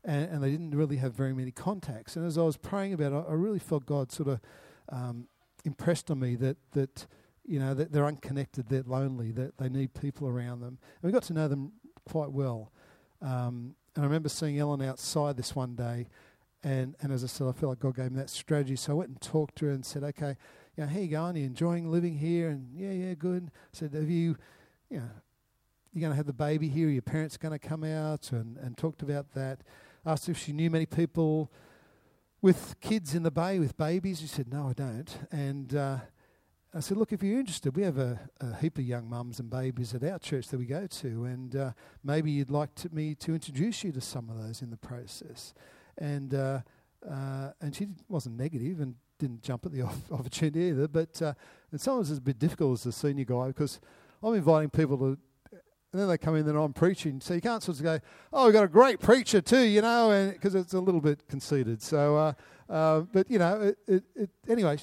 and, 0.05 0.31
and 0.31 0.43
they 0.43 0.51
didn't 0.51 0.71
really 0.71 0.97
have 0.97 1.15
very 1.15 1.35
many 1.35 1.51
contacts. 1.51 2.17
And 2.17 2.27
as 2.27 2.39
I 2.39 2.43
was 2.43 2.57
praying 2.57 2.95
about 2.95 3.13
it, 3.13 3.17
I, 3.17 3.31
I 3.31 3.35
really 3.35 3.59
felt 3.59 3.87
God 3.87 4.13
sort 4.13 4.29
of 4.29 4.41
um, 4.91 5.29
impressed 5.65 6.11
on 6.11 6.21
me 6.21 6.37
that 6.37 6.57
that 6.73 7.07
you 7.45 7.59
know 7.59 7.75
that 7.75 7.93
they're 7.93 8.07
unconnected, 8.07 8.69
they're 8.69 8.83
lonely, 8.87 9.33
that 9.33 9.59
they 9.59 9.69
need 9.69 9.95
people 9.95 10.29
around 10.29 10.61
them. 10.61 10.79
And 11.03 11.11
we 11.11 11.13
got 11.13 11.25
to 11.25 11.33
know 11.33 11.49
them 11.49 11.73
quite 12.09 12.31
well. 12.31 12.73
Um, 13.21 13.75
and 13.95 14.05
I 14.05 14.07
remember 14.07 14.29
seeing 14.29 14.59
Ellen 14.59 14.81
outside 14.83 15.37
this 15.37 15.57
one 15.57 15.75
day, 15.75 16.07
and, 16.63 16.95
and 17.01 17.13
as 17.13 17.25
I 17.25 17.27
said, 17.27 17.49
I 17.49 17.53
feel 17.53 17.69
like 17.69 17.81
God 17.81 17.97
gave 17.97 18.11
me 18.11 18.19
that 18.19 18.31
strategy. 18.31 18.77
So 18.77 18.93
I 18.93 18.95
went 18.95 19.11
and 19.11 19.21
talked 19.21 19.57
to 19.57 19.67
her 19.67 19.73
and 19.73 19.85
said, 19.85 20.05
okay, 20.05 20.37
you 20.77 20.85
know, 20.85 20.91
how 20.91 20.99
you 20.99 21.09
going? 21.09 21.37
Are 21.37 21.39
you 21.41 21.47
enjoying 21.47 21.91
living 21.91 22.17
here? 22.17 22.49
And 22.49 22.69
yeah, 22.75 22.93
yeah, 22.93 23.15
good. 23.15 23.51
I 23.51 23.51
said, 23.73 23.95
have 23.95 24.11
you, 24.11 24.37
you 24.89 24.99
know, 24.99 25.11
you're 25.93 26.01
going 26.01 26.13
to 26.13 26.17
have 26.17 26.27
the 26.27 26.33
baby 26.33 26.69
here? 26.69 26.89
Your 26.89 27.03
parents 27.03 27.37
going 27.37 27.59
to 27.59 27.59
come 27.59 27.85
out? 27.85 28.33
And, 28.33 28.57
and 28.59 28.77
talked 28.77 29.03
about 29.03 29.33
that. 29.35 29.61
Asked 30.09 30.31
if 30.31 30.39
she 30.39 30.55
knew 30.55 30.71
many 30.71 30.87
people 30.87 31.53
with 32.41 32.77
kids 32.81 33.15
in 33.15 33.25
the 33.25 33.31
bay 33.31 33.59
with 33.59 33.77
babies. 33.77 34.21
She 34.21 34.27
said, 34.27 34.51
no, 34.51 34.71
I 34.71 34.73
don't. 34.73 35.19
And 35.31 35.75
uh, 35.75 35.99
I 36.75 36.81
said, 36.81 36.97
look, 36.97 37.13
if 37.13 37.23
you're 37.23 37.39
interested, 37.39 37.77
we 37.77 37.83
have 37.83 37.99
a, 37.99 38.19
a, 38.41 38.57
heap 38.57 38.79
of 38.79 38.85
young 38.85 39.11
mums 39.11 39.39
and 39.39 39.51
babies 39.51 39.95
at 39.95 40.03
our 40.03 40.19
church 40.19 40.49
that 40.49 40.57
we 40.57 40.65
go 40.65 40.87
to, 40.87 41.25
and 41.25 41.55
uh, 41.55 41.73
maybe 42.03 42.31
you'd 42.31 42.51
like 42.51 42.75
to, 42.77 42.89
me 42.89 43.15
to 43.17 43.35
introduce 43.35 43.85
you 43.85 43.93
to 43.93 44.01
some 44.01 44.31
of 44.31 44.43
those 44.43 44.63
in 44.63 44.71
the 44.71 44.79
process. 44.79 45.53
And 45.99 46.33
uh, 46.33 46.61
uh, 47.07 47.51
and 47.61 47.77
she 47.77 47.89
wasn't 48.09 48.39
negative 48.39 48.81
and 48.81 48.95
didn't 49.19 49.43
jump 49.43 49.67
at 49.67 49.73
the 49.73 49.83
opportunity 50.11 50.71
either. 50.71 50.89
But 50.89 51.21
uh, 51.21 51.35
and 51.71 51.79
sometimes 51.79 52.09
it's 52.09 52.19
a 52.19 52.23
bit 52.23 52.39
difficult 52.39 52.81
as 52.81 52.87
a 52.87 52.93
senior 52.93 53.27
guy 53.27 53.49
because 53.49 53.79
I'm 54.23 54.35
inviting 54.35 54.71
people 54.71 54.97
to 54.97 55.19
and 55.93 56.01
then 56.01 56.09
they 56.09 56.19
come 56.19 56.37
in 56.37 56.47
and 56.49 56.59
I'm 56.59 56.73
preaching. 56.73 57.21
So 57.21 57.35
you 57.35 57.41
can't 57.41 57.63
sort 57.63 57.79
of 57.79 57.85
go, 57.85 57.99
oh, 58.33 58.45
we've 58.45 58.53
got 58.53 58.65
a 58.65 58.69
great 58.69 59.01
preacher 59.01 59.41
too, 59.41 59.63
you 59.63 59.81
know, 59.81 60.31
because 60.33 60.55
it's 60.55 60.75
a 60.75 60.81
little 60.81 61.01
bit 61.01 61.27
conceited. 61.29 61.83
So, 61.83 62.17
uh, 62.17 62.33
uh, 62.69 63.01
but 63.01 63.31
you 63.31 63.39
know, 63.39 63.61
it, 63.63 63.79
it, 63.87 64.05
it, 64.15 64.31
anyway, 64.49 64.79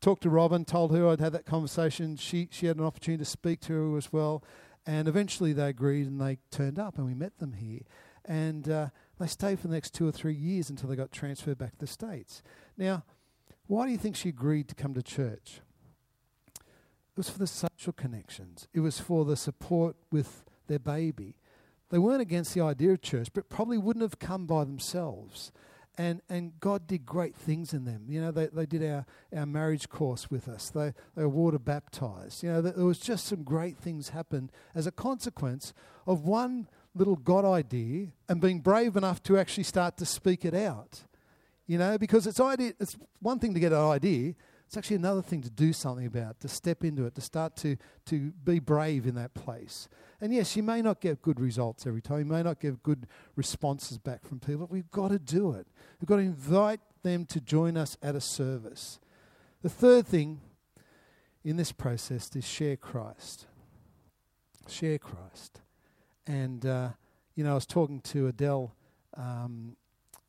talked 0.00 0.22
to 0.22 0.30
Robin, 0.30 0.64
told 0.64 0.94
her 0.94 1.08
I'd 1.08 1.20
had 1.20 1.32
that 1.32 1.44
conversation. 1.44 2.16
She 2.16 2.48
she 2.50 2.66
had 2.66 2.78
an 2.78 2.84
opportunity 2.84 3.22
to 3.22 3.30
speak 3.30 3.60
to 3.62 3.72
her 3.72 3.96
as 3.96 4.12
well, 4.12 4.42
and 4.86 5.06
eventually 5.06 5.52
they 5.52 5.68
agreed 5.68 6.06
and 6.06 6.20
they 6.20 6.38
turned 6.50 6.78
up 6.78 6.96
and 6.96 7.06
we 7.06 7.14
met 7.14 7.38
them 7.38 7.52
here, 7.52 7.80
and 8.24 8.68
uh, 8.68 8.88
they 9.18 9.26
stayed 9.26 9.60
for 9.60 9.68
the 9.68 9.74
next 9.74 9.92
two 9.92 10.06
or 10.06 10.12
three 10.12 10.34
years 10.34 10.70
until 10.70 10.88
they 10.88 10.96
got 10.96 11.12
transferred 11.12 11.58
back 11.58 11.72
to 11.72 11.78
the 11.78 11.86
states. 11.86 12.42
Now, 12.78 13.04
why 13.66 13.86
do 13.86 13.92
you 13.92 13.98
think 13.98 14.16
she 14.16 14.30
agreed 14.30 14.68
to 14.68 14.74
come 14.74 14.94
to 14.94 15.02
church? 15.02 15.60
It 17.12 17.18
was 17.18 17.28
for 17.28 17.38
the 17.38 17.46
social 17.46 17.92
connections. 17.92 18.68
It 18.72 18.80
was 18.80 18.98
for 18.98 19.24
the 19.24 19.36
support 19.36 19.96
with 20.10 20.44
their 20.66 20.78
baby. 20.78 21.36
They 21.90 21.98
weren't 21.98 22.22
against 22.22 22.54
the 22.54 22.62
idea 22.62 22.92
of 22.92 23.02
church, 23.02 23.28
but 23.34 23.50
probably 23.50 23.76
wouldn't 23.76 24.02
have 24.02 24.18
come 24.18 24.46
by 24.46 24.64
themselves. 24.64 25.52
And, 25.98 26.22
and 26.30 26.58
God 26.58 26.86
did 26.86 27.04
great 27.04 27.36
things 27.36 27.74
in 27.74 27.84
them. 27.84 28.06
You 28.08 28.22
know, 28.22 28.30
they, 28.30 28.46
they 28.46 28.64
did 28.64 28.82
our, 28.82 29.04
our 29.36 29.44
marriage 29.44 29.90
course 29.90 30.30
with 30.30 30.48
us. 30.48 30.70
They, 30.70 30.94
they 31.14 31.22
were 31.22 31.28
water 31.28 31.58
baptized. 31.58 32.42
You 32.42 32.50
know, 32.50 32.62
there 32.62 32.86
was 32.86 32.98
just 32.98 33.26
some 33.26 33.42
great 33.42 33.76
things 33.76 34.08
happened 34.08 34.50
as 34.74 34.86
a 34.86 34.90
consequence 34.90 35.74
of 36.06 36.24
one 36.24 36.66
little 36.94 37.16
God 37.16 37.44
idea 37.44 38.08
and 38.26 38.40
being 38.40 38.60
brave 38.60 38.96
enough 38.96 39.22
to 39.24 39.38
actually 39.38 39.64
start 39.64 39.98
to 39.98 40.06
speak 40.06 40.46
it 40.46 40.54
out. 40.54 41.02
You 41.66 41.76
know, 41.76 41.98
because 41.98 42.26
it's 42.26 42.40
idea 42.40 42.72
it's 42.80 42.96
one 43.20 43.38
thing 43.38 43.52
to 43.54 43.60
get 43.60 43.72
an 43.72 43.78
idea, 43.78 44.34
it's 44.72 44.78
actually 44.78 44.96
another 44.96 45.20
thing 45.20 45.42
to 45.42 45.50
do 45.50 45.70
something 45.70 46.06
about, 46.06 46.40
to 46.40 46.48
step 46.48 46.82
into 46.82 47.04
it, 47.04 47.14
to 47.14 47.20
start 47.20 47.56
to, 47.56 47.76
to 48.06 48.32
be 48.42 48.58
brave 48.58 49.06
in 49.06 49.14
that 49.16 49.34
place. 49.34 49.86
And 50.18 50.32
yes, 50.32 50.56
you 50.56 50.62
may 50.62 50.80
not 50.80 51.02
get 51.02 51.20
good 51.20 51.38
results 51.38 51.86
every 51.86 52.00
time. 52.00 52.20
You 52.20 52.24
may 52.24 52.42
not 52.42 52.58
get 52.58 52.82
good 52.82 53.06
responses 53.36 53.98
back 53.98 54.24
from 54.24 54.40
people, 54.40 54.60
but 54.60 54.70
we've 54.70 54.90
got 54.90 55.08
to 55.08 55.18
do 55.18 55.52
it. 55.52 55.66
We've 56.00 56.08
got 56.08 56.16
to 56.16 56.22
invite 56.22 56.80
them 57.02 57.26
to 57.26 57.40
join 57.42 57.76
us 57.76 57.98
at 58.02 58.14
a 58.14 58.20
service. 58.22 58.98
The 59.60 59.68
third 59.68 60.06
thing 60.06 60.40
in 61.44 61.58
this 61.58 61.70
process 61.70 62.34
is 62.34 62.48
share 62.48 62.78
Christ. 62.78 63.44
Share 64.68 64.96
Christ. 64.96 65.60
And, 66.26 66.64
uh, 66.64 66.88
you 67.34 67.44
know, 67.44 67.50
I 67.50 67.54
was 67.56 67.66
talking 67.66 68.00
to 68.00 68.28
Adele 68.28 68.74
um, 69.18 69.76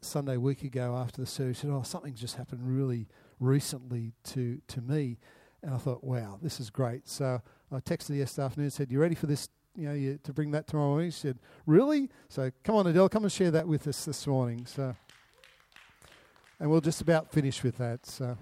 Sunday 0.01 0.35
week 0.35 0.63
ago 0.63 0.97
after 0.97 1.21
the 1.21 1.27
service. 1.27 1.59
She 1.59 1.61
said, 1.61 1.69
Oh, 1.69 1.83
something's 1.83 2.19
just 2.19 2.35
happened 2.35 2.59
really 2.63 3.07
recently 3.43 4.13
to, 4.23 4.61
to 4.67 4.81
me. 4.81 5.17
And 5.61 5.73
I 5.73 5.77
thought, 5.77 6.03
wow, 6.03 6.39
this 6.41 6.59
is 6.59 6.69
great. 6.69 7.07
So 7.07 7.41
I 7.71 7.79
texted 7.79 8.17
yesterday 8.17 8.45
afternoon 8.45 8.65
and 8.65 8.73
said, 8.73 8.91
You 8.91 8.99
ready 8.99 9.15
for 9.15 9.27
this? 9.27 9.49
You 9.75 9.87
know, 9.87 9.93
you, 9.93 10.19
to 10.23 10.33
bring 10.33 10.51
that 10.51 10.67
tomorrow 10.67 10.89
morning? 10.89 11.11
She 11.11 11.19
said, 11.19 11.39
Really? 11.65 12.09
So 12.29 12.51
come 12.63 12.75
on, 12.75 12.87
Adele, 12.87 13.09
come 13.09 13.23
and 13.23 13.31
share 13.31 13.51
that 13.51 13.67
with 13.67 13.87
us 13.87 14.05
this 14.05 14.27
morning. 14.27 14.65
So, 14.65 14.95
and 16.59 16.69
we'll 16.69 16.81
just 16.81 17.01
about 17.01 17.31
finish 17.31 17.63
with 17.63 17.77
that. 17.77 18.05
So. 18.05 18.37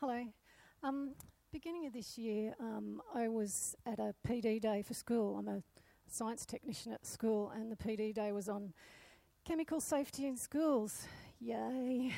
Hello. 0.00 0.24
Um, 0.82 1.12
beginning 1.52 1.86
of 1.86 1.92
this 1.92 2.18
year, 2.18 2.54
um, 2.60 3.00
I 3.14 3.28
was 3.28 3.76
at 3.86 3.98
a 3.98 4.14
PD 4.26 4.60
day 4.60 4.82
for 4.82 4.92
school. 4.92 5.36
I'm 5.38 5.48
a 5.48 5.62
science 6.14 6.46
technician 6.46 6.92
at 6.92 7.04
school, 7.04 7.52
and 7.56 7.72
the 7.72 7.76
PD 7.76 8.14
day 8.14 8.30
was 8.30 8.48
on 8.48 8.72
chemical 9.44 9.80
safety 9.80 10.26
in 10.26 10.36
schools. 10.36 11.08
Yay! 11.40 12.12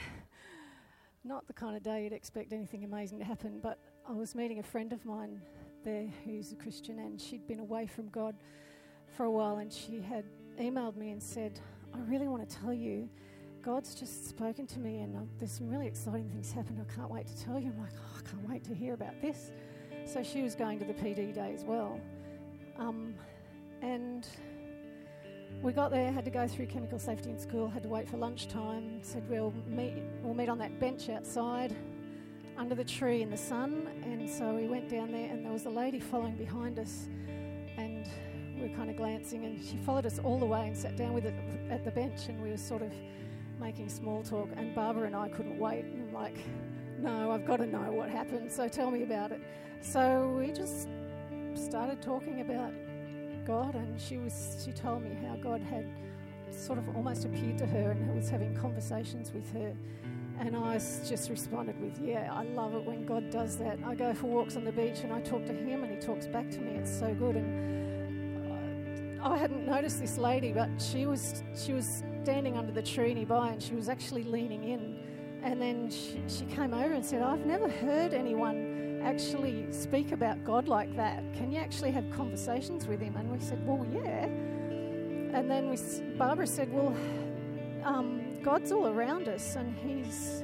Not 1.24 1.46
the 1.46 1.54
kind 1.54 1.74
of 1.74 1.82
day 1.82 2.04
you'd 2.04 2.12
expect 2.12 2.52
anything 2.52 2.84
amazing 2.84 3.18
to 3.20 3.24
happen, 3.24 3.58
but 3.62 3.78
I 4.06 4.12
was 4.12 4.34
meeting 4.34 4.58
a 4.58 4.62
friend 4.62 4.92
of 4.92 5.02
mine 5.06 5.40
there 5.82 6.06
who's 6.26 6.52
a 6.52 6.56
Christian, 6.56 6.98
and 6.98 7.18
she'd 7.18 7.46
been 7.46 7.60
away 7.60 7.86
from 7.86 8.08
God 8.10 8.36
for 9.16 9.24
a 9.24 9.30
while, 9.30 9.56
and 9.56 9.72
she 9.72 10.02
had 10.02 10.26
emailed 10.60 10.96
me 10.96 11.10
and 11.12 11.22
said, 11.22 11.58
I 11.94 11.98
really 12.00 12.28
want 12.28 12.46
to 12.46 12.56
tell 12.56 12.74
you. 12.74 13.08
God's 13.62 13.94
just 13.94 14.28
spoken 14.28 14.66
to 14.66 14.78
me, 14.78 15.00
and 15.00 15.16
uh, 15.16 15.20
there's 15.38 15.52
some 15.52 15.70
really 15.70 15.86
exciting 15.86 16.28
things 16.28 16.52
happened. 16.52 16.84
I 16.86 16.94
can't 16.94 17.10
wait 17.10 17.26
to 17.28 17.44
tell 17.44 17.58
you. 17.58 17.72
I'm 17.74 17.80
like, 17.80 17.92
oh, 17.96 18.18
I 18.18 18.30
can't 18.30 18.48
wait 18.48 18.62
to 18.64 18.74
hear 18.74 18.92
about 18.92 19.20
this. 19.22 19.52
So 20.04 20.22
she 20.22 20.42
was 20.42 20.54
going 20.54 20.78
to 20.80 20.84
the 20.84 20.92
PD 20.92 21.34
day 21.34 21.52
as 21.54 21.64
well. 21.64 21.98
Um, 22.78 23.14
and 23.86 24.26
we 25.62 25.72
got 25.72 25.90
there, 25.90 26.10
had 26.10 26.24
to 26.24 26.30
go 26.30 26.46
through 26.48 26.66
chemical 26.66 26.98
safety 26.98 27.30
in 27.30 27.38
school, 27.38 27.68
had 27.68 27.84
to 27.84 27.88
wait 27.88 28.08
for 28.08 28.16
lunchtime, 28.16 28.98
said 29.02 29.22
we'll 29.28 29.54
meet, 29.66 29.94
we'll 30.22 30.34
meet 30.34 30.48
on 30.48 30.58
that 30.58 30.78
bench 30.80 31.08
outside 31.08 31.74
under 32.58 32.74
the 32.74 32.84
tree 32.84 33.22
in 33.22 33.30
the 33.30 33.36
sun. 33.36 33.88
And 34.02 34.28
so 34.28 34.52
we 34.54 34.66
went 34.66 34.88
down 34.88 35.12
there, 35.12 35.30
and 35.30 35.44
there 35.44 35.52
was 35.52 35.66
a 35.66 35.70
lady 35.70 36.00
following 36.00 36.36
behind 36.36 36.78
us. 36.78 37.08
And 37.76 38.08
we 38.56 38.68
were 38.68 38.76
kind 38.76 38.90
of 38.90 38.96
glancing, 38.96 39.44
and 39.44 39.64
she 39.64 39.76
followed 39.78 40.06
us 40.06 40.18
all 40.18 40.38
the 40.38 40.46
way 40.46 40.66
and 40.66 40.76
sat 40.76 40.96
down 40.96 41.12
with 41.14 41.24
it 41.24 41.34
at 41.70 41.84
the 41.84 41.90
bench. 41.90 42.28
And 42.28 42.42
we 42.42 42.50
were 42.50 42.56
sort 42.56 42.82
of 42.82 42.92
making 43.60 43.88
small 43.88 44.22
talk. 44.22 44.48
And 44.56 44.74
Barbara 44.74 45.06
and 45.06 45.14
I 45.14 45.28
couldn't 45.28 45.58
wait. 45.58 45.84
And 45.84 46.08
I'm 46.08 46.12
like, 46.12 46.38
no, 46.98 47.30
I've 47.30 47.46
got 47.46 47.58
to 47.58 47.66
know 47.66 47.92
what 47.92 48.08
happened, 48.08 48.50
so 48.50 48.68
tell 48.68 48.90
me 48.90 49.02
about 49.02 49.30
it. 49.32 49.40
So 49.80 50.34
we 50.38 50.50
just 50.50 50.88
started 51.54 52.02
talking 52.02 52.40
about 52.40 52.72
God, 53.46 53.74
and 53.74 54.00
she 54.00 54.18
was 54.18 54.62
she 54.64 54.72
told 54.72 55.02
me 55.02 55.16
how 55.26 55.36
God 55.36 55.62
had 55.62 55.86
sort 56.50 56.78
of 56.78 56.96
almost 56.96 57.24
appeared 57.24 57.58
to 57.58 57.66
her 57.66 57.92
and 57.92 58.14
was 58.14 58.28
having 58.28 58.54
conversations 58.56 59.32
with 59.32 59.50
her. 59.52 59.72
And 60.38 60.54
I 60.56 60.74
just 60.74 61.30
responded 61.30 61.80
with, 61.80 61.98
Yeah, 62.02 62.30
I 62.32 62.44
love 62.44 62.74
it 62.74 62.84
when 62.84 63.06
God 63.06 63.30
does 63.30 63.56
that. 63.58 63.78
I 63.86 63.94
go 63.94 64.12
for 64.12 64.26
walks 64.26 64.56
on 64.56 64.64
the 64.64 64.72
beach 64.72 65.00
and 65.00 65.12
I 65.12 65.20
talk 65.20 65.46
to 65.46 65.52
Him 65.52 65.84
and 65.84 65.94
He 65.94 65.98
talks 65.98 66.26
back 66.26 66.50
to 66.50 66.60
me. 66.60 66.72
It's 66.72 66.90
so 66.98 67.14
good. 67.14 67.36
And 67.36 69.20
uh, 69.22 69.28
I 69.28 69.38
hadn't 69.38 69.66
noticed 69.66 70.00
this 70.00 70.18
lady, 70.18 70.52
but 70.52 70.68
she 70.78 71.06
was 71.06 71.42
she 71.54 71.72
was 71.72 72.02
standing 72.22 72.58
under 72.58 72.72
the 72.72 72.82
tree 72.82 73.14
nearby 73.14 73.50
and 73.50 73.62
she 73.62 73.74
was 73.74 73.88
actually 73.88 74.24
leaning 74.24 74.64
in. 74.64 74.98
And 75.42 75.62
then 75.62 75.90
she, 75.90 76.20
she 76.26 76.44
came 76.46 76.74
over 76.74 76.92
and 76.92 77.04
said, 77.04 77.22
I've 77.22 77.46
never 77.46 77.68
heard 77.68 78.12
anyone 78.12 78.65
actually 79.06 79.70
speak 79.70 80.10
about 80.10 80.42
God 80.44 80.66
like 80.66 80.94
that? 80.96 81.22
Can 81.32 81.52
you 81.52 81.58
actually 81.58 81.92
have 81.92 82.10
conversations 82.10 82.88
with 82.88 83.00
Him? 83.00 83.16
And 83.16 83.30
we 83.30 83.38
said, 83.38 83.64
Well, 83.64 83.86
yeah. 83.92 84.24
And 84.24 85.48
then 85.48 85.70
we, 85.70 85.78
Barbara 86.18 86.46
said, 86.46 86.72
Well, 86.72 86.94
um, 87.84 88.34
God's 88.42 88.72
all 88.72 88.88
around 88.88 89.28
us 89.28 89.54
and 89.54 89.76
He's, 89.76 90.42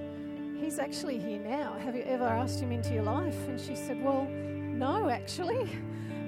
he's 0.57 0.79
actually 0.79 1.19
here 1.19 1.41
now. 1.41 1.75
Have 1.81 1.97
you 1.97 2.03
ever 2.03 2.25
asked 2.25 2.61
Him 2.61 2.71
into 2.71 2.95
your 2.95 3.03
life? 3.03 3.37
And 3.49 3.61
she 3.61 3.75
said, 3.75 4.03
Well, 4.03 4.27
no, 4.27 5.09
actually. 5.09 5.69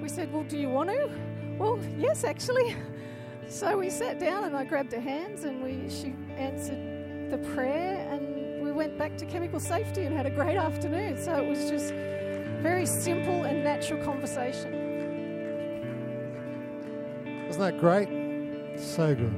We 0.01 0.09
said, 0.09 0.31
Well, 0.31 0.43
do 0.43 0.57
you 0.57 0.69
want 0.69 0.89
to? 0.89 1.09
Well, 1.57 1.79
yes, 1.97 2.23
actually. 2.23 2.75
So 3.47 3.77
we 3.77 3.91
sat 3.91 4.19
down 4.19 4.45
and 4.45 4.57
I 4.57 4.63
grabbed 4.63 4.91
her 4.93 4.99
hands 4.99 5.43
and 5.43 5.63
we, 5.63 5.87
she 5.87 6.15
answered 6.35 7.29
the 7.29 7.37
prayer 7.53 7.95
and 8.11 8.63
we 8.63 8.71
went 8.71 8.97
back 8.97 9.17
to 9.17 9.25
chemical 9.27 9.59
safety 9.59 10.05
and 10.05 10.15
had 10.17 10.25
a 10.25 10.31
great 10.31 10.57
afternoon. 10.57 11.15
So 11.23 11.35
it 11.35 11.47
was 11.47 11.69
just 11.69 11.93
very 12.65 12.87
simple 12.87 13.43
and 13.43 13.63
natural 13.63 14.03
conversation. 14.03 14.73
Isn't 17.47 17.61
that 17.61 17.79
great? 17.79 18.09
So 18.79 19.13
good. 19.13 19.35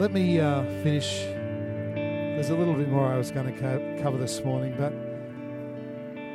Let 0.00 0.12
me 0.12 0.40
uh, 0.40 0.64
finish. 0.82 1.20
There's 1.94 2.50
a 2.50 2.56
little 2.56 2.74
bit 2.74 2.88
more 2.88 3.06
I 3.06 3.16
was 3.16 3.30
going 3.30 3.54
to 3.54 3.60
co- 3.60 3.98
cover 4.02 4.18
this 4.18 4.42
morning, 4.42 4.74
but 4.76 4.92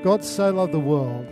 God 0.05 0.23
so 0.23 0.53
loved 0.53 0.71
the 0.71 0.79
world 0.79 1.27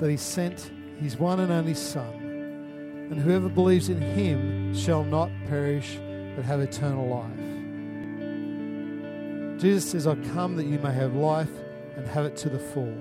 that 0.00 0.10
he 0.10 0.18
sent 0.18 0.70
his 1.00 1.16
one 1.16 1.40
and 1.40 1.50
only 1.50 1.72
Son, 1.72 3.08
and 3.10 3.18
whoever 3.18 3.48
believes 3.48 3.88
in 3.88 4.02
him 4.02 4.74
shall 4.74 5.02
not 5.02 5.30
perish 5.46 5.98
but 6.36 6.44
have 6.44 6.60
eternal 6.60 7.08
life. 7.08 7.57
Jesus 9.58 9.90
says, 9.90 10.06
I 10.06 10.14
come 10.32 10.56
that 10.56 10.66
you 10.66 10.78
may 10.78 10.92
have 10.92 11.14
life 11.14 11.50
and 11.96 12.06
have 12.06 12.24
it 12.24 12.36
to 12.38 12.48
the 12.48 12.58
full. 12.58 12.94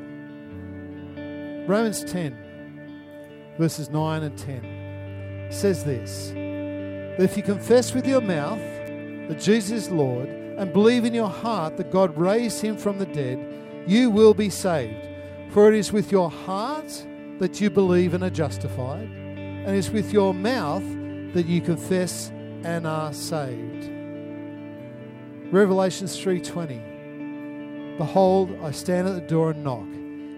Romans 1.68 2.04
10, 2.04 3.56
verses 3.60 3.90
9 3.90 4.24
and 4.24 4.38
10 4.38 5.50
says 5.52 5.84
this 5.84 6.30
that 6.30 7.24
if 7.24 7.36
you 7.38 7.44
confess 7.44 7.94
with 7.94 8.08
your 8.08 8.22
mouth 8.22 8.60
that 9.30 9.40
Jesus 9.40 9.86
is 9.86 9.90
Lord 9.90 10.30
and 10.30 10.72
believe 10.74 11.06
in 11.06 11.14
your 11.14 11.30
heart 11.30 11.78
that 11.78 11.92
God 11.92 12.18
raised 12.18 12.62
him 12.62 12.78
from 12.78 12.98
the 12.98 13.06
dead, 13.06 13.40
you 13.88 14.10
will 14.10 14.34
be 14.34 14.50
saved. 14.50 15.08
For 15.52 15.72
it 15.72 15.78
is 15.78 15.92
with 15.92 16.12
your 16.12 16.30
heart 16.30 17.06
that 17.40 17.62
you 17.62 17.70
believe 17.70 18.14
and 18.14 18.24
are 18.24 18.30
justified, 18.30 19.08
and 19.08 19.70
it 19.70 19.78
is 19.78 19.90
with 19.90 20.12
your 20.12 20.34
mouth 20.34 20.84
that 21.34 21.46
you 21.46 21.62
confess 21.62 22.30
and 22.64 22.86
are 22.86 23.14
saved. 23.14 23.97
Revelations 25.52 26.20
3:20 26.20 27.98
Behold, 27.98 28.54
I 28.62 28.72
stand 28.72 29.08
at 29.08 29.16
the 29.16 29.22
door 29.22 29.52
and 29.52 29.64
knock. 29.64 29.88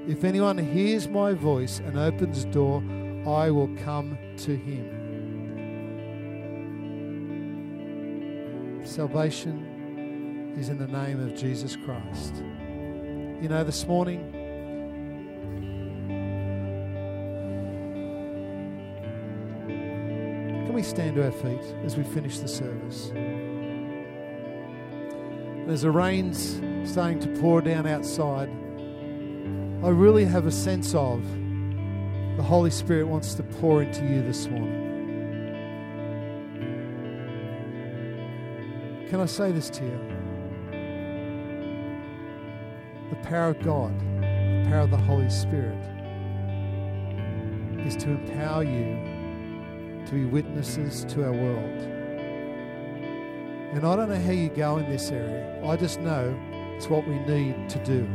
If 0.07 0.23
anyone 0.23 0.57
hears 0.59 1.07
my 1.07 1.33
voice 1.33 1.79
and 1.79 1.97
opens 1.97 2.45
the 2.45 2.51
door, 2.51 2.83
I 3.27 3.49
will 3.49 3.69
come 3.83 4.19
to 4.37 4.55
him. 4.55 4.85
Salvation 8.85 10.53
is 10.57 10.69
in 10.69 10.77
the 10.77 10.87
name 10.87 11.19
of 11.19 11.33
Jesus 11.35 11.75
Christ. 11.75 12.35
You 13.41 13.49
know, 13.49 13.63
this 13.63 13.87
morning, 13.87 14.31
can 20.65 20.73
we 20.73 20.83
stand 20.83 21.15
to 21.15 21.25
our 21.25 21.31
feet 21.31 21.63
as 21.83 21.97
we 21.97 22.03
finish 22.03 22.37
the 22.37 22.47
service? 22.47 23.11
As 25.69 25.83
the 25.83 25.91
rain's 25.91 26.59
starting 26.83 27.19
to 27.19 27.27
pour 27.39 27.61
down 27.61 27.85
outside, 27.85 28.49
I 29.83 29.89
really 29.89 30.25
have 30.25 30.47
a 30.47 30.51
sense 30.51 30.95
of 30.95 31.21
the 32.37 32.41
Holy 32.41 32.71
Spirit 32.71 33.07
wants 33.07 33.35
to 33.35 33.43
pour 33.43 33.83
into 33.83 34.03
you 34.03 34.23
this 34.23 34.47
morning. 34.47 34.87
Can 39.11 39.19
I 39.19 39.27
say 39.27 39.51
this 39.51 39.69
to 39.69 39.83
you? 39.83 39.99
The 43.11 43.17
power 43.27 43.49
of 43.49 43.61
God, 43.61 43.93
the 44.21 44.65
power 44.69 44.79
of 44.79 44.89
the 44.89 44.97
Holy 44.97 45.29
Spirit, 45.29 45.77
is 47.85 47.95
to 47.97 48.09
empower 48.09 48.63
you 48.63 48.97
to 50.07 50.13
be 50.13 50.25
witnesses 50.25 51.05
to 51.09 51.25
our 51.25 51.31
world. 51.31 51.98
And 53.71 53.85
I 53.85 53.95
don't 53.95 54.09
know 54.09 54.19
how 54.19 54.31
you 54.31 54.49
go 54.49 54.77
in 54.77 54.89
this 54.89 55.11
area. 55.11 55.63
I 55.63 55.75
just 55.75 55.99
know 55.99 56.35
it's 56.75 56.87
what 56.87 57.07
we 57.07 57.19
need 57.19 57.69
to 57.69 57.83
do. 57.85 58.07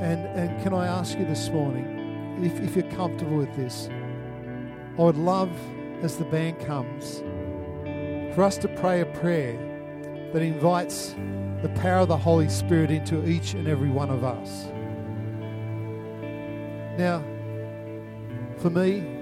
And, 0.00 0.26
and 0.38 0.62
can 0.62 0.72
I 0.72 0.86
ask 0.86 1.18
you 1.18 1.26
this 1.26 1.50
morning, 1.50 2.40
if, 2.42 2.60
if 2.60 2.76
you're 2.76 2.90
comfortable 2.92 3.36
with 3.36 3.54
this, 3.56 3.90
I 4.96 5.02
would 5.02 5.16
love, 5.16 5.50
as 6.02 6.16
the 6.16 6.24
band 6.24 6.60
comes, 6.60 7.18
for 8.34 8.42
us 8.44 8.56
to 8.58 8.68
pray 8.68 9.00
a 9.00 9.06
prayer 9.06 9.52
that 10.32 10.40
invites 10.40 11.14
the 11.62 11.68
power 11.80 11.98
of 11.98 12.08
the 12.08 12.16
Holy 12.16 12.48
Spirit 12.48 12.90
into 12.90 13.28
each 13.28 13.54
and 13.54 13.66
every 13.68 13.90
one 13.90 14.08
of 14.08 14.22
us. 14.24 14.66
Now, 16.96 17.22
for 18.58 18.70
me, 18.70 19.17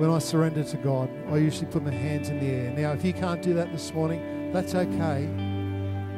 when 0.00 0.10
I 0.10 0.18
surrender 0.18 0.64
to 0.64 0.76
God, 0.78 1.10
I 1.30 1.36
usually 1.36 1.66
put 1.66 1.82
my 1.82 1.90
hands 1.90 2.30
in 2.30 2.40
the 2.40 2.46
air. 2.46 2.70
Now, 2.70 2.92
if 2.92 3.04
you 3.04 3.12
can't 3.12 3.42
do 3.42 3.52
that 3.52 3.70
this 3.70 3.92
morning, 3.92 4.50
that's 4.50 4.74
okay. 4.74 5.28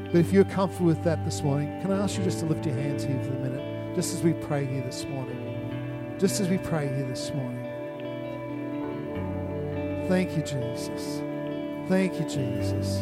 But 0.07 0.21
if 0.21 0.33
you're 0.33 0.45
comfortable 0.45 0.87
with 0.87 1.03
that 1.03 1.25
this 1.25 1.43
morning, 1.43 1.81
can 1.83 1.91
I 1.91 2.01
ask 2.01 2.17
you 2.17 2.23
just 2.23 2.39
to 2.39 2.47
lift 2.47 2.65
your 2.65 2.77
hands 2.77 3.03
here 3.03 3.21
for 3.25 3.31
a 3.31 3.41
minute, 3.41 3.97
just 3.97 4.15
as 4.15 4.23
we 4.23 4.35
pray 4.35 4.67
here 4.67 4.83
this 4.83 5.05
morning? 5.07 6.15
Just 6.21 6.39
as 6.39 6.49
we 6.49 6.59
pray 6.59 6.95
here 6.95 7.09
this 7.09 7.35
morning. 7.35 7.59
Thank 10.07 10.37
you, 10.37 10.45
Jesus. 10.45 11.21
Thank 11.89 12.21
you, 12.21 12.29
Jesus. 12.29 13.01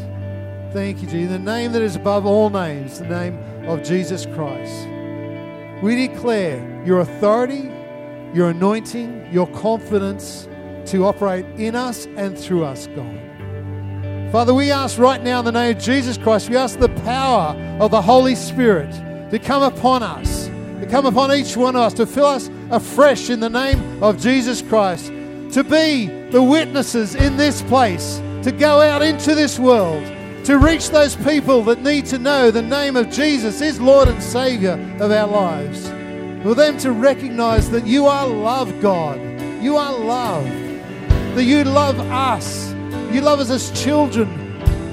Thank 0.72 1.02
you, 1.02 1.08
Jesus. 1.08 1.32
The 1.32 1.38
name 1.40 1.72
that 1.72 1.82
is 1.82 1.94
above 1.94 2.24
all 2.24 2.48
names, 2.48 3.00
the 3.00 3.06
name 3.06 3.38
of 3.68 3.82
Jesus 3.82 4.24
Christ. 4.24 4.88
We 5.82 6.08
declare 6.08 6.82
your 6.86 7.00
authority, 7.00 7.70
your 8.32 8.48
anointing, 8.48 9.28
your 9.30 9.46
confidence 9.48 10.46
to 10.86 11.04
operate 11.04 11.46
in 11.56 11.74
us 11.74 12.06
and 12.16 12.38
through 12.38 12.64
us, 12.64 12.86
God. 12.88 13.20
Father, 14.32 14.54
we 14.54 14.70
ask 14.70 14.98
right 14.98 15.22
now 15.22 15.40
in 15.40 15.44
the 15.44 15.52
name 15.52 15.76
of 15.76 15.82
Jesus 15.82 16.16
Christ, 16.16 16.48
we 16.48 16.56
ask 16.56 16.78
the 16.78 16.88
power 16.88 17.56
of 17.80 17.90
the 17.90 18.00
Holy 18.00 18.36
Spirit 18.36 18.92
to 19.30 19.38
come 19.40 19.62
upon 19.62 20.04
us, 20.04 20.46
to 20.46 20.86
come 20.88 21.04
upon 21.04 21.32
each 21.32 21.56
one 21.56 21.74
of 21.74 21.82
us, 21.82 21.94
to 21.94 22.06
fill 22.06 22.26
us 22.26 22.48
afresh 22.70 23.28
in 23.28 23.40
the 23.40 23.50
name 23.50 24.02
of 24.02 24.20
Jesus 24.20 24.62
Christ, 24.62 25.06
to 25.06 25.64
be 25.64 26.06
the 26.30 26.40
witnesses 26.42 27.16
in 27.16 27.36
this 27.36 27.60
place, 27.62 28.22
to 28.44 28.52
go 28.52 28.80
out 28.80 29.02
into 29.02 29.34
this 29.34 29.58
world, 29.58 30.04
to 30.44 30.58
reach 30.58 30.90
those 30.90 31.16
people 31.16 31.64
that 31.64 31.82
need 31.82 32.06
to 32.06 32.18
know 32.18 32.52
the 32.52 32.62
name 32.62 32.96
of 32.96 33.10
Jesus 33.10 33.60
is 33.60 33.80
Lord 33.80 34.08
and 34.08 34.22
Savior 34.22 34.78
of 35.00 35.10
our 35.10 35.26
lives. 35.26 35.88
For 36.44 36.54
them 36.54 36.78
to 36.78 36.92
recognize 36.92 37.68
that 37.70 37.86
you 37.86 38.06
are 38.06 38.26
love, 38.26 38.80
God. 38.80 39.20
You 39.60 39.76
are 39.76 39.92
love. 39.92 40.69
That 41.34 41.44
you 41.44 41.64
love 41.64 41.98
us. 42.00 42.72
You 43.12 43.20
love 43.20 43.40
us 43.40 43.50
as 43.50 43.70
children. 43.82 44.28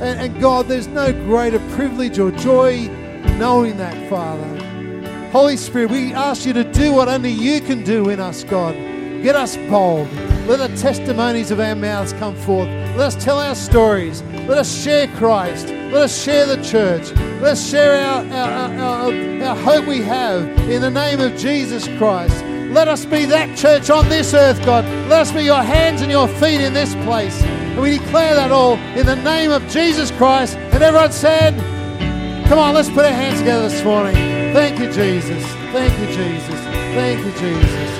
And, 0.01 0.19
and 0.19 0.41
God, 0.41 0.67
there's 0.67 0.87
no 0.87 1.11
greater 1.11 1.59
privilege 1.75 2.19
or 2.19 2.31
joy 2.31 2.87
knowing 3.37 3.77
that, 3.77 4.09
Father. 4.09 4.57
Holy 5.31 5.57
Spirit, 5.57 5.91
we 5.91 6.13
ask 6.13 6.45
you 6.45 6.53
to 6.53 6.63
do 6.71 6.93
what 6.93 7.07
only 7.07 7.31
you 7.31 7.61
can 7.61 7.83
do 7.83 8.09
in 8.09 8.19
us, 8.19 8.43
God. 8.43 8.73
Get 9.21 9.35
us 9.35 9.57
bold. 9.69 10.11
Let 10.47 10.69
the 10.69 10.77
testimonies 10.77 11.51
of 11.51 11.59
our 11.59 11.75
mouths 11.75 12.13
come 12.13 12.35
forth. 12.35 12.67
Let 12.67 12.99
us 12.99 13.23
tell 13.23 13.39
our 13.39 13.55
stories. 13.55 14.21
Let 14.47 14.57
us 14.57 14.83
share 14.83 15.07
Christ. 15.09 15.67
Let 15.67 16.03
us 16.03 16.23
share 16.23 16.45
the 16.45 16.63
church. 16.63 17.11
Let 17.41 17.53
us 17.53 17.69
share 17.69 18.05
our, 18.07 18.25
our, 18.25 18.79
our, 18.79 19.43
our, 19.43 19.55
hope 19.55 19.85
we 19.85 20.01
have 20.01 20.43
in 20.69 20.81
the 20.81 20.89
name 20.89 21.19
of 21.19 21.35
Jesus 21.37 21.87
Christ. 21.97 22.43
Let 22.71 22.87
us 22.87 23.05
be 23.05 23.25
that 23.25 23.57
church 23.57 23.89
on 23.89 24.09
this 24.09 24.33
earth, 24.33 24.63
God. 24.65 24.85
Let 25.09 25.21
us 25.21 25.31
be 25.31 25.43
your 25.43 25.63
hands 25.63 26.01
and 26.01 26.11
your 26.11 26.27
feet 26.27 26.61
in 26.61 26.73
this 26.73 26.93
place. 27.05 27.41
And 27.43 27.81
we 27.81 27.97
declare 27.97 28.35
that 28.35 28.51
all 28.51 28.75
in 28.95 29.05
the 29.05 29.15
name 29.15 29.51
of 29.51 29.67
Jesus 29.69 30.11
Christ. 30.11 30.57
And 30.57 30.83
everyone 30.83 31.11
said, 31.11 31.55
Come 32.47 32.59
on, 32.59 32.75
let's 32.75 32.89
put 32.89 33.05
our 33.05 33.11
hands 33.11 33.39
together 33.39 33.67
this 33.67 33.83
morning. 33.83 34.15
Thank 34.53 34.79
you, 34.79 34.91
Jesus. 34.91 35.43
Thank 35.71 35.97
you, 35.99 36.07
Jesus. 36.07 36.59
Thank 36.95 37.25
you, 37.25 37.31
Jesus. 37.33 37.97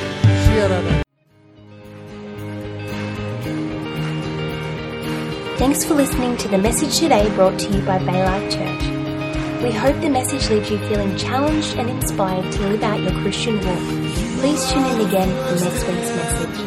Thanks 5.57 5.85
for 5.85 5.93
listening 5.93 6.35
to 6.37 6.47
the 6.47 6.57
message 6.57 6.97
today 6.99 7.29
brought 7.35 7.59
to 7.59 7.71
you 7.71 7.81
by 7.81 7.99
Baylife 7.99 8.51
Church. 8.51 9.63
We 9.63 9.71
hope 9.71 9.99
the 10.01 10.09
message 10.09 10.49
leaves 10.49 10.71
you 10.71 10.77
feeling 10.87 11.15
challenged 11.15 11.75
and 11.77 11.89
inspired 11.89 12.51
to 12.53 12.67
live 12.69 12.83
out 12.83 12.99
your 12.99 13.21
Christian 13.21 13.55
walk. 13.65 14.06
Please 14.39 14.71
tune 14.71 14.85
in 14.85 15.07
again 15.07 15.29
for 15.47 15.65
next 15.65 15.87
week's 15.87 16.15
message. 16.15 16.66